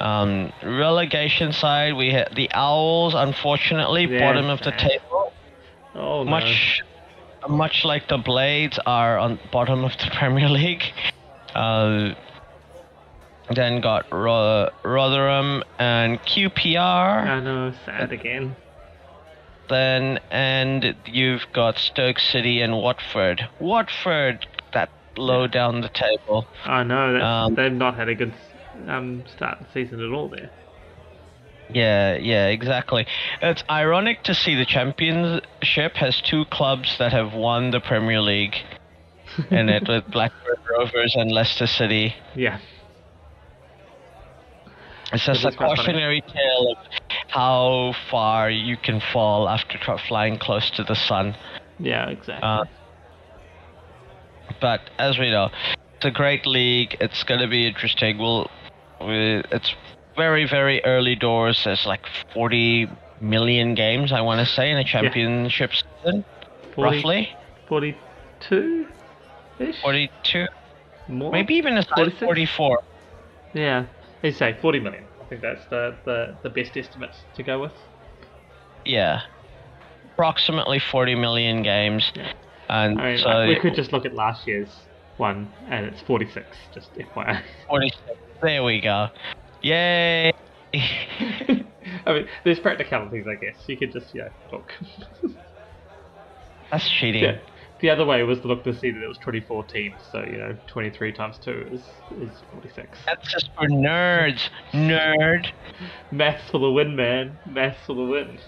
[0.00, 5.32] Um, relegation side, we had the Owls, unfortunately, Yeah, bottom of the table.
[5.94, 6.30] Oh no.
[6.30, 6.82] Much,
[7.48, 10.82] much like the Blades are on bottom of the Premier League.
[11.54, 12.14] Uh,
[13.54, 17.26] then got Ro- Rotherham and QPR.
[17.26, 17.72] I know.
[17.84, 18.56] Sad again.
[19.68, 23.48] then and you've got Stoke City and Watford.
[23.60, 26.46] Watford, that low down the table.
[26.64, 27.20] I know.
[27.20, 28.32] Um, they've not had a good
[28.86, 30.28] um, start to the season at all.
[30.28, 30.50] There.
[31.68, 33.06] Yeah, yeah, exactly.
[33.42, 38.54] It's ironic to see the championship has two clubs that have won the Premier League
[39.50, 42.14] in it with Blackburn Rovers and Leicester City.
[42.36, 42.60] Yeah.
[45.12, 45.76] It's just It a is quite funny.
[45.76, 46.78] cautionary tale of
[47.28, 49.78] how far you can fall after
[50.08, 51.36] flying close to the sun.
[51.78, 52.08] Yeah.
[52.08, 52.40] Exactly.
[52.42, 52.64] Uh,
[54.60, 55.50] but as we know,
[55.96, 56.96] it's a great league.
[57.00, 58.18] It's going to be interesting.
[58.18, 58.50] We'll,
[59.00, 59.74] we, it's
[60.16, 61.62] very, very early doors.
[61.64, 62.88] There's like 40
[63.20, 66.24] million games, I want to say, in a championship season,
[66.74, 67.28] 40 roughly.
[67.68, 68.86] Forty-two.
[69.58, 69.80] Ish.
[69.82, 70.46] 42,
[71.08, 71.32] More.
[71.32, 72.80] maybe even as 44.
[73.54, 73.86] Yeah.
[74.30, 75.04] Say forty million.
[75.26, 77.72] I think that's the, the, the best estimate to go with.
[78.84, 79.22] Yeah.
[80.12, 82.12] Approximately 40 million games.
[82.14, 82.32] Yeah.
[82.68, 84.70] And I mean, so like, we could just look at last year's
[85.16, 86.46] one, and it's forty-six.
[86.74, 87.42] Just FYI.
[87.68, 88.02] 46.
[88.42, 89.08] There we go.
[89.62, 90.32] Yay!
[90.74, 93.56] I mean, there's practicalities, I guess.
[93.66, 94.72] You could just, yeah, look.
[96.70, 97.22] That's cheating.
[97.22, 97.38] yeah.
[97.80, 100.56] The other way was to look to see that it was 2014, so, you know,
[100.66, 101.80] 23 times 2 is,
[102.22, 102.98] is 46.
[103.04, 104.48] That's just for nerds.
[104.72, 105.48] Nerd.
[106.10, 107.38] Maths for the win, man.
[107.44, 108.38] Maths for the win.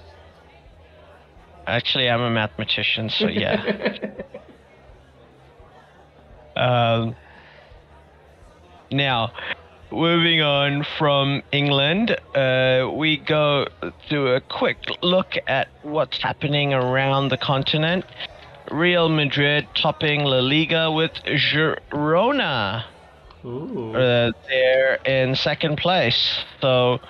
[1.66, 4.12] Actually, I'm a mathematician, so yeah.
[6.56, 7.14] um,
[8.90, 9.32] now,
[9.90, 13.66] moving on from England, uh, we go
[14.08, 18.06] to a quick look at what's happening around the continent.
[18.70, 22.84] Real Madrid topping La Liga with Girona.
[23.44, 23.94] Ooh.
[23.94, 26.44] Uh, they're in second place.
[26.60, 27.00] So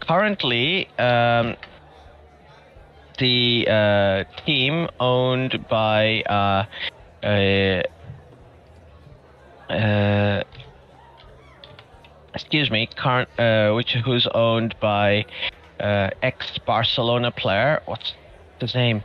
[0.00, 1.56] currently, um,
[3.18, 6.64] the uh, team owned by uh,
[7.24, 7.82] uh,
[9.72, 10.42] uh,
[12.34, 15.26] excuse me, current uh, which who's owned by
[15.80, 17.82] uh, ex Barcelona player.
[17.86, 18.14] What's
[18.60, 19.04] his name?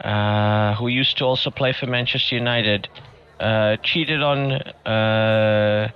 [0.00, 2.88] Uh, who used to also play for Manchester United.
[3.40, 5.88] Uh, cheated on uh,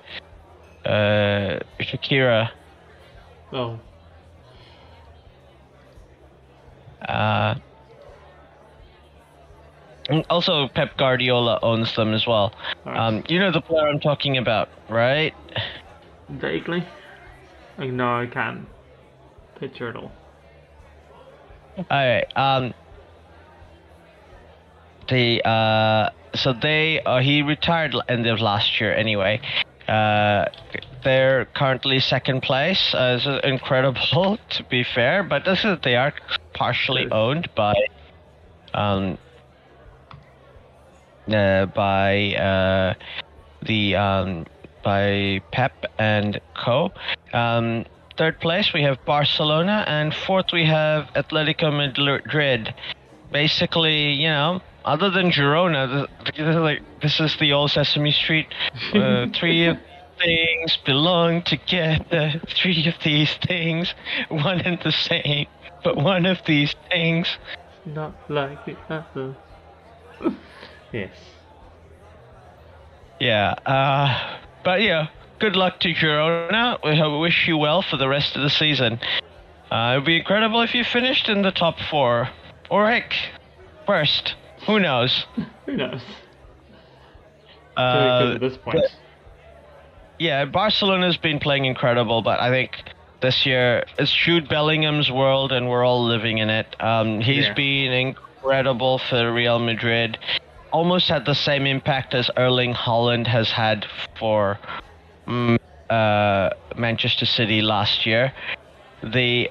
[0.85, 2.51] uh, Shakira.
[3.53, 3.79] Oh.
[7.07, 7.55] Uh,
[10.29, 12.53] also, Pep Guardiola owns them as well.
[12.87, 13.01] Alright.
[13.01, 15.35] Um, you know the player I'm talking about, right?
[16.29, 16.87] Vaguely?
[17.79, 18.67] Like, no, I can't
[19.59, 20.11] picture it all.
[21.79, 22.37] Alright.
[22.37, 22.75] Um.
[25.11, 26.11] The uh.
[26.35, 29.41] So they uh, he retired end of last year anyway.
[29.89, 30.45] Uh,
[31.03, 32.95] they're currently second place.
[32.95, 36.15] Uh, it's incredible to be fair, but this is they are
[36.55, 37.74] partially owned by
[38.74, 39.19] um
[41.28, 42.95] uh, by uh
[43.62, 44.47] the um
[44.85, 46.93] by Pep and Co.
[47.32, 47.85] Um,
[48.16, 52.73] third place we have Barcelona, and fourth we have Atletico Madrid.
[53.32, 58.12] Basically, you know, other than Girona, this, this is like this is the old Sesame
[58.12, 58.47] Street.
[58.94, 59.78] Uh, three of
[60.19, 62.40] things belong together.
[62.48, 63.94] Three of these things,
[64.28, 65.47] one and the same,
[65.85, 67.28] but one of these things.
[67.85, 69.36] Not like the other.
[70.93, 71.11] yes.
[73.20, 73.55] Yeah.
[73.65, 75.09] Uh, but yeah,
[75.39, 76.78] good luck to Girona.
[76.82, 78.98] We wish you well for the rest of the season.
[79.70, 82.28] Uh, it'd be incredible if you finished in the top four,
[82.70, 83.15] or heck,
[83.86, 84.35] first.
[84.66, 85.27] Who knows?
[85.66, 86.01] Who knows?
[87.77, 88.77] Uh, at this point.
[88.81, 88.95] but-
[90.19, 92.73] yeah, Barcelona's been playing incredible, but I think
[93.20, 96.77] this year it's Jude Bellingham's world, and we're all living in it.
[96.81, 97.55] Um, he's Yeah.
[97.55, 100.19] been incredible for Real Madrid.
[100.73, 103.85] almost had the same impact as Erling Haaland has had
[104.16, 104.57] for
[105.27, 105.59] mm,
[105.91, 108.32] uh, Manchester City last year.
[109.03, 109.51] The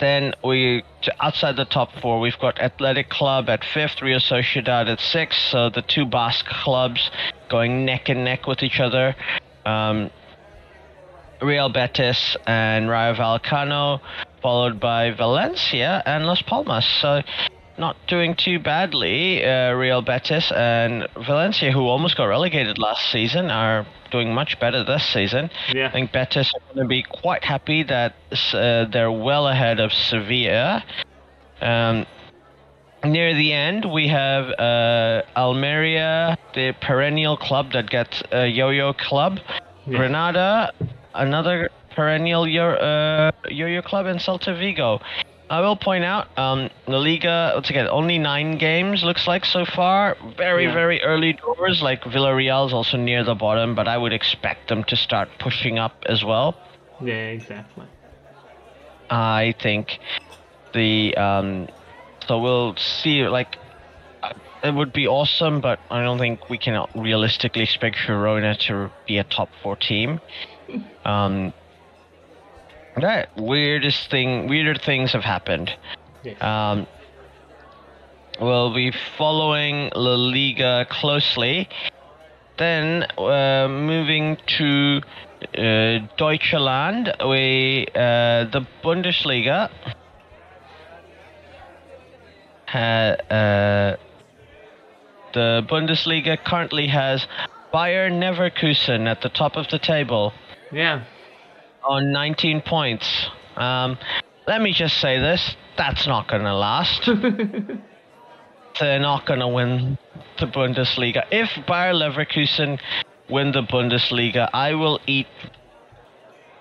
[0.00, 0.82] then we
[1.20, 5.38] outside the top four, we've got Athletic Club at fifth, Real Sociedad at sixth.
[5.50, 7.10] So the two Basque clubs
[7.48, 9.14] going neck and neck with each other.
[9.64, 10.10] Um,
[11.40, 14.00] Real Betis and Rayo Vallecano,
[14.42, 16.86] followed by Valencia and Las Palmas.
[17.00, 17.22] So
[17.80, 19.44] not doing too badly.
[19.44, 24.84] Uh, Real Betis and Valencia, who almost got relegated last season, are doing much better
[24.84, 25.50] this season.
[25.72, 25.88] Yeah.
[25.88, 28.14] I think Betis are going to be quite happy that
[28.52, 30.84] uh, they're well ahead of Sevilla.
[31.60, 32.06] Um,
[33.02, 39.40] near the end, we have uh, Almeria, the perennial club that gets a yo-yo club.
[39.86, 39.96] Yeah.
[39.96, 40.72] Granada,
[41.14, 45.00] another perennial yo- uh, yo-yo club, and Celta Vigo.
[45.50, 49.64] I will point out, um, La Liga, once again, only nine games looks like so
[49.64, 50.16] far.
[50.36, 50.72] Very, Yeah.
[50.72, 51.82] very early doors.
[51.82, 55.76] Like Villarreal is also near the bottom, but I would expect them to start pushing
[55.76, 56.54] up as well.
[57.00, 57.86] Yeah, exactly.
[59.10, 59.98] I think
[60.72, 61.66] the um,
[62.28, 63.26] so we'll see.
[63.26, 63.58] Like,
[64.22, 64.32] uh,
[64.62, 69.18] it would be awesome, but I don't think we can realistically expect Girona to be
[69.18, 70.20] a top four team.
[71.04, 71.52] Um,
[72.96, 75.70] that weirdest thing, weirder things have happened.
[76.40, 76.86] Um,
[78.40, 81.68] we'll be following La Liga closely.
[82.58, 85.00] Then uh, moving to
[85.56, 89.70] uh, Deutschland, we uh, the Bundesliga.
[92.66, 93.96] Ha, uh,
[95.32, 97.26] the Bundesliga currently has
[97.72, 100.32] Bayer Leverkusen at the top of the table
[100.72, 101.04] yeah.
[101.84, 103.28] On 19 points.
[103.56, 103.98] Um,
[104.46, 107.06] let me just say this: that's not going to last.
[108.80, 109.98] They're not going to win
[110.38, 111.24] the Bundesliga.
[111.30, 112.78] If Bayer Leverkusen
[113.28, 115.26] win the Bundesliga, I will eat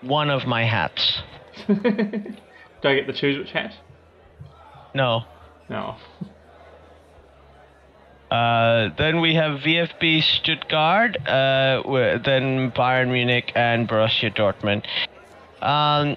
[0.02, 1.22] one of my hats.
[1.68, 1.76] Do
[2.84, 3.74] I get to choose which hat?
[4.94, 5.24] No.
[5.70, 5.96] No.
[8.32, 11.82] Uh, then we have VfB Stuttgart, uh,
[12.24, 14.86] then Bayern Munich and Borussia Dortmund.
[15.61, 16.15] Um,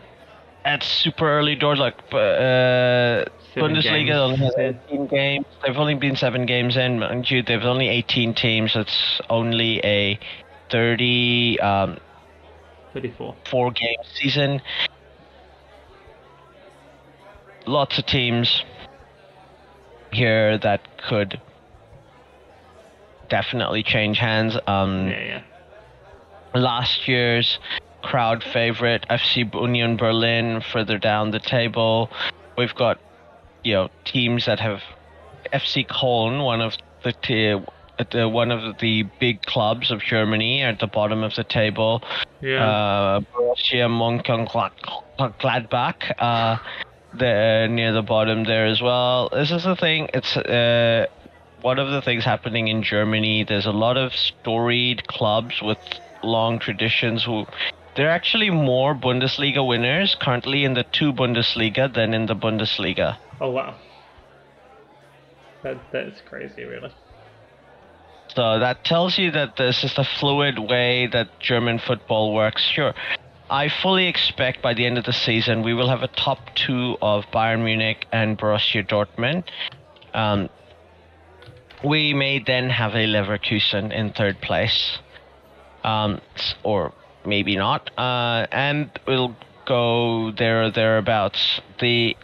[0.65, 3.25] at super early doors, like uh,
[3.57, 5.47] Bundesliga only has 18 games.
[5.65, 7.43] They've only been seven games in, mind you.
[7.43, 8.77] There's only 18 teams.
[8.77, 10.19] It's only a
[10.71, 11.99] 30 um,
[12.95, 13.35] 34.
[13.51, 14.63] four game season.
[17.67, 18.65] Lots of teams
[20.13, 21.41] here that could
[23.29, 24.57] definitely change hands.
[24.67, 25.43] Um, Yeah, yeah.
[26.55, 27.59] Last year's
[28.03, 32.11] crowd favorite, FC Union Berlin, further down the table.
[32.59, 32.99] We've got,
[33.65, 34.83] you know, teams that have
[35.53, 36.75] FC Köln, one of
[37.05, 41.45] the t- uh, one of the big clubs of Germany, at the bottom of the
[41.45, 42.03] table
[42.41, 42.65] Yeah.
[42.65, 43.89] uh, Borussia
[45.19, 46.57] Mönchengladbach, uh,
[47.15, 49.29] the near the bottom there as well.
[49.33, 50.09] This is the thing.
[50.15, 51.07] It's uh,
[51.61, 53.45] one of the things happening in Germany.
[53.45, 55.79] There's a lot of storied clubs with
[56.23, 57.47] long traditions who.
[57.95, 63.19] There are actually more Bundesliga winners currently in the two Bundesliga than in the Bundesliga.
[63.41, 63.75] oh, wow.
[65.63, 66.93] That, that's crazy, really.
[68.35, 72.63] So that tells you that this is the fluid way that German football works.
[72.63, 72.95] Sure.
[73.51, 76.97] I fully expect by the end of the season we will have a top two
[77.03, 79.45] of Bayern Munich and Borussia Dortmund.
[80.15, 80.49] Um,
[81.85, 84.99] we may then have a Leverkusen in third place,
[85.85, 86.21] um,
[86.63, 86.95] or
[87.27, 91.61] maybe not, uh, and we'll go there or thereabouts.
[91.81, 92.17] The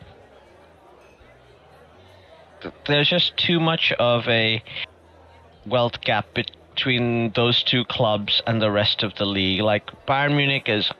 [2.86, 4.62] there's just too much of a
[5.66, 9.60] wealth gap between those two clubs and the rest of the league.
[9.60, 10.90] Like Bayern Munich is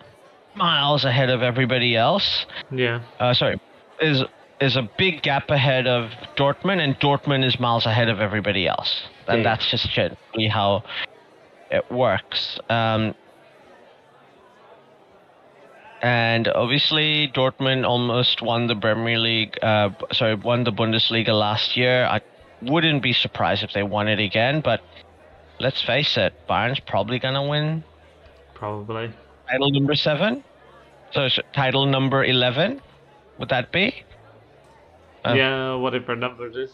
[0.55, 2.47] miles ahead of everybody else.
[2.71, 3.01] Yeah.
[3.19, 3.61] Uh, sorry,
[4.01, 4.23] is
[4.61, 9.03] is a big gap ahead of Dortmund, and Dortmund is miles ahead of everybody else.
[9.29, 9.51] And Yeah.
[9.51, 10.83] that's just generally how
[11.71, 12.59] it works.
[12.69, 13.15] Um,
[16.03, 19.59] and obviously, Dortmund almost won the Premier League.
[19.63, 22.05] Uh, sorry, won the Bundesliga last year.
[22.05, 22.21] I
[22.63, 24.61] wouldn't be surprised if they won it again.
[24.61, 24.81] But
[25.61, 27.85] let's face it, Bayern's probably gonna win
[28.55, 29.11] Probably.
[29.51, 30.45] title number seven.
[31.13, 32.81] So it's title number eleven.
[33.39, 34.05] Would that be?
[35.25, 36.71] Uh, yeah, whatever number it is.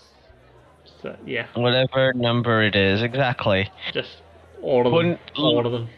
[1.03, 3.71] So, yeah, Whatever number it is, exactly.
[3.93, 4.23] just
[4.63, 4.93] all of them.
[4.93, 5.89] Wouldn't- All of them.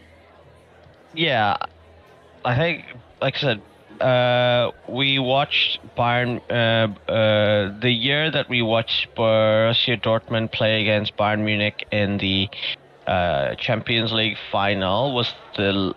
[1.14, 1.56] Yeah,
[2.44, 2.84] I think,
[3.20, 3.62] like I said,
[4.00, 6.40] uh, we watched Bayern.
[6.50, 12.48] Uh, uh, the year that we watched Borussia Dortmund play against Bayern Munich in the
[13.06, 15.94] uh, Champions League final was the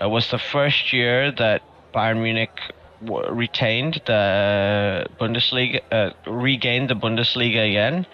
[0.00, 1.62] uh, was the first year that
[1.92, 2.56] Bayern Munich
[3.04, 8.06] w- retained the Bundesliga, uh, regained the Bundesliga again,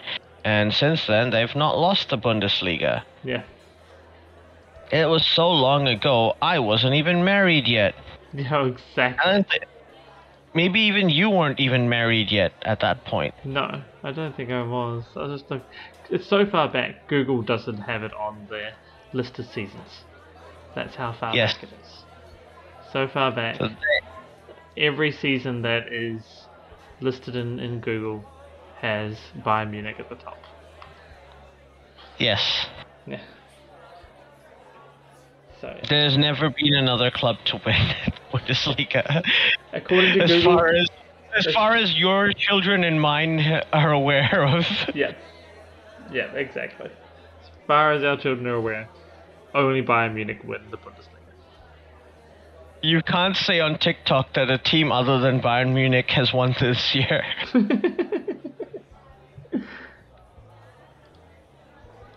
[0.43, 3.03] and since then they've not lost the Bundesliga.
[3.23, 3.43] Yeah.
[4.91, 7.93] It was so long ago, I wasn't even married yet.
[8.33, 9.43] Yeah, exactly.
[10.53, 13.33] Maybe even you weren't even married yet at that point.
[13.43, 15.11] No, I don't think I was.
[15.15, 15.65] I just like,
[16.09, 17.05] it's so far back.
[17.07, 18.77] Google doesn't have it on their
[19.13, 20.05] list of seasons.
[20.75, 21.55] That's how far Yes.
[21.55, 22.07] back it is.
[22.81, 23.61] So far back.
[23.61, 23.67] So
[24.77, 26.49] Every season that is
[26.99, 28.31] listed in, in Google
[28.73, 30.41] has Bayern Munich at the top.
[32.17, 32.67] yes,
[33.05, 33.23] Yeah.
[35.61, 37.75] So, there's never been another club to win
[38.05, 39.23] the Bundesliga.
[39.73, 40.87] according to as Google, far as
[41.35, 43.39] as far as your children and mine
[43.73, 44.65] are aware of.
[44.95, 45.13] yeah,
[46.11, 46.87] yeah, exactly.
[46.87, 48.89] As far as our children are aware,
[49.53, 51.05] only Bayern Munich win the Bundesliga.
[52.81, 56.95] You can't say on TikTok that a team other than Bayern Munich has won this
[56.95, 57.23] year.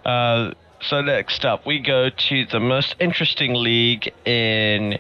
[0.05, 0.51] Uh,
[0.83, 4.99] so next up, we go to the most interesting league in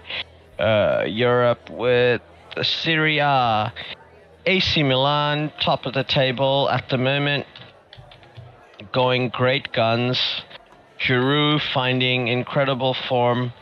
[0.59, 2.20] uh, Europe with
[2.62, 3.72] Serie A.
[4.46, 7.46] AC Milan, top of the table at the moment,
[8.92, 10.42] going great guns.
[11.00, 13.52] Giroud finding incredible form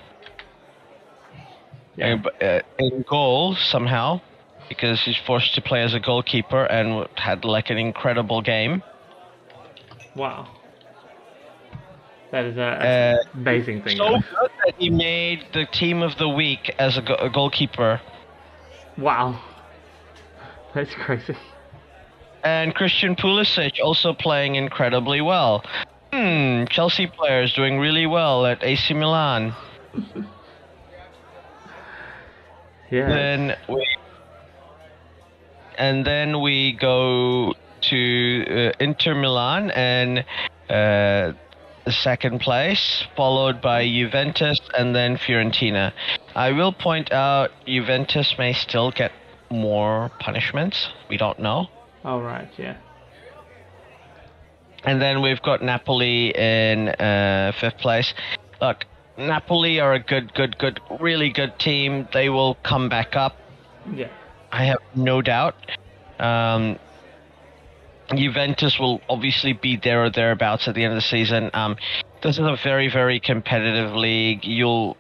[1.97, 2.17] Yeah.
[2.41, 4.21] uh, uh, in goal somehow
[4.69, 8.83] because he's forced to play as a goalkeeper and had like an incredible game.
[10.15, 10.49] Wow.
[12.33, 13.97] That is a, Uh, amazing thing.
[13.97, 18.01] So good that he made the team of the week as a, go- a goalkeeper.
[18.97, 19.41] Wow.
[20.75, 21.37] That's crazy.
[22.45, 25.65] And Christian Pulisic also playing incredibly well.
[26.13, 29.55] Hmm, Chelsea players doing really well at AC Milan.
[32.91, 33.09] Yeah.
[33.09, 33.87] Then we,
[35.79, 40.25] and then we go to uh, Inter Milan and
[40.69, 41.33] uh,
[41.93, 45.93] second place, followed by Juventus and then Fiorentina.
[46.35, 49.13] I will point out Juventus may still get
[49.51, 50.89] more punishments.
[51.09, 51.69] We don't know.
[52.05, 52.49] All right.
[52.57, 52.77] Yeah.
[54.85, 58.15] And then we've got Napoli in uh, fifth place.
[58.61, 58.87] Look,
[59.19, 62.09] Napoli are a good, good, good, really good team.
[62.13, 63.37] They will come back up.
[63.95, 64.09] Yeah.
[64.53, 65.55] I have no doubt.
[66.19, 66.79] Um,
[68.15, 71.51] Juventus will obviously be there or thereabouts at the end of the season.
[71.55, 71.77] Um,
[72.23, 74.45] this is a very, very competitive league.
[74.45, 74.97] You'll,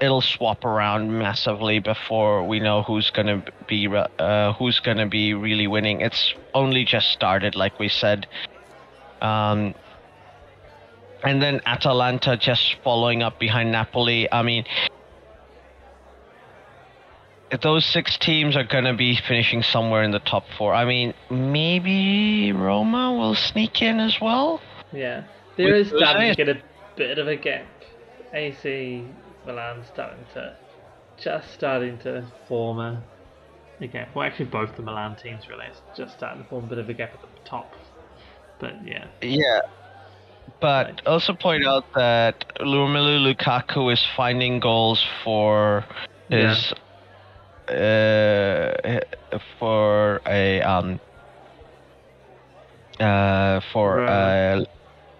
[0.00, 5.66] it'll swap around massively before we know who's gonna be, uh, who's gonna be really
[5.66, 6.00] winning.
[6.00, 8.26] It's only just started, like we said.
[9.20, 9.74] Um,
[11.24, 14.30] and then Atalanta just following up behind Napoli.
[14.30, 14.64] I mean,
[17.62, 20.74] those six teams are going to be finishing somewhere in the top four.
[20.74, 24.60] I mean, maybe Roma will sneak in as well.
[24.92, 25.24] Yeah.
[25.56, 26.60] There is With- starting to get a
[26.96, 27.66] bit of a gap.
[28.32, 29.04] AC
[29.46, 30.54] Milan starting to
[31.16, 33.02] just starting to form a,
[33.80, 34.14] a gap.
[34.14, 36.88] Well, actually, both the Milan teams really is just starting to form a bit of
[36.88, 37.72] a gap at the top.
[38.60, 39.60] But yeah, Yeah.
[40.60, 41.06] But Right.
[41.06, 45.84] also point out that Romelu Lukaku is finding goals for
[46.30, 46.72] his
[47.70, 49.00] uh,
[49.58, 51.00] for a um
[53.00, 54.64] uh for uh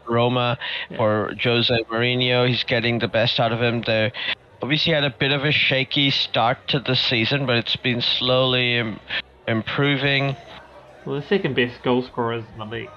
[0.09, 0.59] Roma
[0.91, 0.97] Yeah.
[0.97, 2.49] for Jose Mourinho.
[2.49, 3.83] He's getting the best out of him.
[3.83, 4.11] They
[4.63, 8.79] obviously had a bit of a shaky start to the season, but it's been slowly
[8.79, 8.99] Im-
[9.47, 10.35] improving.
[11.05, 12.89] well, the second best goal scorers in the league.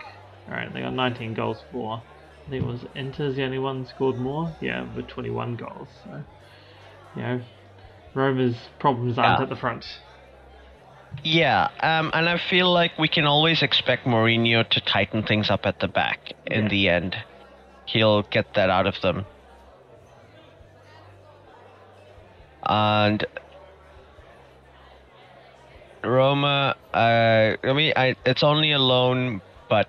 [0.48, 2.02] All right, they got 19 goals for.
[2.48, 4.56] I think it was Inter's the only one scored more.
[4.62, 5.88] Yeah, with 21 goals.
[6.04, 6.24] So,
[7.16, 7.42] you know,
[8.14, 9.44] Roma's problems aren't Yeah.
[9.44, 9.86] at the front.
[11.24, 15.66] Yeah, um, and I feel like we can always expect Mourinho to tighten things up
[15.66, 16.68] at the back in Yeah.
[16.70, 17.18] the end.
[17.86, 19.26] He'll get that out of them.
[22.64, 23.26] And
[26.04, 26.98] Roma, uh,
[27.64, 29.88] I mean, I, it's only a loan, but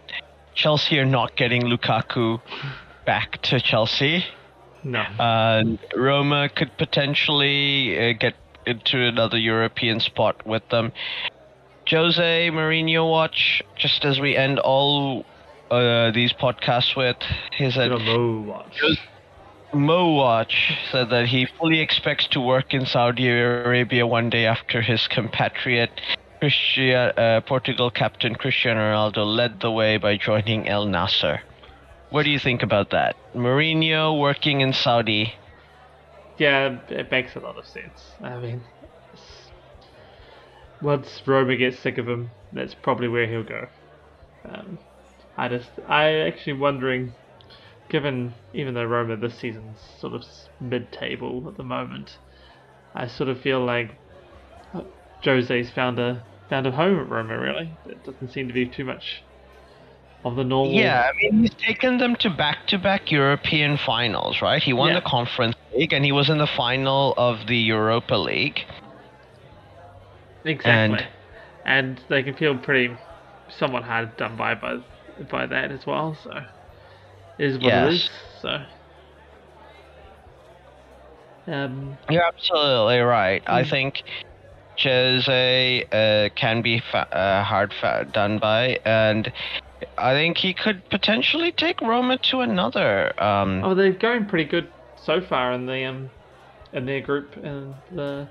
[0.54, 2.40] Chelsea are not getting Lukaku
[3.04, 4.24] back to Chelsea.
[4.84, 5.04] No.
[5.18, 8.34] And Roma could potentially uh, get
[8.66, 10.92] into another European spot with them.
[11.88, 15.24] Jose Mourinho watch, just as we end all
[15.70, 17.16] uh, these podcasts with,
[17.58, 18.82] a of low watch.
[19.74, 24.82] Mo Watch said that he fully expects to work in Saudi Arabia one day after
[24.82, 25.90] his compatriot
[26.40, 31.40] Christian, uh, Portugal captain Cristiano Ronaldo led the way by joining El Nassr.
[32.12, 33.16] What do you think about that?
[33.34, 35.32] Mourinho working in Saudi.
[36.36, 38.12] Yeah, it makes a lot of sense.
[38.22, 38.60] I mean,
[40.82, 43.66] once Roma gets sick of him, that's probably where he'll go.
[44.44, 44.78] Um,
[45.38, 47.14] I just, I actually wondering,
[47.88, 50.22] given even though Roma this season's sort of
[50.60, 52.18] mid-table at the moment,
[52.94, 53.96] I sort of feel like
[55.24, 57.38] Jose's found a found a home at Roma.
[57.38, 59.22] Really, it doesn't seem to be too much
[60.24, 60.72] of the normal.
[60.72, 64.62] Yeah, I mean he's taken them to back-to-back European finals, right?
[64.62, 65.00] He won Yeah.
[65.00, 68.64] the Conference League and he was in the final of the Europa League.
[70.44, 70.98] exactly.
[70.98, 71.06] and-
[71.64, 72.92] And, they can feel pretty
[73.48, 74.78] somewhat hard done by by
[75.30, 76.16] by that as well.
[76.24, 76.30] So
[77.38, 77.86] it is what Yes.
[77.86, 78.10] it is.
[78.40, 78.62] So.
[81.46, 83.42] Um, You're absolutely right.
[83.46, 83.70] I Mm.
[83.70, 84.02] think
[84.82, 89.30] Jose uh, can be fa- uh, hard fa- done by, and
[89.98, 93.12] I think he could potentially take Roma to another.
[93.22, 96.10] Um, Oh, they're going pretty good so far in the um,
[96.72, 98.26] in their group in the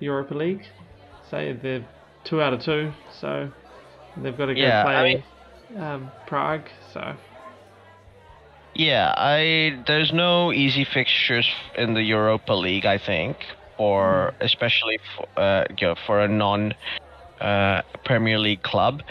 [0.00, 0.64] Europa League.
[1.30, 1.84] Say they're
[2.24, 3.50] two out of two, so
[4.16, 5.24] they've got to go Yeah, I play
[5.78, 6.68] um, Prague.
[6.92, 7.14] So
[8.74, 12.86] Yeah, I there's no easy fixtures in the Europa League.
[12.86, 13.36] I think,
[13.76, 16.74] or especially for, uh, you know, for a non
[17.40, 19.02] uh, Premier League club,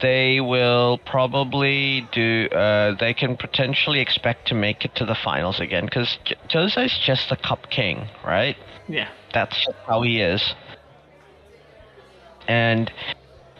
[0.00, 2.48] they will probably do.
[2.50, 6.18] Uh, they can potentially expect to make it to the finals again because
[6.50, 8.56] Jose's just a cup king, right?
[8.88, 10.54] yeah, That's how he is.
[12.48, 12.90] And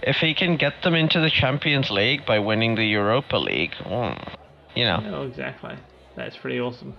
[0.03, 4.35] if he can get them into the Champions League by winning the Europa League, mm,
[4.75, 5.01] you know.
[5.07, 5.77] oh, exactly.
[6.17, 6.95] That's pretty awesome.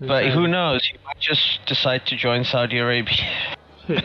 [0.00, 0.84] But who knows?
[0.84, 3.56] He might just decide to join Saudi Arabia.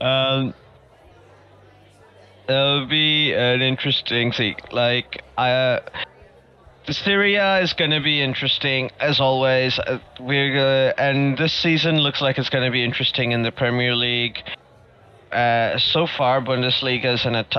[0.00, 0.54] um,
[2.48, 4.56] it'll be an interesting thing.
[4.70, 5.80] Like, uh,
[6.88, 9.78] Serie A is going to be interesting as always.
[9.78, 13.50] Uh, we're uh, and this season looks like it's going to be interesting in the
[13.50, 14.38] Premier League.
[15.32, 17.58] Uh, so far, Bundesliga is in a t-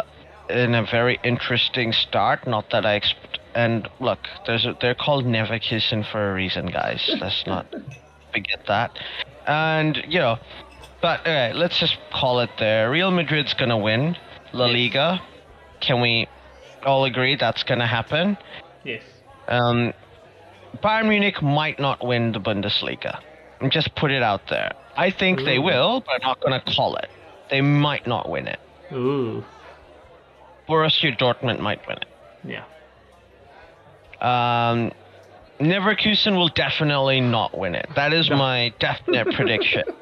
[0.49, 2.47] in a very interesting start.
[2.47, 3.15] Not that I exp-
[3.53, 7.09] and look, there's a, they're called Neverkusen for a reason, guys.
[7.19, 7.65] Let's not
[8.31, 8.97] forget that.
[9.45, 10.37] And you know,
[11.01, 12.89] but okay, let's just call it there.
[12.89, 14.15] Real Madrid's gonna win
[14.53, 14.65] La.
[14.65, 15.21] Liga.
[15.79, 16.27] Can we
[16.85, 18.37] all agree that's gonna happen?
[18.83, 19.03] yes.
[19.47, 19.93] Um,
[20.83, 23.19] Bayern Munich might not win the Bundesliga.
[23.69, 24.73] Just put it out there.
[24.95, 27.09] I think they will, but I'm not gonna call it.
[27.49, 28.59] They might not win it.
[28.91, 29.43] Ooh.
[30.67, 32.05] Borussia Dortmund might win it.
[32.43, 32.63] Yeah.
[34.21, 34.91] Um,
[35.59, 37.87] Neverkusen will definitely not win it.
[37.95, 38.35] That is No.
[38.37, 39.83] my definite prediction.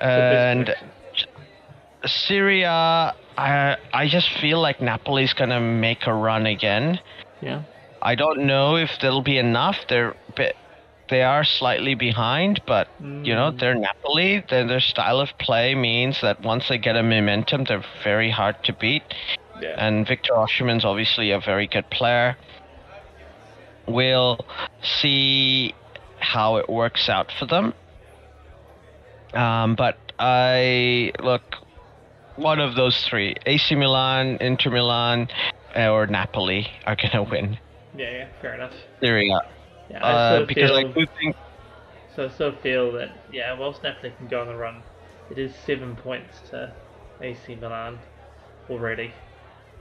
[0.00, 0.88] And prediction.
[2.06, 7.00] Serie A, I I just feel like Napoli's gonna make a run again.
[7.40, 7.62] Yeah.
[8.02, 9.76] I don't know if there'll be enough.
[9.88, 10.56] They're bit,
[11.10, 13.58] they are slightly behind, but you know Mm.
[13.60, 14.42] they're Napoli.
[14.48, 18.62] Their their style of play means that once they get a momentum, they're very hard
[18.64, 19.02] to beat.
[19.60, 19.74] Yeah.
[19.76, 22.36] And Victor Osimhen's obviously a very good player.
[23.86, 24.38] We'll
[24.82, 25.74] see
[26.20, 27.74] how it works out for them.
[29.34, 31.42] Um, but I look
[32.36, 35.28] one of those three: AC Milan, Inter Milan,
[35.76, 37.58] uh, or Napoli are gonna win.
[37.94, 38.10] yeah.
[38.10, 38.28] Yeah.
[38.40, 38.74] Fair enough.
[39.02, 39.40] Serie A,
[39.90, 40.04] Yeah.
[40.04, 41.34] I uh, sort of because I do think
[42.14, 42.26] so.
[42.26, 43.52] I feel that yeah.
[43.58, 44.82] Whilst Napoli can go on the run,
[45.30, 46.74] it is seven points to
[47.20, 47.98] AC Milan
[48.68, 49.14] already.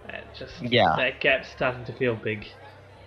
[0.05, 0.95] And just Yeah.
[0.95, 2.47] that gap's starting to feel big,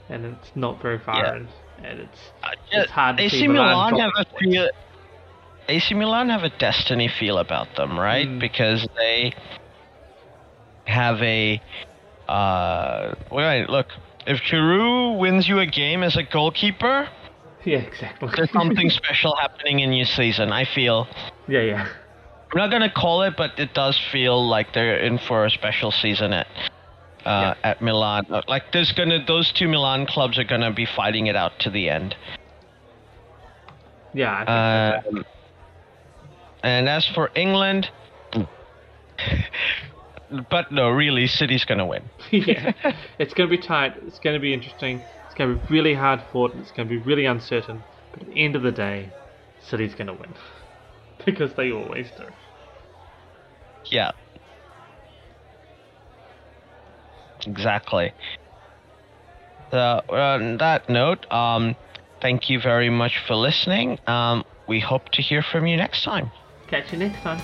[0.08, 1.34] and it's not very far Yeah.
[1.34, 1.48] in,
[1.78, 2.32] and it's
[2.74, 4.68] uh, it's hard to AC see Milan Milan have a feel.
[5.68, 8.26] AC Milan have a destiny feel about them, right?
[8.28, 8.40] Mm.
[8.40, 9.32] Because they
[10.86, 11.60] have a.
[12.28, 13.86] Uh, wait, look.
[14.26, 17.08] If Giroud wins you a game as a goalkeeper,
[17.64, 18.28] Yeah, exactly.
[18.36, 20.52] there's something special happening in your season.
[20.52, 21.06] I feel.
[21.48, 21.88] yeah, yeah.
[22.52, 25.90] I'm not gonna call it, but it does feel like they're in for a special
[25.90, 26.46] season at
[27.24, 28.26] uh, at Milan.
[28.28, 31.70] Uh, Like there's gonna those two Milan clubs are gonna be fighting it out to
[31.70, 32.14] the end.
[34.12, 35.16] Yeah, I think.
[35.18, 35.24] Um,
[36.62, 37.90] and as for England,
[40.50, 42.10] but no, really, City's gonna win.
[42.30, 42.72] yeah,
[43.18, 43.94] it's going to be tight.
[44.06, 45.04] It's going to be interesting.
[45.26, 46.54] It's going to be really hard fought.
[46.56, 47.82] It's going to be really uncertain.
[48.12, 49.10] But at the end of the day,
[49.60, 50.34] City's going to win
[51.24, 52.24] because they always do.
[53.86, 54.12] Yeah.
[57.46, 58.12] Exactly.
[59.72, 61.76] uh, on that note, um,
[62.20, 63.98] thank you very much for listening.
[64.06, 66.30] Um, we hope to hear from you next time.
[66.72, 67.38] Catch you next time.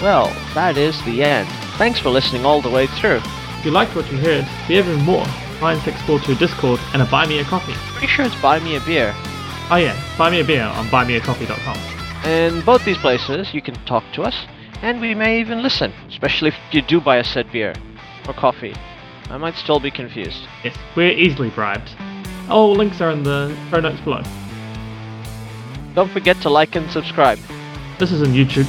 [0.00, 1.46] Well, that is the end.
[1.76, 3.20] Thanks for listening all the way through.
[3.58, 5.26] If you liked what you heard, we have even more.
[5.60, 7.74] Find 642 Discord and a Buy Me a Coffee.
[7.74, 9.12] Pretty sure it's Buy Me a Beer.
[9.70, 11.76] Oh yeah, buy me a beer on buymeacoffee.com.
[12.24, 14.46] In both these places, you can talk to us,
[14.80, 17.74] and we may even listen, especially if you do buy a said beer
[18.26, 18.74] or coffee.
[19.30, 20.46] I might still be confused.
[20.64, 21.90] Yes, we're easily bribed.
[22.48, 24.22] All links are in the show notes below.
[25.94, 27.38] Don't forget to like and subscribe.
[27.98, 28.66] This is on YouTube,